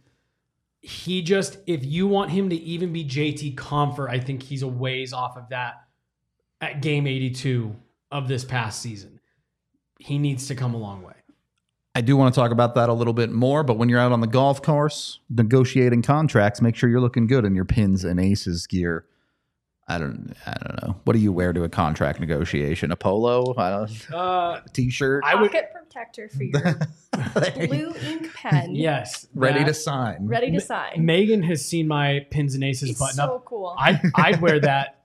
He 0.80 1.22
just, 1.22 1.58
if 1.66 1.84
you 1.84 2.06
want 2.06 2.30
him 2.30 2.50
to 2.50 2.56
even 2.56 2.92
be 2.92 3.04
JT 3.04 3.56
Compher, 3.56 4.08
I 4.08 4.20
think 4.20 4.42
he's 4.42 4.62
a 4.62 4.68
ways 4.68 5.12
off 5.12 5.36
of 5.36 5.48
that 5.50 5.82
at 6.60 6.82
game 6.82 7.06
82 7.06 7.74
of 8.10 8.28
this 8.28 8.44
past 8.44 8.80
season. 8.80 9.20
He 9.98 10.18
needs 10.18 10.46
to 10.48 10.54
come 10.54 10.74
a 10.74 10.78
long 10.78 11.02
way. 11.02 11.14
I 11.94 12.00
do 12.00 12.16
want 12.16 12.32
to 12.32 12.40
talk 12.40 12.52
about 12.52 12.76
that 12.76 12.88
a 12.88 12.92
little 12.92 13.12
bit 13.12 13.32
more, 13.32 13.64
but 13.64 13.76
when 13.76 13.88
you're 13.88 13.98
out 13.98 14.12
on 14.12 14.20
the 14.20 14.28
golf 14.28 14.62
course 14.62 15.18
negotiating 15.30 16.02
contracts, 16.02 16.62
make 16.62 16.76
sure 16.76 16.88
you're 16.88 17.00
looking 17.00 17.26
good 17.26 17.44
in 17.44 17.56
your 17.56 17.64
pins 17.64 18.04
and 18.04 18.20
aces 18.20 18.68
gear. 18.68 19.04
I 19.88 19.98
don't. 19.98 20.34
I 20.46 20.52
don't 20.62 20.82
know. 20.82 20.96
What 21.04 21.14
do 21.14 21.18
you 21.18 21.32
wear 21.32 21.52
to 21.54 21.64
a 21.64 21.68
contract 21.68 22.20
negotiation? 22.20 22.92
A 22.92 22.96
polo? 22.96 23.54
I 23.56 23.70
don't. 23.70 24.10
Uh, 24.12 24.60
T-shirt. 24.72 25.24
I 25.24 25.34
would- 25.34 25.50
Pocket 25.50 25.70
protector 25.72 26.28
for 26.28 26.42
your 26.44 26.78
blue 27.66 27.94
ink 28.02 28.32
pen. 28.34 28.74
yes. 28.74 29.26
Ready 29.34 29.64
to 29.64 29.72
sign. 29.74 30.26
Ready 30.26 30.48
to 30.48 30.52
Ma- 30.54 30.58
sign. 30.60 31.04
Megan 31.06 31.42
has 31.44 31.64
seen 31.64 31.88
my 31.88 32.26
pins 32.30 32.54
and 32.54 32.62
aces 32.62 32.90
it's 32.90 32.98
button 32.98 33.16
so 33.16 33.36
up. 33.36 33.44
cool. 33.46 33.74
I'd, 33.78 34.00
I'd 34.14 34.40
wear 34.42 34.60
that 34.60 34.97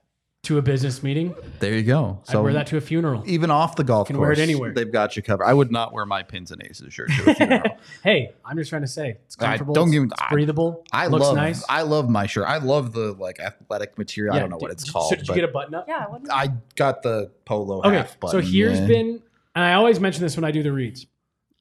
to 0.44 0.58
a 0.58 0.62
business 0.62 1.02
meeting. 1.02 1.34
There 1.60 1.74
you 1.74 1.82
go. 1.82 2.20
I'd 2.28 2.36
wear 2.36 2.52
that 2.52 2.66
to 2.68 2.76
a 2.76 2.80
funeral. 2.80 3.22
even 3.26 3.50
off 3.50 3.76
the 3.76 3.84
golf 3.84 4.06
Can 4.08 4.16
course, 4.16 4.24
wear 4.26 4.32
it 4.32 4.38
anywhere. 4.38 4.72
They've 4.72 4.90
got 4.92 5.16
you 5.16 5.22
covered. 5.22 5.44
I 5.44 5.54
would 5.54 5.70
not 5.72 5.92
wear 5.92 6.06
my 6.06 6.22
pins 6.22 6.50
and 6.52 6.62
aces 6.62 6.92
shirt 6.94 7.10
to 7.10 7.30
a 7.30 7.34
funeral. 7.36 7.78
hey, 8.02 8.32
I'm 8.44 8.56
just 8.56 8.70
trying 8.70 8.82
to 8.82 8.88
say 8.88 9.16
it's 9.24 9.36
I- 9.38 9.44
comfortable. 9.46 9.74
don't 9.74 9.88
it's, 9.88 9.92
give 9.92 10.02
me- 10.02 10.08
it's 10.12 10.22
I- 10.22 10.30
breathable. 10.32 10.84
I 10.92 11.06
looks 11.08 11.24
love. 11.24 11.36
nice. 11.36 11.64
I 11.68 11.82
love 11.82 12.08
my 12.08 12.26
shirt. 12.26 12.44
I 12.46 12.58
love 12.58 12.92
the 12.92 13.12
like 13.14 13.40
athletic 13.40 13.98
material. 13.98 14.34
I 14.34 14.38
don't 14.38 14.50
know 14.50 14.58
what 14.58 14.70
it's 14.70 14.90
called. 14.90 15.10
So 15.10 15.16
did 15.16 15.28
you 15.28 15.34
get 15.34 15.44
a 15.44 15.48
button 15.48 15.74
up? 15.74 15.86
yeah. 15.88 16.06
What 16.06 16.22
I 16.30 16.48
got 16.76 17.02
the 17.02 17.30
polo 17.44 17.80
Okay, 17.82 17.96
half 17.96 18.10
so 18.12 18.16
button. 18.20 18.42
here's 18.42 18.78
yeah. 18.80 18.86
been, 18.86 19.22
and 19.54 19.64
I 19.64 19.74
always 19.74 20.00
mention 20.00 20.22
this 20.22 20.36
when 20.36 20.44
I 20.44 20.50
do 20.50 20.62
the 20.62 20.72
reads. 20.72 21.06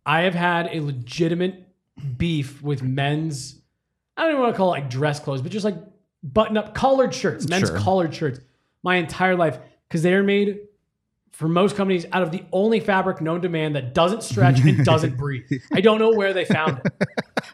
I 0.06 0.22
have 0.24 0.34
had 0.36 0.70
a 0.74 0.80
legitimate 0.82 1.68
beef 2.18 2.62
with 2.62 2.84
men's. 2.84 3.60
I 4.18 4.24
don't 4.24 4.32
even 4.32 4.42
want 4.42 4.54
to 4.54 4.58
call 4.58 4.68
it 4.74 4.80
like 4.82 4.90
dress 4.90 5.20
clothes, 5.20 5.42
but 5.42 5.52
just 5.52 5.64
like 5.66 5.76
button 6.24 6.56
up 6.58 6.74
collared 6.76 7.14
shirts, 7.14 7.48
men's 7.48 7.70
Sure. 7.70 7.78
collared 7.80 8.14
shirts, 8.14 8.40
my 8.84 8.98
entire 8.98 9.36
life 9.36 9.58
because 9.88 10.04
they 10.04 10.14
are 10.14 10.24
made 10.24 10.60
for 11.32 11.48
most 11.48 11.76
companies 11.76 12.06
out 12.12 12.22
of 12.22 12.32
the 12.32 12.44
only 12.52 12.80
fabric 12.80 13.20
known 13.20 13.42
to 13.42 13.50
man 13.50 13.74
that 13.74 13.94
doesn't 13.94 14.22
stretch 14.22 14.60
and 14.60 14.86
doesn't 14.86 15.18
breathe. 15.18 15.44
I 15.74 15.82
don't 15.82 15.98
know 15.98 16.12
where 16.12 16.32
they 16.32 16.46
found 16.46 16.80
it. 16.86 16.94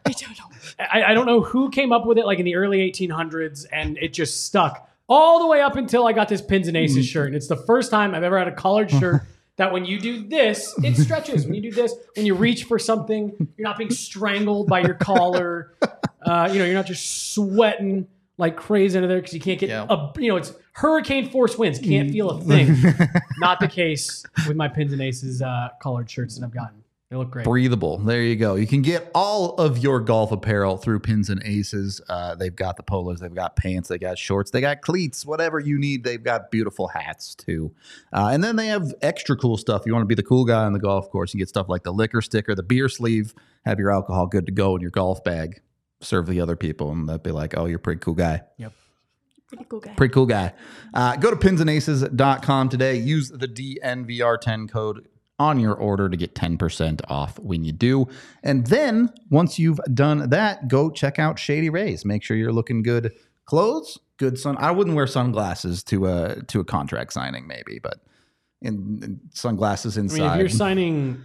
I 0.05 0.11
don't 0.11 0.37
know. 0.37 0.45
I, 0.79 1.03
I 1.03 1.13
don't 1.13 1.25
know 1.25 1.41
who 1.41 1.69
came 1.69 1.91
up 1.91 2.05
with 2.05 2.17
it 2.17 2.25
like 2.25 2.39
in 2.39 2.45
the 2.45 2.55
early 2.55 2.79
1800s 2.91 3.65
and 3.71 3.97
it 3.97 4.13
just 4.13 4.45
stuck 4.45 4.89
all 5.07 5.39
the 5.39 5.47
way 5.47 5.61
up 5.61 5.75
until 5.75 6.05
I 6.05 6.13
got 6.13 6.27
this 6.27 6.41
pins 6.41 6.67
and 6.67 6.75
aces 6.75 7.05
shirt. 7.07 7.27
And 7.27 7.35
it's 7.35 7.47
the 7.47 7.55
first 7.55 7.89
time 7.89 8.13
I've 8.13 8.23
ever 8.23 8.37
had 8.37 8.47
a 8.47 8.55
collared 8.55 8.91
shirt 8.91 9.23
that 9.55 9.71
when 9.71 9.85
you 9.85 9.99
do 9.99 10.27
this, 10.27 10.73
it 10.83 10.95
stretches. 10.95 11.45
When 11.45 11.55
you 11.55 11.61
do 11.61 11.71
this, 11.71 11.93
when 12.15 12.25
you 12.25 12.35
reach 12.35 12.65
for 12.65 12.79
something, 12.79 13.33
you're 13.57 13.67
not 13.67 13.77
being 13.77 13.91
strangled 13.91 14.67
by 14.67 14.81
your 14.81 14.95
collar. 14.95 15.75
Uh, 16.21 16.49
you 16.51 16.59
know, 16.59 16.65
you're 16.65 16.75
not 16.75 16.85
just 16.85 17.33
sweating 17.33 18.05
like 18.39 18.55
crazy 18.57 18.97
into 18.97 19.07
there 19.07 19.17
because 19.19 19.33
you 19.33 19.39
can't 19.39 19.59
get 19.59 19.69
Yeah. 19.69 19.85
a, 19.89 20.11
you 20.19 20.29
know, 20.29 20.37
it's 20.37 20.53
hurricane 20.73 21.29
force 21.29 21.57
winds. 21.57 21.77
Can't 21.77 22.09
feel 22.09 22.31
a 22.31 22.41
thing. 22.41 22.75
not 23.39 23.59
the 23.59 23.67
case 23.67 24.25
with 24.47 24.57
my 24.57 24.67
pins 24.67 24.93
and 24.93 25.01
aces 25.01 25.41
uh, 25.41 25.69
collared 25.81 26.09
shirts 26.09 26.37
that 26.37 26.45
I've 26.45 26.53
gotten. 26.53 26.83
They 27.09 27.15
look 27.17 27.31
great. 27.31 27.43
breathable. 27.43 27.97
There 27.97 28.21
you 28.21 28.35
go. 28.35 28.53
You 28.53 28.67
can 28.67 28.83
get 28.83 29.09
all 29.15 29.55
of 29.55 29.79
your 29.79 29.99
golf 29.99 30.31
apparel 30.31 30.77
through 30.77 30.99
Pins 30.99 31.31
and 31.31 31.41
Aces. 31.43 31.99
Uh, 32.07 32.35
they've 32.35 32.55
got 32.55 32.77
the 32.77 32.83
polos, 32.83 33.19
they've 33.19 33.33
got 33.33 33.55
pants, 33.55 33.89
they 33.89 33.97
got 33.97 34.19
shorts, 34.19 34.51
they 34.51 34.61
got 34.61 34.81
cleats, 34.81 35.25
whatever 35.25 35.59
you 35.59 35.79
need. 35.79 36.03
They've 36.03 36.23
got 36.23 36.51
beautiful 36.51 36.87
hats 36.87 37.33
too. 37.33 37.73
Uh, 38.13 38.29
and 38.31 38.43
then 38.43 38.57
they 38.57 38.67
have 38.67 38.93
extra 39.01 39.35
cool 39.35 39.57
stuff. 39.57 39.83
You 39.87 39.93
want 39.93 40.03
to 40.03 40.07
be 40.07 40.13
the 40.13 40.21
cool 40.21 40.45
guy 40.45 40.63
on 40.65 40.73
the 40.73 40.79
golf 40.79 41.09
course, 41.09 41.33
you 41.33 41.39
get 41.39 41.49
stuff 41.49 41.67
like 41.67 41.81
the 41.81 41.91
liquor 41.91 42.21
sticker, 42.21 42.53
the 42.53 42.61
beer 42.61 42.87
sleeve, 42.87 43.33
have 43.65 43.79
your 43.79 43.91
alcohol 43.91 44.27
good 44.27 44.45
to 44.45 44.51
go 44.51 44.75
in 44.75 44.81
your 44.83 44.91
golf 44.91 45.23
bag. 45.23 45.61
Serve 46.01 46.27
the 46.27 46.41
other 46.41 46.55
people, 46.55 46.91
and 46.91 47.07
they'll 47.07 47.17
be 47.17 47.31
like, 47.31 47.57
"Oh, 47.57 47.65
you're 47.65 47.77
a 47.77 47.81
pretty 47.81 47.99
cool 47.99 48.13
guy." 48.13 48.41
Yep. 48.57 48.73
Pretty 49.49 49.65
cool 49.65 49.79
guy. 49.79 49.93
Pretty 49.95 50.13
cool 50.13 50.25
guy. 50.27 50.53
Uh, 50.93 51.15
go 51.15 51.31
to 51.31 51.35
pinsandaces.com 51.35 52.69
today. 52.69 52.95
Use 52.95 53.29
the 53.29 53.47
DNVR10 53.47 54.69
code 54.69 55.07
on 55.39 55.59
your 55.59 55.73
order 55.73 56.09
to 56.09 56.17
get 56.17 56.35
10% 56.35 57.01
off 57.07 57.39
when 57.39 57.63
you 57.63 57.71
do. 57.71 58.07
And 58.43 58.67
then 58.67 59.09
once 59.31 59.57
you've 59.57 59.79
done 59.93 60.29
that, 60.29 60.67
go 60.67 60.91
check 60.91 61.17
out 61.17 61.39
Shady 61.39 61.69
Rays. 61.69 62.05
Make 62.05 62.23
sure 62.23 62.37
you're 62.37 62.51
looking 62.51 62.83
good 62.83 63.13
clothes, 63.45 63.97
good 64.17 64.37
sun. 64.37 64.57
I 64.59 64.71
wouldn't 64.71 64.95
wear 64.95 65.07
sunglasses 65.07 65.83
to 65.85 66.05
a 66.07 66.43
to 66.43 66.59
a 66.59 66.65
contract 66.65 67.13
signing 67.13 67.47
maybe, 67.47 67.79
but 67.81 68.01
in, 68.61 68.99
in 69.01 69.19
sunglasses 69.33 69.97
I 69.97 70.01
mean, 70.01 70.11
inside. 70.11 70.33
if 70.33 70.39
you're 70.39 70.49
signing 70.49 71.21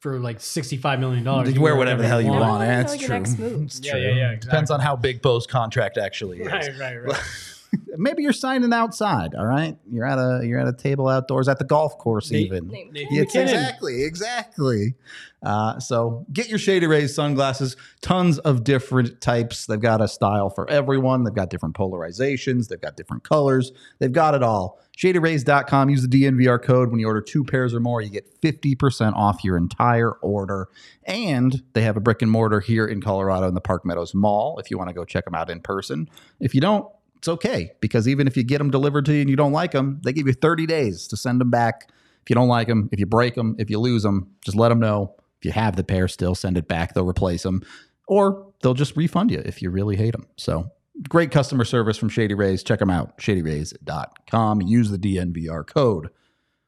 for 0.00 0.18
like 0.18 0.40
sixty-five 0.40 1.00
million 1.00 1.24
dollars, 1.24 1.48
you 1.48 1.54
can 1.54 1.62
wear 1.62 1.76
whatever 1.76 2.02
the 2.02 2.08
hell 2.08 2.20
you 2.20 2.28
want. 2.28 2.40
want. 2.40 2.60
That's 2.60 2.92
like 2.92 3.00
your 3.00 3.08
true. 3.08 3.18
next 3.18 3.38
move. 3.38 3.62
It's 3.62 3.80
Yeah, 3.80 3.96
yeah, 3.96 4.14
yeah, 4.14 4.34
Depends 4.36 4.70
on 4.70 4.80
how 4.80 4.96
big 4.96 5.22
Bo's 5.22 5.46
contract 5.46 5.98
actually 5.98 6.40
is. 6.40 6.46
Right, 6.46 6.78
right, 6.78 6.96
right. 7.04 7.20
Maybe 7.96 8.22
you're 8.22 8.32
signing 8.32 8.72
outside. 8.72 9.34
All 9.34 9.46
right, 9.46 9.76
you're 9.90 10.06
at 10.06 10.18
a 10.18 10.46
you're 10.46 10.58
at 10.58 10.68
a 10.68 10.72
table 10.72 11.08
outdoors 11.08 11.48
at 11.48 11.58
the 11.58 11.64
golf 11.64 11.98
course 11.98 12.30
Nate- 12.30 12.46
even. 12.46 12.68
Name. 12.68 12.90
Nathan 12.92 13.14
Yeah, 13.14 13.22
exactly, 13.22 14.04
exactly. 14.04 14.94
Uh, 15.42 15.78
so 15.78 16.26
get 16.32 16.48
your 16.48 16.58
Shady 16.58 16.86
Rays 16.86 17.14
sunglasses. 17.14 17.76
Tons 18.00 18.38
of 18.40 18.64
different 18.64 19.20
types. 19.20 19.66
They've 19.66 19.80
got 19.80 20.00
a 20.00 20.08
style 20.08 20.50
for 20.50 20.68
everyone. 20.68 21.24
They've 21.24 21.34
got 21.34 21.50
different 21.50 21.76
polarizations. 21.76 22.68
They've 22.68 22.80
got 22.80 22.96
different 22.96 23.22
colors. 23.22 23.72
They've 23.98 24.12
got 24.12 24.34
it 24.34 24.42
all. 24.42 24.80
ShadyRays.com. 24.98 25.90
Use 25.90 26.06
the 26.06 26.08
DNVR 26.08 26.60
code 26.60 26.90
when 26.90 26.98
you 26.98 27.06
order 27.06 27.20
two 27.20 27.44
pairs 27.44 27.72
or 27.72 27.78
more. 27.78 28.02
You 28.02 28.10
get 28.10 28.40
50% 28.40 29.14
off 29.14 29.44
your 29.44 29.56
entire 29.56 30.10
order. 30.10 30.68
And 31.04 31.62
they 31.72 31.82
have 31.82 31.96
a 31.96 32.00
brick 32.00 32.20
and 32.20 32.30
mortar 32.30 32.58
here 32.58 32.86
in 32.86 33.00
Colorado 33.00 33.46
in 33.46 33.54
the 33.54 33.60
Park 33.60 33.84
Meadows 33.84 34.12
Mall 34.12 34.58
if 34.58 34.72
you 34.72 34.76
want 34.76 34.88
to 34.88 34.94
go 34.94 35.04
check 35.04 35.24
them 35.24 35.36
out 35.36 35.50
in 35.50 35.60
person. 35.60 36.08
If 36.40 36.52
you 36.52 36.60
don't, 36.60 36.84
it's 37.18 37.28
okay 37.28 37.72
because 37.80 38.08
even 38.08 38.26
if 38.26 38.36
you 38.36 38.42
get 38.42 38.58
them 38.58 38.70
delivered 38.70 39.04
to 39.06 39.12
you 39.12 39.20
and 39.20 39.30
you 39.30 39.36
don't 39.36 39.52
like 39.52 39.72
them, 39.72 40.00
they 40.04 40.12
give 40.12 40.26
you 40.26 40.32
30 40.32 40.66
days 40.66 41.06
to 41.08 41.16
send 41.16 41.40
them 41.40 41.50
back. 41.50 41.90
If 42.22 42.30
you 42.30 42.34
don't 42.34 42.48
like 42.48 42.68
them, 42.68 42.88
if 42.92 42.98
you 42.98 43.06
break 43.06 43.34
them, 43.34 43.56
if 43.58 43.70
you 43.70 43.78
lose 43.78 44.02
them, 44.02 44.30
just 44.44 44.56
let 44.56 44.70
them 44.70 44.80
know. 44.80 45.14
If 45.40 45.44
you 45.44 45.52
have 45.52 45.76
the 45.76 45.84
pair 45.84 46.08
still, 46.08 46.34
send 46.34 46.56
it 46.56 46.66
back. 46.66 46.94
They'll 46.94 47.08
replace 47.08 47.42
them 47.42 47.62
or 48.06 48.46
they'll 48.62 48.74
just 48.74 48.96
refund 48.96 49.30
you 49.30 49.40
if 49.44 49.62
you 49.62 49.70
really 49.70 49.96
hate 49.96 50.12
them. 50.12 50.26
So 50.36 50.70
great 51.08 51.30
customer 51.30 51.64
service 51.64 51.96
from 51.96 52.08
Shady 52.08 52.34
Rays. 52.34 52.62
Check 52.62 52.80
them 52.80 52.90
out, 52.90 53.18
shadyrays.com. 53.18 54.62
Use 54.62 54.90
the 54.90 54.98
DNVR 54.98 55.66
code. 55.66 56.10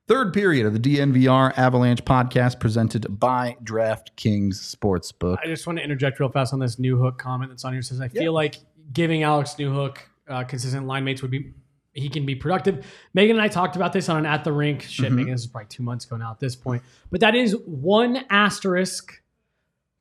Third 0.06 0.32
period 0.32 0.66
of 0.66 0.72
the 0.72 0.80
DNVR 0.80 1.56
Avalanche 1.56 2.04
podcast 2.04 2.58
presented 2.58 3.20
by 3.20 3.56
DraftKings 3.62 4.54
Sportsbook. 4.54 5.38
I 5.42 5.46
just 5.46 5.66
want 5.68 5.78
to 5.78 5.84
interject 5.84 6.18
real 6.18 6.28
fast 6.28 6.52
on 6.52 6.58
this 6.58 6.76
Newhook 6.76 7.16
comment 7.16 7.50
that's 7.50 7.64
on 7.64 7.72
here. 7.72 7.80
It 7.80 7.84
says 7.84 8.00
I 8.00 8.08
feel 8.08 8.32
like 8.32 8.56
giving 8.92 9.22
Alex 9.22 9.54
Newhook 9.56 9.98
uh, 10.30 10.44
consistent 10.44 10.86
line 10.86 11.04
mates 11.04 11.22
would 11.22 11.30
be 11.30 11.52
he 11.92 12.08
can 12.08 12.24
be 12.24 12.36
productive. 12.36 12.86
Megan 13.14 13.36
and 13.36 13.42
I 13.42 13.48
talked 13.48 13.74
about 13.74 13.92
this 13.92 14.08
on 14.08 14.18
an 14.18 14.26
at 14.26 14.44
the 14.44 14.52
rink. 14.52 14.82
Shit, 14.82 15.10
Mhm. 15.10 15.16
Megan, 15.16 15.32
this 15.32 15.40
is 15.42 15.46
probably 15.48 15.66
two 15.68 15.82
months 15.82 16.04
ago 16.06 16.16
now 16.16 16.30
at 16.30 16.38
this 16.38 16.54
point. 16.54 16.82
But 17.10 17.20
that 17.20 17.34
is 17.34 17.56
one 17.66 18.24
asterisk 18.30 19.20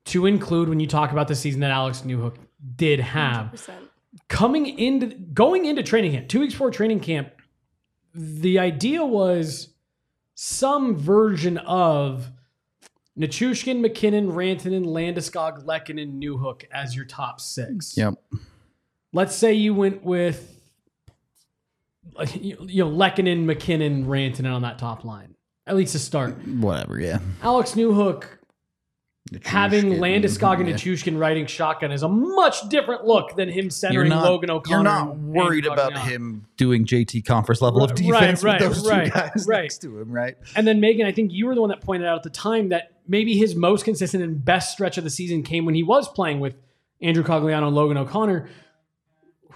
to 0.05 0.27
include 0.27 0.69
when 0.69 0.79
you 0.79 0.85
talk 0.87 1.11
about 1.11 1.27
the 1.27 1.35
season 1.35 1.61
that 1.61 1.71
Alex 1.71 2.01
Newhook 2.01 2.35
did 2.75 2.99
have. 2.99 3.47
100%. 3.53 3.73
coming 4.27 4.65
into 4.79 5.07
going 5.33 5.65
into 5.65 5.81
training 5.83 6.11
camp, 6.11 6.27
two 6.27 6.39
weeks 6.39 6.53
before 6.53 6.71
training 6.71 6.99
camp, 6.99 7.29
the 8.13 8.57
idea 8.59 9.03
was 9.05 9.69
some 10.35 10.95
version 10.95 11.57
of 11.59 12.31
Nichushkin, 13.17 13.81
MacKinnon, 13.81 14.31
Rantanen, 14.31 14.85
Landeskog, 14.85 15.65
Lehkonen, 15.65 16.19
Newhook 16.21 16.63
as 16.71 16.95
your 16.95 17.05
top 17.05 17.39
six. 17.41 17.95
Yep. 17.97 18.13
Let's 19.11 19.35
say 19.35 19.53
you 19.53 19.73
went 19.73 20.03
with 20.03 20.59
you 22.35 22.83
know 22.83 22.89
Lehkonen, 22.89 23.45
MacKinnon, 23.45 24.05
Rantanen 24.05 24.53
on 24.53 24.61
that 24.63 24.77
top 24.77 25.03
line. 25.03 25.35
At 25.65 25.75
least 25.75 25.91
to 25.93 25.99
start. 25.99 26.35
Whatever, 26.47 26.99
yeah. 26.99 27.19
Alex 27.43 27.73
Newhook 27.73 28.25
having 29.43 29.85
mm-hmm, 29.85 30.03
Landeskog 30.03 30.59
and 30.59 30.69
yeah. 30.69 30.75
Nichushkin 30.75 31.19
riding 31.19 31.45
shotgun 31.45 31.91
is 31.91 32.03
a 32.03 32.09
much 32.09 32.67
different 32.69 33.05
look 33.05 33.35
than 33.35 33.49
him 33.49 33.69
centering 33.69 34.09
not, 34.09 34.23
Logan 34.23 34.49
O'Connor. 34.49 34.75
you're 34.75 34.83
not 34.83 35.17
worried 35.17 35.65
about 35.65 35.93
Cogliano. 35.93 36.07
him 36.07 36.45
doing 36.57 36.85
JT 36.85 37.25
conference 37.25 37.61
level 37.61 37.83
of 37.83 37.93
defense 37.93 38.43
right, 38.43 38.59
with 38.59 38.75
those 38.75 38.87
right, 38.87 39.05
two 39.05 39.11
guys 39.11 39.45
right. 39.47 39.61
next 39.63 39.79
to 39.79 39.99
him, 39.99 40.11
right? 40.11 40.35
And 40.55 40.67
then 40.67 40.79
Megan, 40.79 41.05
I 41.05 41.11
think 41.11 41.31
you 41.31 41.45
were 41.45 41.55
the 41.55 41.61
one 41.61 41.69
that 41.69 41.81
pointed 41.81 42.07
out 42.07 42.17
at 42.17 42.23
the 42.23 42.29
time 42.29 42.69
that 42.69 42.93
maybe 43.07 43.37
his 43.37 43.55
most 43.55 43.85
consistent 43.85 44.23
and 44.23 44.43
best 44.43 44.71
stretch 44.71 44.97
of 44.97 45.03
the 45.03 45.09
season 45.09 45.43
came 45.43 45.65
when 45.65 45.75
he 45.75 45.83
was 45.83 46.07
playing 46.07 46.39
with 46.39 46.55
Andrew 47.01 47.23
Cogliano 47.23 47.67
and 47.67 47.75
Logan 47.75 47.97
O'Connor. 47.97 48.49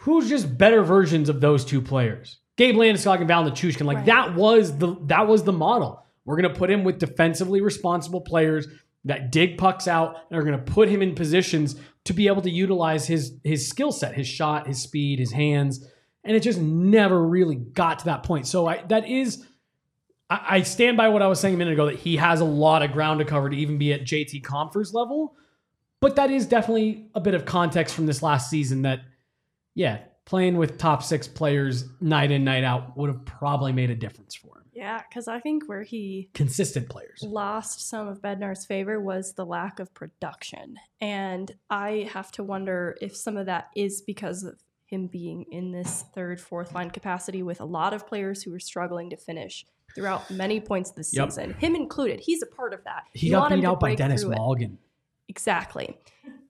Who's 0.03 0.27
just 0.27 0.57
better 0.57 0.83
versions 0.83 1.29
of 1.29 1.39
those 1.39 1.63
two 1.63 1.81
players? 1.81 2.39
Gabe 2.57 2.75
Landeskog 2.75 3.19
and 3.19 3.27
Val 3.27 3.49
Nichushkin. 3.49 3.85
Like 3.85 3.97
Right. 3.97 4.05
that 4.07 4.35
was 4.35 4.77
the 4.77 4.95
that 5.05 5.27
was 5.27 5.43
the 5.43 5.53
model. 5.53 6.03
We're 6.25 6.35
gonna 6.35 6.53
put 6.53 6.69
him 6.69 6.83
with 6.83 6.99
defensively 6.99 7.61
responsible 7.61 8.21
players 8.21 8.67
that 9.05 9.31
dig 9.31 9.57
pucks 9.57 9.87
out 9.87 10.17
and 10.29 10.37
are 10.37 10.43
gonna 10.43 10.57
put 10.57 10.89
him 10.89 11.01
in 11.01 11.15
positions 11.15 11.77
to 12.03 12.13
be 12.13 12.27
able 12.27 12.41
to 12.41 12.49
utilize 12.49 13.07
his 13.07 13.37
his 13.45 13.67
skill 13.67 13.93
set, 13.93 14.13
his 14.13 14.27
shot, 14.27 14.67
his 14.67 14.81
speed, 14.81 15.19
his 15.19 15.31
hands. 15.31 15.87
And 16.25 16.35
it 16.35 16.41
just 16.41 16.59
never 16.59 17.25
really 17.25 17.55
got 17.55 17.99
to 17.99 18.05
that 18.05 18.23
point. 18.23 18.45
So 18.45 18.67
I 18.67 18.83
that 18.89 19.07
is 19.07 19.45
I, 20.29 20.45
I 20.49 20.61
stand 20.63 20.97
by 20.97 21.07
what 21.07 21.21
I 21.21 21.27
was 21.27 21.39
saying 21.39 21.55
a 21.55 21.57
minute 21.57 21.73
ago 21.73 21.85
that 21.85 21.99
he 21.99 22.17
has 22.17 22.41
a 22.41 22.45
lot 22.45 22.83
of 22.83 22.91
ground 22.91 23.19
to 23.19 23.25
cover 23.25 23.49
to 23.49 23.55
even 23.55 23.77
be 23.77 23.93
at 23.93 24.01
JT 24.01 24.43
Compher's 24.43 24.93
level. 24.93 25.35
But 26.01 26.17
that 26.17 26.29
is 26.29 26.45
definitely 26.45 27.07
a 27.15 27.21
bit 27.21 27.33
of 27.35 27.45
context 27.45 27.95
from 27.95 28.05
this 28.05 28.21
last 28.21 28.49
season 28.49 28.81
that, 28.81 28.99
yeah, 29.75 29.99
playing 30.25 30.57
with 30.57 30.77
top 30.77 31.03
six 31.03 31.27
players 31.27 31.85
night 32.01 32.31
in, 32.31 32.43
night 32.43 32.63
out 32.63 32.95
would 32.97 33.09
have 33.09 33.25
probably 33.25 33.71
made 33.71 33.89
a 33.89 33.95
difference 33.95 34.35
for 34.35 34.47
him. 34.57 34.63
Yeah, 34.73 35.01
because 35.07 35.27
I 35.27 35.39
think 35.39 35.67
where 35.69 35.83
he 35.83 36.29
Consistent 36.33 36.89
players. 36.89 37.21
lost 37.21 37.87
some 37.89 38.07
of 38.07 38.21
Bednar's 38.21 38.65
favor 38.65 38.99
was 38.99 39.33
the 39.33 39.45
lack 39.45 39.79
of 39.79 39.93
production. 39.93 40.77
And 40.99 41.51
I 41.69 42.09
have 42.11 42.31
to 42.33 42.43
wonder 42.43 42.97
if 43.01 43.15
some 43.15 43.37
of 43.37 43.45
that 43.45 43.69
is 43.75 44.01
because 44.01 44.43
of 44.43 44.59
him 44.85 45.07
being 45.07 45.45
in 45.51 45.71
this 45.71 46.05
third, 46.15 46.39
fourth 46.41 46.73
line 46.73 46.89
capacity 46.89 47.43
with 47.43 47.61
a 47.61 47.65
lot 47.65 47.93
of 47.93 48.07
players 48.07 48.41
who 48.43 48.53
are 48.53 48.59
struggling 48.59 49.09
to 49.11 49.17
finish 49.17 49.65
throughout 49.95 50.29
many 50.31 50.59
points 50.59 50.89
this 50.91 51.15
Yep. 51.15 51.29
season, 51.31 51.53
him 51.55 51.75
included. 51.75 52.19
He's 52.19 52.41
a 52.41 52.47
part 52.47 52.73
of 52.73 52.83
that. 52.85 53.03
He 53.13 53.27
You 53.27 53.33
got 53.33 53.51
beat 53.51 53.63
out 53.65 53.79
by 53.79 53.93
Denis. 53.93 54.23
Malgin. 54.23 54.77
Exactly. 55.29 55.97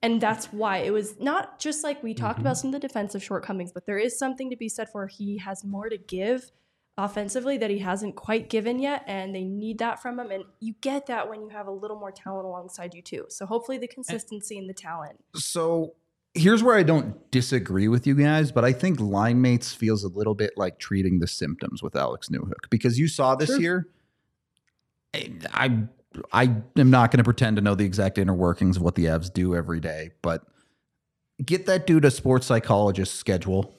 And 0.02 0.20
that's 0.20 0.52
why 0.52 0.78
it 0.78 0.92
was 0.92 1.18
not 1.18 1.58
just 1.58 1.82
like 1.82 2.02
we 2.02 2.14
talked 2.14 2.38
Mhm. 2.38 2.42
about 2.42 2.58
some 2.58 2.68
of 2.68 2.80
the 2.80 2.86
defensive 2.86 3.22
shortcomings, 3.22 3.72
but 3.72 3.86
there 3.86 3.98
is 3.98 4.18
something 4.18 4.50
to 4.50 4.56
be 4.56 4.68
said 4.68 4.88
for 4.90 5.06
he 5.06 5.38
has 5.38 5.64
more 5.64 5.88
to 5.88 5.96
give 5.96 6.50
offensively 6.96 7.56
that 7.58 7.70
he 7.70 7.78
hasn't 7.78 8.14
quite 8.14 8.48
given 8.48 8.78
yet. 8.78 9.02
And 9.06 9.34
they 9.34 9.42
need 9.44 9.78
that 9.78 10.00
from 10.00 10.20
him. 10.20 10.30
And 10.30 10.44
you 10.60 10.74
get 10.80 11.06
that 11.06 11.28
when 11.28 11.40
you 11.42 11.48
have 11.48 11.66
a 11.66 11.72
little 11.72 11.98
more 11.98 12.12
talent 12.12 12.46
alongside 12.46 12.94
you, 12.94 13.02
too. 13.02 13.26
So 13.30 13.46
hopefully 13.46 13.78
the 13.78 13.88
consistency 13.88 14.58
and 14.58 14.68
the 14.68 14.74
talent. 14.74 15.18
So 15.34 15.94
here's 16.34 16.62
where 16.62 16.76
I 16.76 16.82
don't 16.84 17.30
disagree 17.32 17.88
with 17.88 18.06
you 18.06 18.14
guys, 18.14 18.52
but 18.52 18.64
I 18.64 18.72
think 18.72 19.00
line 19.00 19.40
mates 19.40 19.72
feels 19.72 20.04
a 20.04 20.08
little 20.08 20.34
bit 20.36 20.52
like 20.56 20.78
treating 20.78 21.18
the 21.18 21.26
symptoms 21.26 21.82
with 21.82 21.96
Alex 21.96 22.28
Newhook 22.28 22.68
because 22.70 22.98
you 22.98 23.08
saw 23.08 23.34
this 23.34 23.48
Sure. 23.48 23.60
year. 23.60 23.88
I 25.14 25.32
I 25.52 25.88
am 26.32 26.64
not 26.90 27.10
going 27.10 27.18
to 27.18 27.24
pretend 27.24 27.56
to 27.56 27.62
know 27.62 27.74
the 27.74 27.84
exact 27.84 28.18
inner 28.18 28.34
workings 28.34 28.76
of 28.76 28.82
what 28.82 28.94
the 28.94 29.06
Avs 29.06 29.32
do 29.32 29.54
every 29.54 29.80
day, 29.80 30.10
but 30.22 30.42
get 31.44 31.66
that 31.66 31.86
dude 31.86 32.04
a 32.04 32.10
sports 32.10 32.46
psychologist 32.46 33.14
schedule 33.16 33.74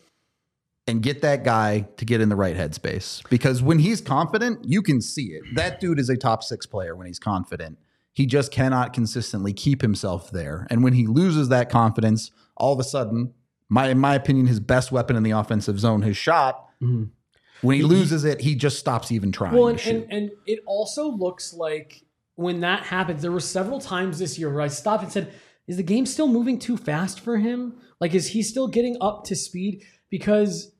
and 0.87 1.01
get 1.01 1.21
that 1.21 1.43
guy 1.43 1.87
to 1.97 2.05
get 2.05 2.21
in 2.21 2.29
the 2.29 2.35
right 2.35 2.55
headspace 2.55 3.27
because 3.29 3.61
when 3.63 3.79
he's 3.79 4.01
confident, 4.01 4.65
you 4.65 4.81
can 4.81 5.01
see 5.01 5.27
it. 5.27 5.41
That 5.55 5.79
dude 5.79 5.99
is 5.99 6.09
a 6.09 6.17
top 6.17 6.43
6 6.43 6.65
player 6.67 6.95
when 6.95 7.07
he's 7.07 7.19
confident. 7.19 7.79
He 8.13 8.25
just 8.25 8.51
cannot 8.51 8.93
consistently 8.93 9.51
keep 9.51 9.81
himself 9.81 10.31
there. 10.31 10.67
And 10.69 10.83
when 10.83 10.93
he 10.93 11.07
loses 11.07 11.49
that 11.49 11.69
confidence, 11.69 12.31
all 12.55 12.71
of 12.73 12.79
a 12.79 12.83
sudden, 12.83 13.33
my 13.67 13.89
in 13.89 13.97
my 13.99 14.13
opinion, 14.15 14.45
his 14.47 14.59
best 14.59 14.91
weapon 14.91 15.15
in 15.15 15.23
the 15.23 15.31
offensive 15.31 15.79
zone, 15.79 16.01
his 16.03 16.15
shot, 16.15 16.69
Mhm. 16.81 17.09
when 17.61 17.75
he 17.75 17.81
He- 17.81 17.87
loses 17.87 18.23
it, 18.23 18.41
he 18.41 18.53
just 18.55 18.77
stops 18.79 19.11
even 19.11 19.31
trying 19.31 19.53
Well, 19.55 19.75
to 19.75 19.89
and, 19.89 20.03
and, 20.03 20.11
and 20.13 20.31
it 20.45 20.59
also 20.67 21.09
looks 21.09 21.53
like 21.53 22.03
when 22.35 22.59
that 22.61 22.83
happens, 22.83 23.21
there 23.21 23.31
were 23.31 23.39
several 23.39 23.79
times 23.79 24.19
this 24.19 24.37
year 24.37 24.51
where 24.51 24.61
I 24.61 24.67
stopped 24.67 25.03
and 25.03 25.11
said, 25.11 25.33
is 25.67 25.77
the 25.77 25.83
game 25.83 26.05
still 26.05 26.27
moving 26.27 26.59
too 26.59 26.77
fast 26.77 27.19
for 27.19 27.37
him? 27.37 27.75
Like, 27.99 28.13
is 28.13 28.27
he 28.27 28.43
still 28.43 28.67
getting 28.67 28.97
up 29.01 29.23
to 29.25 29.35
speed? 29.35 29.83
Because 30.09 30.71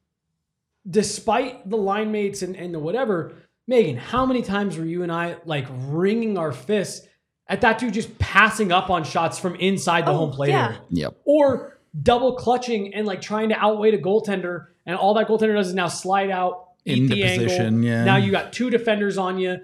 despite 0.90 1.68
the 1.70 1.78
line 1.78 2.12
mates 2.12 2.42
and, 2.42 2.56
and 2.56 2.74
the 2.74 2.80
whatever, 2.80 3.34
Megan, 3.68 3.98
how 3.98 4.26
many 4.26 4.42
times 4.42 4.78
were 4.78 4.86
you 4.86 5.04
and 5.04 5.12
I 5.12 5.38
like 5.46 5.66
wringing 5.70 6.38
our 6.38 6.52
fists 6.52 7.08
at 7.48 7.62
that 7.62 7.80
dude 7.80 7.94
just 7.94 8.18
passing 8.20 8.72
up 8.72 8.90
on 8.90 9.04
shots 9.04 9.40
from 9.40 9.56
inside 9.56 10.06
the 10.06 10.12
Oh, 10.12 10.18
home 10.18 10.32
plate 10.32 10.50
yeah. 10.50 10.66
area? 10.68 10.82
yep. 10.92 11.18
or 11.26 11.80
double 12.02 12.36
clutching 12.36 12.94
and 12.94 13.08
like 13.08 13.22
trying 13.22 13.50
to 13.50 13.56
outweigh 13.58 13.92
a 13.94 13.98
goaltender, 13.98 14.68
and 14.86 14.96
all 14.98 15.14
that 15.16 15.28
goaltender 15.28 15.56
does 15.56 15.70
is 15.70 15.74
now 15.74 15.88
slide 15.88 16.30
out, 16.30 16.70
eat 16.86 16.98
Into 17.04 17.16
the 17.16 17.22
position, 17.24 17.66
angle. 17.66 17.84
yeah. 17.90 18.04
Now 18.04 18.18
you 18.18 18.32
got 18.32 18.52
two 18.54 18.70
defenders 18.70 19.18
on 19.18 19.40
you. 19.40 19.58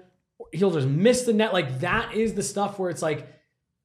He'll 0.52 0.70
just 0.70 0.86
miss 0.86 1.22
the 1.22 1.32
net. 1.32 1.52
Like 1.52 1.80
that 1.80 2.14
is 2.14 2.34
the 2.34 2.42
stuff 2.42 2.78
where 2.78 2.90
it's 2.90 3.02
like 3.02 3.26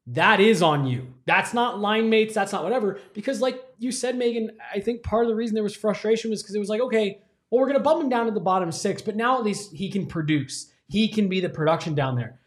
that 0.08 0.40
is 0.40 0.62
on 0.62 0.86
you. 0.86 1.14
That's 1.26 1.54
not 1.54 1.80
line 1.80 2.10
mates. 2.10 2.34
That's 2.34 2.52
not 2.52 2.64
whatever. 2.64 3.00
Because 3.14 3.42
like 3.42 3.62
you 3.78 3.92
said, 3.92 4.18
Megan, 4.18 4.52
I 4.74 4.80
think 4.80 5.04
part 5.04 5.24
of 5.24 5.30
the 5.30 5.36
reason 5.36 5.56
there 5.56 5.64
was 5.64 5.76
frustration 5.76 6.30
was 6.30 6.42
because 6.42 6.56
it 6.56 6.60
was 6.60 6.70
like, 6.70 6.82
okay, 6.82 7.20
well, 7.50 7.62
we're 7.62 7.68
gonna 7.68 7.80
bump 7.80 8.04
him 8.04 8.10
down 8.10 8.26
to 8.26 8.32
the 8.32 8.40
bottom 8.40 8.72
six, 8.72 9.02
but 9.02 9.16
now 9.16 9.38
at 9.38 9.44
least 9.44 9.74
he 9.74 9.90
can 9.90 10.06
produce. 10.06 10.72
He 10.88 11.08
can 11.08 11.28
be 11.28 11.40
the 11.40 11.50
production 11.50 11.96
down 11.96 12.16
there. 12.16 12.40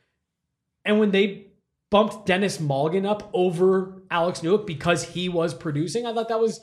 And 0.85 0.99
when 0.99 1.11
they 1.11 1.49
bumped 1.91 2.27
Denis 2.27 2.59
Malgin 2.59 3.07
up 3.07 3.29
over 3.35 4.03
Alex 4.11 4.41
Newhook 4.41 4.67
because 4.67 5.05
he 5.05 5.29
was 5.29 5.53
producing, 5.53 6.07
I 6.07 6.15
thought 6.15 6.29
that 6.29 6.41
was 6.41 6.61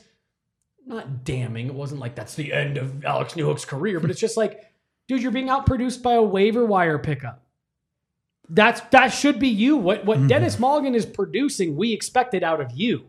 not 0.86 1.24
damning. 1.24 1.66
It 1.66 1.74
wasn't 1.74 2.00
like 2.00 2.14
that's 2.14 2.34
the 2.34 2.52
end 2.52 2.78
of 2.78 3.04
Alex 3.04 3.34
Newhook's 3.34 3.64
career, 3.64 4.00
but 4.00 4.10
it's 4.10 4.20
just 4.20 4.36
like, 4.36 4.64
dude, 5.06 5.22
you're 5.22 5.30
being 5.30 5.48
outproduced 5.48 6.02
by 6.02 6.14
a 6.14 6.22
waiver 6.22 6.64
wire 6.64 6.98
pickup. 6.98 7.44
That's 8.50 8.80
that 8.90 9.08
should 9.08 9.38
be 9.38 9.48
you. 9.48 9.76
What 9.76 10.04
what 10.04 10.18
Mhm. 10.18 10.28
Denis 10.28 10.56
Malgin 10.56 10.94
is 10.94 11.04
producing, 11.06 11.76
we 11.76 11.92
expected 11.92 12.42
out 12.42 12.60
of 12.60 12.72
you. 12.72 13.04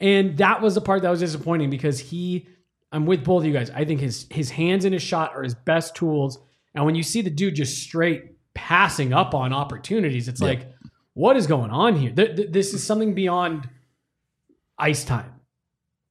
And 0.00 0.36
that 0.38 0.60
was 0.60 0.74
the 0.74 0.80
part 0.80 1.02
that 1.02 1.10
was 1.10 1.20
disappointing 1.20 1.70
because 1.70 1.98
he 1.98 2.46
I'm 2.92 3.06
with 3.06 3.24
both 3.24 3.42
of 3.42 3.46
you 3.46 3.52
guys. 3.52 3.70
I 3.70 3.84
think 3.84 4.00
his 4.00 4.26
his 4.30 4.50
hands 4.50 4.84
and 4.84 4.92
his 4.92 5.02
shot 5.02 5.34
are 5.34 5.42
his 5.42 5.54
best 5.54 5.94
tools. 5.96 6.38
And 6.74 6.84
when 6.84 6.94
you 6.94 7.02
see 7.02 7.22
the 7.22 7.30
dude 7.30 7.54
just 7.54 7.82
straight 7.82 8.32
passing 8.54 9.12
up 9.12 9.34
on 9.34 9.52
opportunities, 9.52 10.28
it's 10.28 10.40
Yeah. 10.40 10.46
like, 10.48 10.72
what 11.14 11.36
is 11.36 11.46
going 11.46 11.70
on 11.70 11.96
here? 11.96 12.12
Th- 12.12 12.36
th- 12.36 12.50
this 12.52 12.74
is 12.74 12.82
something 12.84 13.14
beyond 13.14 13.68
ice 14.78 15.04
time. 15.04 15.32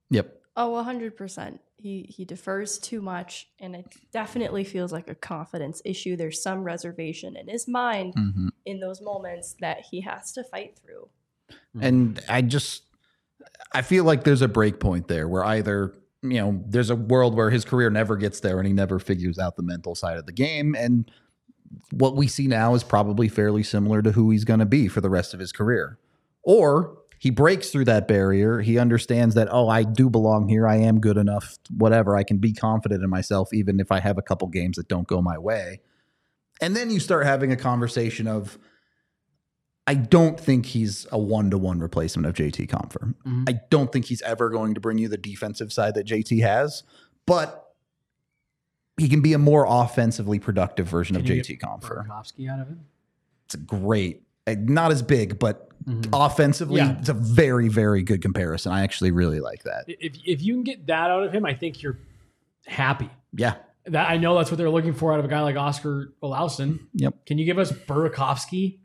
Yep. 0.09 0.41
Oh, 0.57 0.71
100%. 0.71 1.59
He, 1.83 2.05
he 2.09 2.23
defers 2.23 2.77
too 2.77 3.01
much, 3.01 3.49
and 3.59 3.75
it 3.75 3.85
definitely 4.13 4.63
feels 4.63 4.93
like 4.93 5.09
a 5.09 5.15
confidence 5.15 5.81
issue. 5.83 6.15
There's 6.15 6.41
some 6.41 6.63
reservation 6.63 7.35
in 7.35 7.49
his 7.49 7.67
mind 7.67 8.13
Mhm. 8.15 8.51
in 8.65 8.79
those 8.79 9.01
moments 9.01 9.55
that 9.59 9.81
he 9.91 9.99
has 9.99 10.31
to 10.31 10.45
fight 10.45 10.79
through. 10.79 11.09
And 11.81 12.21
I 12.29 12.41
just 12.41 12.83
I 13.73 13.81
feel 13.81 14.05
like 14.05 14.23
there's 14.23 14.41
a 14.41 14.47
break 14.47 14.79
point 14.79 15.09
there 15.09 15.27
where 15.27 15.43
either 15.43 15.93
you 16.21 16.37
know 16.39 16.63
there's 16.67 16.89
a 16.89 16.95
world 16.95 17.35
where 17.35 17.49
his 17.49 17.65
career 17.65 17.89
never 17.89 18.15
gets 18.15 18.39
there 18.39 18.57
and 18.59 18.65
he 18.65 18.71
never 18.73 18.97
figures 18.97 19.37
out 19.37 19.57
the 19.57 19.63
mental 19.63 19.93
side 19.93 20.17
of 20.17 20.25
the 20.25 20.31
game 20.31 20.75
and 20.75 21.11
what 21.91 22.15
we 22.15 22.27
see 22.27 22.47
now 22.47 22.75
is 22.75 22.83
probably 22.83 23.27
fairly 23.27 23.63
similar 23.63 24.01
to 24.01 24.11
who 24.13 24.29
he's 24.29 24.45
going 24.45 24.59
to 24.61 24.65
be 24.65 24.87
for 24.87 25.01
the 25.01 25.09
rest 25.09 25.33
of 25.33 25.39
his 25.41 25.51
career. 25.51 25.97
Or 26.43 26.97
he 27.23 27.29
breaks 27.29 27.69
through 27.69 27.85
that 27.85 28.05
barrier. 28.05 28.59
He 28.59 28.77
understands 28.77 29.33
that, 29.35 29.47
oh, 29.49 29.69
I 29.69 29.83
do 29.83 30.09
belong 30.09 30.49
here. 30.49 30.67
I 30.67 30.75
am 30.75 30.99
good 30.99 31.15
enough. 31.15 31.57
Whatever. 31.69 32.17
I 32.17 32.23
can 32.23 32.37
be 32.37 32.51
confident 32.51 33.01
in 33.01 33.09
myself, 33.09 33.53
even 33.53 33.79
if 33.79 33.93
I 33.93 34.01
have 34.01 34.17
a 34.17 34.21
couple 34.21 34.49
games 34.49 34.75
that 34.75 34.89
don't 34.89 35.07
go 35.07 35.21
my 35.21 35.37
way. 35.37 35.79
And 36.59 36.75
then 36.75 36.89
you 36.89 36.99
start 36.99 37.25
having 37.25 37.49
a 37.49 37.55
conversation 37.55 38.27
of, 38.27 38.59
I 39.87 39.93
don't 39.93 40.37
think 40.37 40.65
he's 40.65 41.07
a 41.13 41.17
one 41.17 41.49
to 41.51 41.57
one 41.57 41.79
replacement 41.79 42.25
of 42.25 42.33
JT 42.33 42.67
Compher. 42.67 43.13
Mhm. 43.25 43.47
I 43.47 43.61
don't 43.69 43.89
think 43.89 44.03
he's 44.03 44.21
ever 44.23 44.49
going 44.49 44.73
to 44.73 44.81
bring 44.81 44.97
you 44.97 45.07
the 45.07 45.15
defensive 45.15 45.71
side 45.71 45.95
that 45.95 46.05
JT 46.05 46.41
has, 46.41 46.83
but 47.25 47.73
he 48.97 49.07
can 49.07 49.21
be 49.21 49.31
a 49.31 49.39
more 49.39 49.65
offensively 49.65 50.39
productive 50.39 50.89
version 50.89 51.15
Can 51.15 51.23
of 51.23 51.29
JT 51.29 51.57
Compher. 51.57 52.05
Out 52.49 52.59
of 52.59 52.69
it. 52.69 52.77
It's 53.45 53.55
a 53.55 53.59
great, 53.59 54.23
uh, 54.45 54.55
not 54.59 54.91
as 54.91 55.01
big, 55.01 55.39
but 55.39 55.69
Mhm. 55.85 56.09
offensively, 56.13 56.77
Yeah. 56.81 56.97
it's 56.99 57.09
a 57.09 57.13
very, 57.13 57.67
very 57.69 58.03
good 58.03 58.21
comparison. 58.21 58.71
I 58.71 58.83
actually 58.83 59.11
really 59.11 59.39
like 59.39 59.63
that. 59.63 59.85
If 59.87 60.13
if 60.25 60.41
you 60.41 60.53
can 60.55 60.63
get 60.63 60.87
that 60.87 61.09
out 61.11 61.23
of 61.23 61.31
him, 61.33 61.45
I 61.45 61.53
think 61.53 61.81
you're 61.81 61.97
happy. 62.65 63.09
Yeah. 63.33 63.55
That 63.85 64.09
I 64.09 64.17
know 64.17 64.37
that's 64.37 64.49
what 64.49 64.57
they're 64.57 64.69
looking 64.69 64.93
for 64.93 65.11
out 65.11 65.19
of 65.19 65.25
a 65.25 65.27
guy 65.27 65.41
like 65.41 65.55
Oskar 65.57 66.13
Olausson. 66.23 66.79
Yep. 66.93 67.25
Can 67.25 67.37
you 67.37 67.45
give 67.45 67.57
us 67.59 67.71
Burakovsky? 67.71 68.77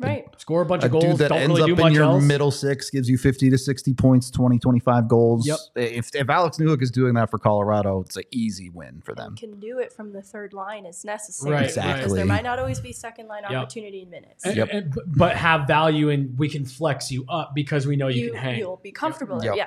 Right. 0.00 0.26
Score 0.40 0.62
a 0.62 0.64
bunch 0.66 0.84
A 0.84 0.86
of 0.86 0.92
goals, 0.92 1.04
dude 1.04 1.18
that 1.18 1.28
don't 1.30 1.38
ends 1.38 1.56
really 1.58 1.74
do 1.74 1.82
up 1.82 1.88
in 1.88 1.92
your 1.94 2.04
else. 2.04 2.22
middle 2.22 2.50
six, 2.52 2.88
gives 2.90 3.08
you 3.08 3.18
50 3.18 3.50
to 3.50 3.58
60 3.58 3.94
points, 3.94 4.30
20, 4.30 4.58
25 4.58 5.08
goals. 5.08 5.46
Yep. 5.46 5.58
If, 5.74 6.14
if 6.14 6.30
Alex 6.30 6.58
Newhook 6.58 6.80
is 6.82 6.90
doing 6.92 7.14
that 7.14 7.30
for 7.30 7.38
Colorado, 7.38 8.02
it's 8.02 8.16
an 8.16 8.22
easy 8.30 8.70
win 8.70 9.02
for 9.04 9.14
them. 9.14 9.34
Can 9.36 9.58
do 9.58 9.78
it 9.80 9.92
from 9.92 10.12
the 10.12 10.22
third 10.22 10.52
line 10.52 10.86
as 10.86 11.04
necessary. 11.04 11.52
Right, 11.52 11.60
Because 11.62 11.76
Exactly. 11.78 12.16
there 12.16 12.26
might 12.26 12.44
not 12.44 12.58
always 12.60 12.78
be 12.80 12.92
second 12.92 13.26
line 13.26 13.42
Yep. 13.42 13.52
opportunity 13.52 14.02
in 14.02 14.10
minutes. 14.10 14.44
And- 14.46 14.56
Yep. 14.56 14.68
and- 14.72 14.98
but 15.08 15.36
have 15.36 15.66
value 15.66 16.10
and 16.10 16.38
we 16.38 16.48
can 16.48 16.64
flex 16.64 17.10
you 17.10 17.24
up 17.28 17.54
because 17.54 17.86
we 17.86 17.96
know 17.96 18.06
you, 18.08 18.26
you, 18.26 18.30
can 18.32 18.40
hang. 18.40 18.58
You'll 18.58 18.76
be 18.76 18.92
comfortable. 18.92 19.42
Yep. 19.42 19.56
Yeah. 19.56 19.66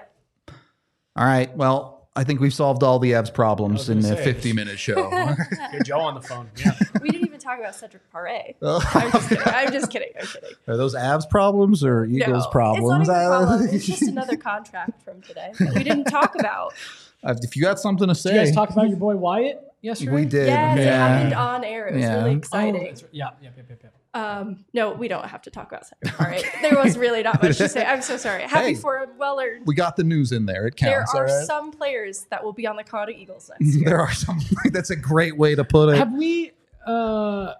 All 1.17 1.25
right. 1.25 1.53
Well, 1.57 2.07
I 2.15 2.23
think 2.23 2.39
we've 2.39 2.53
solved 2.53 2.84
all 2.84 2.99
the 2.99 3.11
Avs 3.11 3.15
I 3.15 3.19
was 3.21 3.29
problems 3.32 3.89
in 3.89 4.01
gonna 4.01 4.13
a 4.13 4.17
say. 4.17 4.23
50 4.23 4.53
minute 4.53 4.79
show. 4.79 5.09
Get 5.71 5.86
Joe 5.86 5.99
on 5.99 6.15
the 6.15 6.21
phone. 6.21 6.49
Yeah. 6.57 6.71
we 7.41 7.49
talk 7.49 7.59
about 7.59 7.75
Cedric 7.75 8.03
Paré. 8.13 8.55
I'm 8.61 9.11
just 9.11 9.29
kidding. 9.29 9.43
I'm 9.47 9.71
just 9.71 9.89
kidding. 9.91 10.09
I'm 10.19 10.27
kidding. 10.27 10.49
Are 10.67 10.77
those 10.77 10.95
Avs 10.95 11.29
problems 11.29 11.83
or 11.83 12.05
Eagles 12.05 12.45
no, 12.45 12.49
problems? 12.51 13.01
It's 13.01 13.09
not 13.09 13.25
even 13.25 13.47
problem. 13.47 13.69
It's 13.75 13.85
just 13.85 14.01
another 14.03 14.37
contract 14.37 15.01
from 15.03 15.21
today 15.21 15.51
that 15.59 15.73
we 15.75 15.83
didn't 15.83 16.05
talk 16.05 16.35
about. 16.39 16.73
Uh, 17.23 17.35
if 17.43 17.55
you 17.55 17.61
got 17.61 17.79
something 17.79 18.07
to 18.07 18.15
Did 18.15 18.17
you 18.17 18.31
say, 18.31 18.33
guys 18.45 18.51
talk 18.55 18.71
about 18.71 18.89
your 18.89 18.97
boy 18.97 19.15
Wyatt 19.15 19.61
yesterday? 19.83 20.11
we 20.11 20.25
did. 20.25 20.47
Yes, 20.47 20.79
it 20.79 20.85
happened 20.87 21.33
on 21.35 21.63
air. 21.63 21.87
It 21.87 21.93
was 21.93 22.01
Yeah. 22.03 22.15
really 22.15 22.31
Oh, 22.31 22.37
exciting. 22.37 22.83
that's 22.83 23.03
right. 23.03 23.11
Yeah, 23.13 23.29
yeah, 23.43 23.49
yeah, 23.57 23.63
yeah, 23.69 23.75
yeah. 24.15 24.39
Um, 24.39 24.65
no, 24.73 24.93
we 24.93 25.07
don't 25.07 25.27
have 25.27 25.43
to 25.43 25.51
talk 25.51 25.67
about 25.71 25.85
Cedric 25.85 26.15
Paré. 26.17 26.61
There 26.63 26.81
was 26.83 26.97
really 26.97 27.21
not 27.21 27.43
much 27.43 27.59
to 27.59 27.69
say. 27.69 27.85
I'm 27.85 28.01
so 28.01 28.17
sorry. 28.17 28.41
Happy 28.41 28.69
Hey. 28.69 28.73
for 28.73 28.97
him. 28.97 29.09
Well. 29.19 29.39
We 29.67 29.75
got 29.75 29.97
the 29.97 30.03
news 30.03 30.31
in 30.31 30.47
there. 30.47 30.65
It 30.65 30.75
counts. 30.77 31.13
There 31.13 31.21
are 31.25 31.27
all 31.27 31.37
right? 31.37 31.45
some 31.45 31.69
players 31.71 32.25
that 32.31 32.43
will 32.43 32.53
be 32.53 32.65
on 32.65 32.75
the 32.75 32.83
Colorado 32.83 33.11
Eagles 33.11 33.51
next 33.59 33.75
year. 33.75 33.85
there 33.85 33.99
are 34.01 34.11
some. 34.13 34.39
That's 34.71 34.89
a 34.89 34.95
great 34.95 35.37
way 35.37 35.53
to 35.53 35.63
put 35.63 35.89
it. 35.89 35.97
Have 35.99 36.13
we? 36.13 36.53
Uh, 36.86 37.53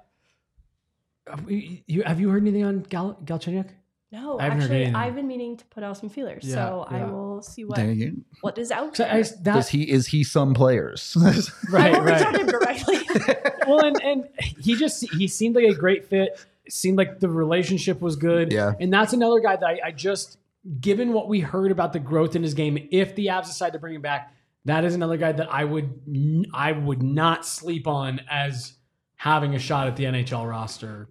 have, 1.28 1.46
we, 1.46 1.84
you, 1.88 2.04
have 2.04 2.20
you 2.20 2.30
heard 2.30 2.44
anything 2.44 2.64
on 2.64 2.80
Gal, 2.82 3.18
Galchenyuk? 3.24 3.70
No, 4.12 4.38
I 4.40 4.48
actually. 4.48 4.88
I've 4.88 5.16
been 5.16 5.28
meaning 5.28 5.56
to 5.56 5.66
put 5.68 5.84
out 5.84 5.98
some 5.98 6.10
feelers, 6.10 6.44
Yeah, 6.44 6.56
so 6.56 6.86
I 6.90 7.06
will 7.06 7.42
see 7.42 7.64
what 7.64 7.78
There 7.78 7.92
you- 7.92 8.26
what 8.42 8.58
is 8.58 8.70
out. 8.70 8.98
So 8.98 9.04
there. 9.04 9.14
I, 9.14 9.24
Does 9.42 9.70
he 9.70 9.90
is 9.90 10.08
he 10.08 10.26
some 10.26 10.54
players? 10.54 11.16
right, 11.70 11.94
I've 11.94 12.02
already 12.02 12.24
told 12.24 12.36
right. 12.36 12.42
him 12.42 12.48
directly. 12.48 13.00
well, 13.68 13.86
and, 13.86 14.02
and 14.04 14.30
he 14.60 14.76
just 14.76 15.10
he 15.14 15.30
seemed 15.30 15.56
like 15.56 15.66
a 15.66 15.74
great 15.74 16.06
fit. 16.10 16.38
Seemed 16.70 16.98
like 16.98 17.20
the 17.22 17.30
relationship 17.30 18.02
was 18.02 18.18
good. 18.18 18.52
Yeah. 18.52 18.74
and 18.80 18.92
that's 18.94 19.14
another 19.14 19.40
guy 19.40 19.56
that 19.56 19.66
I, 19.66 19.80
I 19.88 19.92
just, 19.92 20.38
given 20.80 21.12
what 21.14 21.28
we 21.28 21.40
heard 21.40 21.72
about 21.72 21.92
the 21.92 22.00
growth 22.00 22.36
in 22.36 22.44
his 22.44 22.54
game, 22.54 22.88
if 22.92 23.16
the 23.16 23.28
Avs 23.28 23.48
decide 23.48 23.74
to 23.74 23.80
bring 23.80 23.96
him 23.96 24.02
back, 24.02 24.34
that 24.66 24.84
is 24.86 24.94
another 24.94 25.18
guy 25.18 25.32
that 25.32 25.52
I 25.52 25.64
would 25.64 26.48
I 26.54 26.74
would 26.74 27.02
not 27.02 27.46
sleep 27.46 27.88
on 27.88 28.22
as 28.30 28.74
having 29.22 29.54
a 29.54 29.60
shot 29.60 29.86
at 29.88 29.96
the 29.96 30.06
NHL 30.06 30.50
roster. 30.50 31.08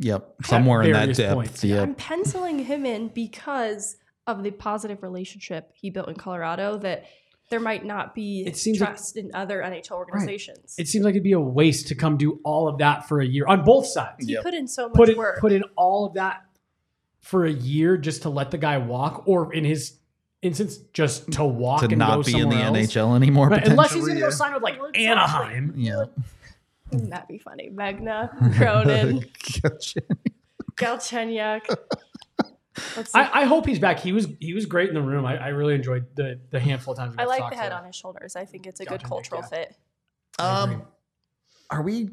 Yep. 0.00 0.34
Somewhere 0.42 0.82
in 0.82 0.90
that 0.92 0.98
various 1.02 1.18
depth. 1.18 1.34
points. 1.34 1.62
Yep. 1.62 1.80
I'm 1.82 1.94
penciling 1.94 2.58
him 2.58 2.84
in 2.84 3.06
because 3.08 3.96
of 4.26 4.42
the 4.42 4.50
positive 4.50 5.04
relationship 5.04 5.70
he 5.72 5.88
built 5.88 6.08
in 6.08 6.16
Colorado 6.16 6.78
that 6.78 7.04
there 7.50 7.60
might 7.60 7.84
not 7.84 8.12
be 8.12 8.42
It 8.44 8.56
seems 8.56 8.80
like- 8.80 8.98
in 9.14 9.30
other 9.34 9.62
NHL 9.62 9.92
organizations. 9.98 10.74
It 10.78 10.88
seems 10.88 11.04
like 11.04 11.12
it'd 11.12 11.22
be 11.22 11.30
a 11.30 11.38
waste 11.40 11.86
to 11.88 11.94
come 11.94 12.16
do 12.16 12.40
all 12.42 12.66
of 12.66 12.78
that 12.78 13.06
for 13.06 13.20
a 13.20 13.24
year 13.26 13.46
on 13.46 13.62
both 13.62 13.86
sides. 13.86 14.26
he 14.26 14.32
Yep. 14.32 14.42
put 14.42 14.54
in 14.54 14.66
so 14.66 14.88
much 14.88 14.96
Put 14.96 15.08
it 15.10 15.16
work. 15.16 15.38
put 15.40 15.52
in 15.52 15.62
all 15.76 16.06
of 16.06 16.14
that 16.14 16.42
for 17.20 17.44
a 17.44 17.52
year 17.52 17.96
just 17.96 18.22
to 18.22 18.30
let 18.30 18.50
the 18.50 18.58
guy 18.58 18.78
walk, 18.78 19.22
or 19.28 19.54
in 19.54 19.64
his 19.64 19.98
instance, 20.42 20.78
just 20.92 21.30
to 21.32 21.44
walk 21.44 21.78
To 21.82 21.84
and 21.86 21.92
go 21.92 21.98
not 21.98 22.26
be 22.26 22.36
in 22.36 22.48
the 22.48 22.56
else. 22.56 22.76
NHL 22.76 23.14
anymore. 23.14 23.48
Right, 23.48 23.64
unless 23.68 23.92
he's 23.92 24.02
potentially, 24.02 24.20
gonna 24.22 24.32
go 24.32 24.36
sign 24.36 24.54
with 24.54 24.62
like 24.64 24.76
Well, 24.80 24.90
exactly. 24.92 25.06
Anaheim. 25.06 25.74
Yeah. 25.76 26.04
Wouldn't 26.90 27.10
that 27.10 27.28
be 27.28 27.38
funny? 27.38 27.70
Magna, 27.70 28.30
Cronin, 28.56 29.24
Gotcha. 29.62 30.00
Galchenyuk. 30.76 31.76
I, 33.14 33.42
I 33.42 33.44
hope 33.44 33.66
he's 33.66 33.78
back. 33.78 34.00
He 34.00 34.12
was 34.12 34.26
he 34.40 34.52
was 34.52 34.66
great 34.66 34.88
in 34.88 34.94
the 34.94 35.02
room. 35.02 35.24
I, 35.24 35.36
I 35.38 35.48
really 35.48 35.74
enjoyed 35.74 36.06
the 36.16 36.40
the 36.50 36.58
handful 36.58 36.92
of 36.92 36.98
times. 36.98 37.14
I 37.18 37.24
like 37.24 37.48
the 37.50 37.56
head 37.56 37.72
him. 37.72 37.78
on 37.78 37.84
his 37.84 37.94
shoulders. 37.94 38.34
I 38.36 38.44
think 38.44 38.66
it's 38.66 38.80
a 38.80 38.84
good 38.84 39.02
cultural 39.02 39.42
yeah. 39.42 39.48
fit. 39.48 39.76
Um, 40.38 40.82
are 41.70 41.82
we 41.82 42.10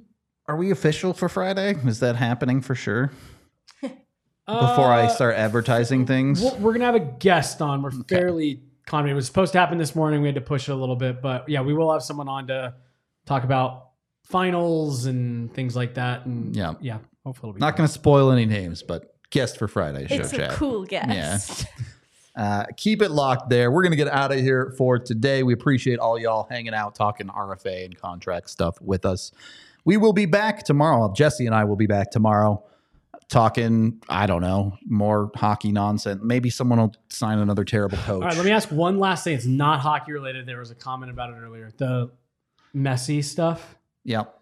are 0.47 0.55
we 0.55 0.72
official 0.72 1.13
for 1.13 1.30
Friday? 1.30 1.76
Is 1.86 1.99
that 2.01 2.15
happening 2.15 2.61
for 2.61 2.76
sure? 2.76 3.11
Before 3.82 4.91
I 4.91 5.05
Uh, 5.05 5.09
start 5.09 5.36
advertising 5.36 6.05
things. 6.05 6.41
We're, 6.41 6.55
we're 6.57 6.74
gonna 6.74 6.86
have 6.86 6.95
a 6.95 6.99
guest 6.99 7.61
on. 7.61 7.82
We're 7.82 7.91
fairly 8.07 8.61
confident. 8.86 9.13
It 9.13 9.15
was 9.15 9.26
supposed 9.26 9.53
to 9.53 9.59
happen 9.59 9.78
this 9.78 9.95
morning. 9.95 10.22
We 10.22 10.28
had 10.28 10.36
to 10.36 10.41
push 10.41 10.69
it 10.69 10.74
a 10.74 10.76
little 10.76 10.95
bit, 10.95 11.22
but 11.22 11.47
yeah, 11.49 11.61
we 11.61 11.74
will 11.74 11.91
have 11.91 12.03
someone 12.03 12.28
on 12.28 12.47
to 12.47 12.76
talk 13.26 13.43
about 13.43 13.90
finals 14.24 15.05
and 15.05 15.53
things 15.53 15.76
like 15.76 15.95
that. 15.95 16.26
And 16.26 16.55
Yeah. 16.55 16.74
yeah, 16.82 16.99
hopefully 17.26 17.49
it'll 17.49 17.55
be 17.55 17.59
Not 17.59 17.76
going 17.76 17.88
to 17.88 17.93
spoil 17.93 18.32
any 18.32 18.45
names, 18.45 18.84
but 18.84 19.13
guest 19.30 19.57
for 19.57 19.67
Friday 19.67 20.07
show 20.07 20.15
It's 20.15 20.34
a 20.34 20.38
chat. 20.38 20.51
cool 20.51 20.86
guess. 20.86 21.65
Uh, 22.34 22.63
keep 22.78 23.01
it 23.01 23.11
locked 23.11 23.49
there. 23.49 23.69
We're 23.69 23.82
going 23.84 23.91
to 23.91 23.97
get 23.97 24.07
out 24.07 24.32
of 24.32 24.39
here 24.39 24.74
for 24.78 24.97
today. 24.97 25.43
We 25.43 25.51
appreciate 25.51 25.99
all 25.99 26.17
y'all 26.17 26.47
hanging 26.49 26.74
out, 26.74 26.95
talking 26.95 27.28
RFA 27.28 27.84
and 27.84 27.97
contract 27.99 28.49
stuff 28.49 28.80
with 28.82 29.05
us. 29.05 29.34
We 29.84 29.97
will 29.97 30.13
be 30.13 30.26
back 30.26 30.63
tomorrow. 30.63 31.11
Jesse 31.13 31.45
and 31.45 31.53
I 31.53 31.65
will 31.65 31.76
be 31.76 31.88
back 31.88 32.09
tomorrow 32.09 32.63
talking, 33.28 34.01
I 34.07 34.28
don't 34.28 34.39
know, 34.41 34.78
more 34.88 35.30
hockey 35.36 35.74
nonsense. 35.74 36.22
Maybe 36.24 36.49
someone 36.49 36.80
will 36.80 36.93
sign 37.09 37.39
another 37.39 37.65
terrible 37.65 37.97
coach. 37.97 38.22
All 38.24 38.30
right, 38.30 38.38
let 38.38 38.45
me 38.45 38.51
ask 38.51 38.69
one 38.72 38.97
last 38.97 39.26
thing. 39.26 39.36
It's 39.36 39.45
not 39.45 39.82
hockey 39.82 40.13
related. 40.13 40.45
There 40.45 40.59
was 40.59 40.72
a 40.72 40.76
comment 40.76 41.11
about 41.11 41.32
it 41.32 41.36
earlier. 41.38 41.72
The 41.78 42.11
Messi 42.74 43.22
stuff. 43.24 43.76
Yep. 44.05 44.37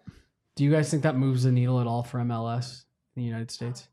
Do 0.56 0.64
you 0.64 0.70
guys 0.70 0.90
think 0.90 1.02
that 1.04 1.16
moves 1.16 1.44
the 1.44 1.52
needle 1.52 1.80
at 1.80 1.86
all 1.86 2.02
for 2.02 2.18
MLS 2.20 2.84
in 3.16 3.22
the 3.22 3.26
United 3.26 3.50
States? 3.50 3.88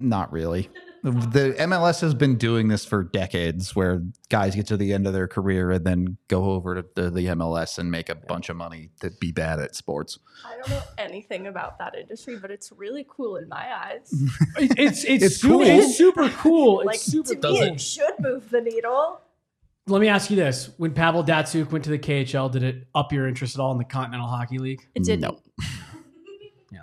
Not 0.00 0.32
really. 0.32 0.68
The 1.04 1.54
MLS 1.60 2.00
has 2.00 2.12
been 2.14 2.36
doing 2.36 2.68
this 2.68 2.84
for 2.84 3.02
decades 3.04 3.74
where 3.74 4.02
guys 4.28 4.54
get 4.54 4.66
to 4.68 4.76
the 4.76 4.92
end 4.92 5.06
of 5.06 5.12
their 5.12 5.28
career 5.28 5.70
and 5.72 5.84
then 5.84 6.16
go 6.28 6.50
over 6.52 6.74
to 6.82 6.84
the, 6.96 7.10
the 7.10 7.26
MLS 7.26 7.78
and 7.78 7.90
make 7.90 8.08
a 8.08 8.14
bunch 8.16 8.48
of 8.48 8.56
money 8.56 8.90
to 9.00 9.10
be 9.20 9.30
bad 9.32 9.60
at 9.60 9.74
sports. 9.76 10.18
I 10.44 10.56
don't 10.56 10.70
know 10.70 10.82
anything 10.98 11.46
about 11.46 11.78
that 11.78 11.94
industry, 11.96 12.36
but 12.36 12.50
it's 12.50 12.72
really 12.72 13.06
cool 13.08 13.36
in 13.36 13.48
my 13.48 13.72
eyes. 13.74 14.12
It- 14.58 14.78
it's 14.78 15.04
it's, 15.04 15.24
It's 15.24 15.36
super, 15.36 15.54
cool. 15.64 15.78
It's 15.78 15.96
super 15.96 16.28
cool. 16.30 16.80
It's 16.80 16.86
like 16.86 17.00
super 17.00 17.34
to 17.34 17.40
cool. 17.40 17.52
me, 17.60 17.66
it 17.68 17.80
should 17.80 18.14
move 18.20 18.50
the 18.50 18.60
needle. 18.60 19.20
Let 19.88 20.00
me 20.00 20.08
ask 20.08 20.30
you 20.30 20.36
this: 20.36 20.70
When 20.76 20.92
Pavel 20.92 21.24
Datsyuk 21.24 21.70
went 21.72 21.84
to 21.84 21.90
the 21.90 21.98
KHL, 21.98 22.50
did 22.50 22.62
it 22.62 22.86
up 22.94 23.12
your 23.12 23.26
interest 23.26 23.56
at 23.56 23.60
all 23.60 23.72
in 23.72 23.78
the 23.78 23.84
Continental 23.84 24.28
Hockey 24.28 24.58
League? 24.58 24.86
It 24.94 25.04
didn't. 25.04 25.22
No. 25.22 25.40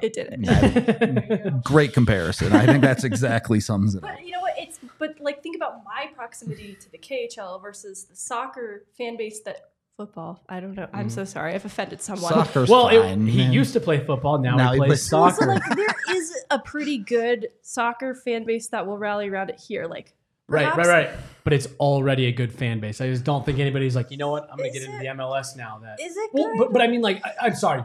It 0.01 0.13
didn't. 0.13 1.63
Great 1.63 1.93
comparison. 1.93 2.53
I 2.53 2.65
think 2.65 2.81
that's 2.81 3.03
exactly 3.03 3.59
sums 3.59 3.95
it 3.95 4.03
up. 4.03 4.09
But 4.15 4.25
you 4.25 4.31
know 4.31 4.41
what? 4.41 4.53
It's 4.57 4.79
but 4.99 5.19
like 5.19 5.41
think 5.43 5.55
about 5.55 5.83
my 5.83 6.09
proximity 6.15 6.75
to 6.79 6.91
the 6.91 6.97
KHL 6.97 7.61
versus 7.61 8.05
the 8.05 8.15
soccer 8.15 8.85
fan 8.97 9.15
base 9.17 9.41
that 9.41 9.69
football. 9.97 10.43
I 10.49 10.59
don't 10.59 10.75
know. 10.75 10.89
I'm 10.93 11.09
so 11.09 11.21
mm-hmm. 11.21 11.29
sorry. 11.29 11.53
I've 11.53 11.65
offended 11.65 12.01
someone. 12.01 12.33
Soccer's 12.33 12.69
well, 12.69 12.89
it- 12.89 13.17
he 13.29 13.43
used 13.43 13.73
to 13.73 13.79
play 13.79 14.03
football. 14.03 14.39
Now, 14.39 14.55
Now 14.55 14.73
he 14.73 14.73
he 14.73 14.79
plays 14.79 15.07
plays- 15.09 15.13
Also, 15.13 15.45
soccer. 15.45 15.53
like 15.53 15.75
there 15.75 16.17
is 16.17 16.33
a 16.51 16.59
pretty 16.59 16.97
good 16.97 17.47
soccer 17.61 18.13
fan 18.13 18.43
base 18.43 18.67
that 18.69 18.85
will 18.85 18.97
rally 18.97 19.29
around 19.29 19.49
it 19.49 19.59
here. 19.59 19.85
Like 19.85 20.13
right, 20.47 20.75
right, 20.77 20.87
right. 20.87 21.09
But 21.43 21.53
it's 21.53 21.67
already 21.79 22.25
a 22.25 22.31
good 22.31 22.51
fan 22.51 22.79
base. 22.79 23.01
I 23.01 23.07
just 23.07 23.23
don't 23.23 23.45
think 23.45 23.59
anybody's 23.59 23.95
like, 23.95 24.09
you 24.09 24.17
know 24.17 24.31
what? 24.31 24.49
I'm 24.51 24.57
going 24.57 24.71
to 24.71 24.77
Is 24.77 24.85
get 24.85 24.93
into 24.93 25.05
the 25.05 25.13
MLS 25.13 25.55
now. 25.55 25.79
That 25.83 25.99
Is 25.99 26.17
it 26.17 26.31
well, 26.33 26.51
but, 26.57 26.73
but 26.73 26.81
I 26.81 26.87
mean, 26.87 27.01
like, 27.01 27.23
I, 27.23 27.47
I'm 27.47 27.55
sorry, 27.55 27.83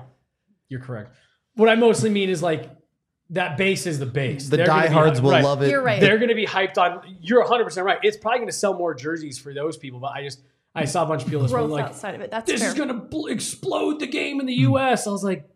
you're 0.68 0.80
correct. 0.80 1.14
What 1.54 1.68
I 1.68 1.74
mostly 1.74 2.08
mean 2.08 2.30
is 2.30 2.42
like 2.42 2.70
that 3.30 3.56
base 3.56 3.86
is 3.86 3.98
the 3.98 4.06
base. 4.06 4.48
The 4.48 4.58
They're 4.58 4.66
diehards 4.66 5.20
will 5.20 5.30
right. 5.30 5.44
love 5.44 5.62
it. 5.62 5.70
You're 5.70 5.82
right. 5.82 6.00
They're 6.00 6.18
going 6.18 6.30
to 6.30 6.34
be 6.34 6.46
hyped 6.46 6.78
on. 6.78 7.16
You're 7.20 7.40
100 7.40 7.64
percent 7.64 7.86
right. 7.86 7.98
It's 8.02 8.16
probably 8.16 8.38
going 8.38 8.48
to 8.48 8.54
sell 8.54 8.74
more 8.74 8.94
jerseys 8.94 9.38
for 9.38 9.54
those 9.54 9.76
people. 9.76 10.00
But 10.00 10.12
I 10.12 10.22
just 10.22 10.40
I 10.74 10.84
saw 10.84 11.04
a 11.04 11.06
bunch 11.06 11.22
of 11.22 11.28
people 11.28 11.42
this 11.42 11.52
morning 11.52 11.70
like 11.70 11.86
outside 11.86 12.14
of 12.14 12.20
it. 12.20 12.30
That's 12.30 12.46
this 12.46 12.60
fair. 12.60 12.70
is 12.70 12.74
going 12.74 12.88
to 12.88 12.94
bl- 12.94 13.26
explode 13.26 14.00
the 14.00 14.06
game 14.06 14.40
in 14.40 14.46
the 14.46 14.54
hmm. 14.54 14.72
U.S. 14.72 15.06
I 15.06 15.10
was 15.10 15.24
like, 15.24 15.48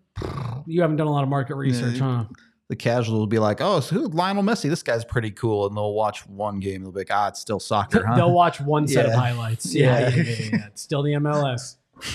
you 0.66 0.82
haven't 0.82 0.96
done 0.96 1.06
a 1.06 1.12
lot 1.12 1.22
of 1.22 1.28
market 1.28 1.56
research, 1.56 1.98
huh? 1.98 2.24
The 2.68 2.76
casual 2.76 3.18
will 3.18 3.26
be 3.26 3.38
like, 3.38 3.60
oh, 3.60 3.80
so 3.80 3.94
who, 3.94 4.08
Lionel 4.08 4.42
Messi, 4.42 4.70
this 4.70 4.82
guy's 4.82 5.04
pretty 5.04 5.30
cool. 5.30 5.66
And 5.66 5.76
they'll 5.76 5.92
watch 5.92 6.26
one 6.26 6.60
game. 6.60 6.82
They'll 6.82 6.92
be 6.92 7.00
like, 7.00 7.10
ah, 7.12 7.28
it's 7.28 7.40
still 7.40 7.60
soccer, 7.60 8.06
huh? 8.08 8.16
They'll 8.16 8.32
watch 8.32 8.58
one 8.60 8.88
set 8.88 9.06
of 9.06 9.12
highlights. 9.12 9.74
Yeah, 9.74 9.98
Yeah. 9.98 10.08
yeah, 10.08 10.16
yeah, 10.16 10.22
yeah, 10.22 10.48
yeah. 10.52 10.66
It's 10.68 10.80
still 10.82 11.02
the 11.02 11.12
MLS. 11.12 11.76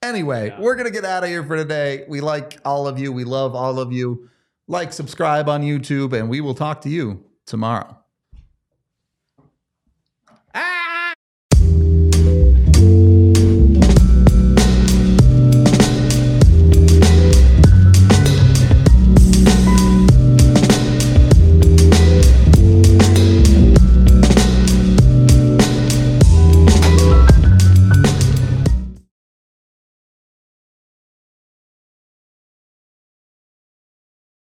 Anyway, 0.00 0.48
Yeah. 0.50 0.60
we're 0.60 0.76
going 0.76 0.86
to 0.86 0.92
get 0.92 1.04
out 1.04 1.24
of 1.24 1.28
here 1.28 1.42
for 1.42 1.56
today. 1.56 2.04
We 2.08 2.20
like 2.20 2.58
all 2.64 2.86
of 2.86 3.00
you. 3.00 3.12
We 3.12 3.24
love 3.24 3.56
all 3.56 3.80
of 3.80 3.92
you. 3.92 4.28
Like, 4.68 4.92
subscribe 4.92 5.48
on 5.48 5.62
YouTube, 5.62 6.12
and 6.12 6.28
we 6.30 6.40
will 6.40 6.54
talk 6.54 6.82
to 6.82 6.88
you 6.88 7.24
tomorrow. 7.46 7.96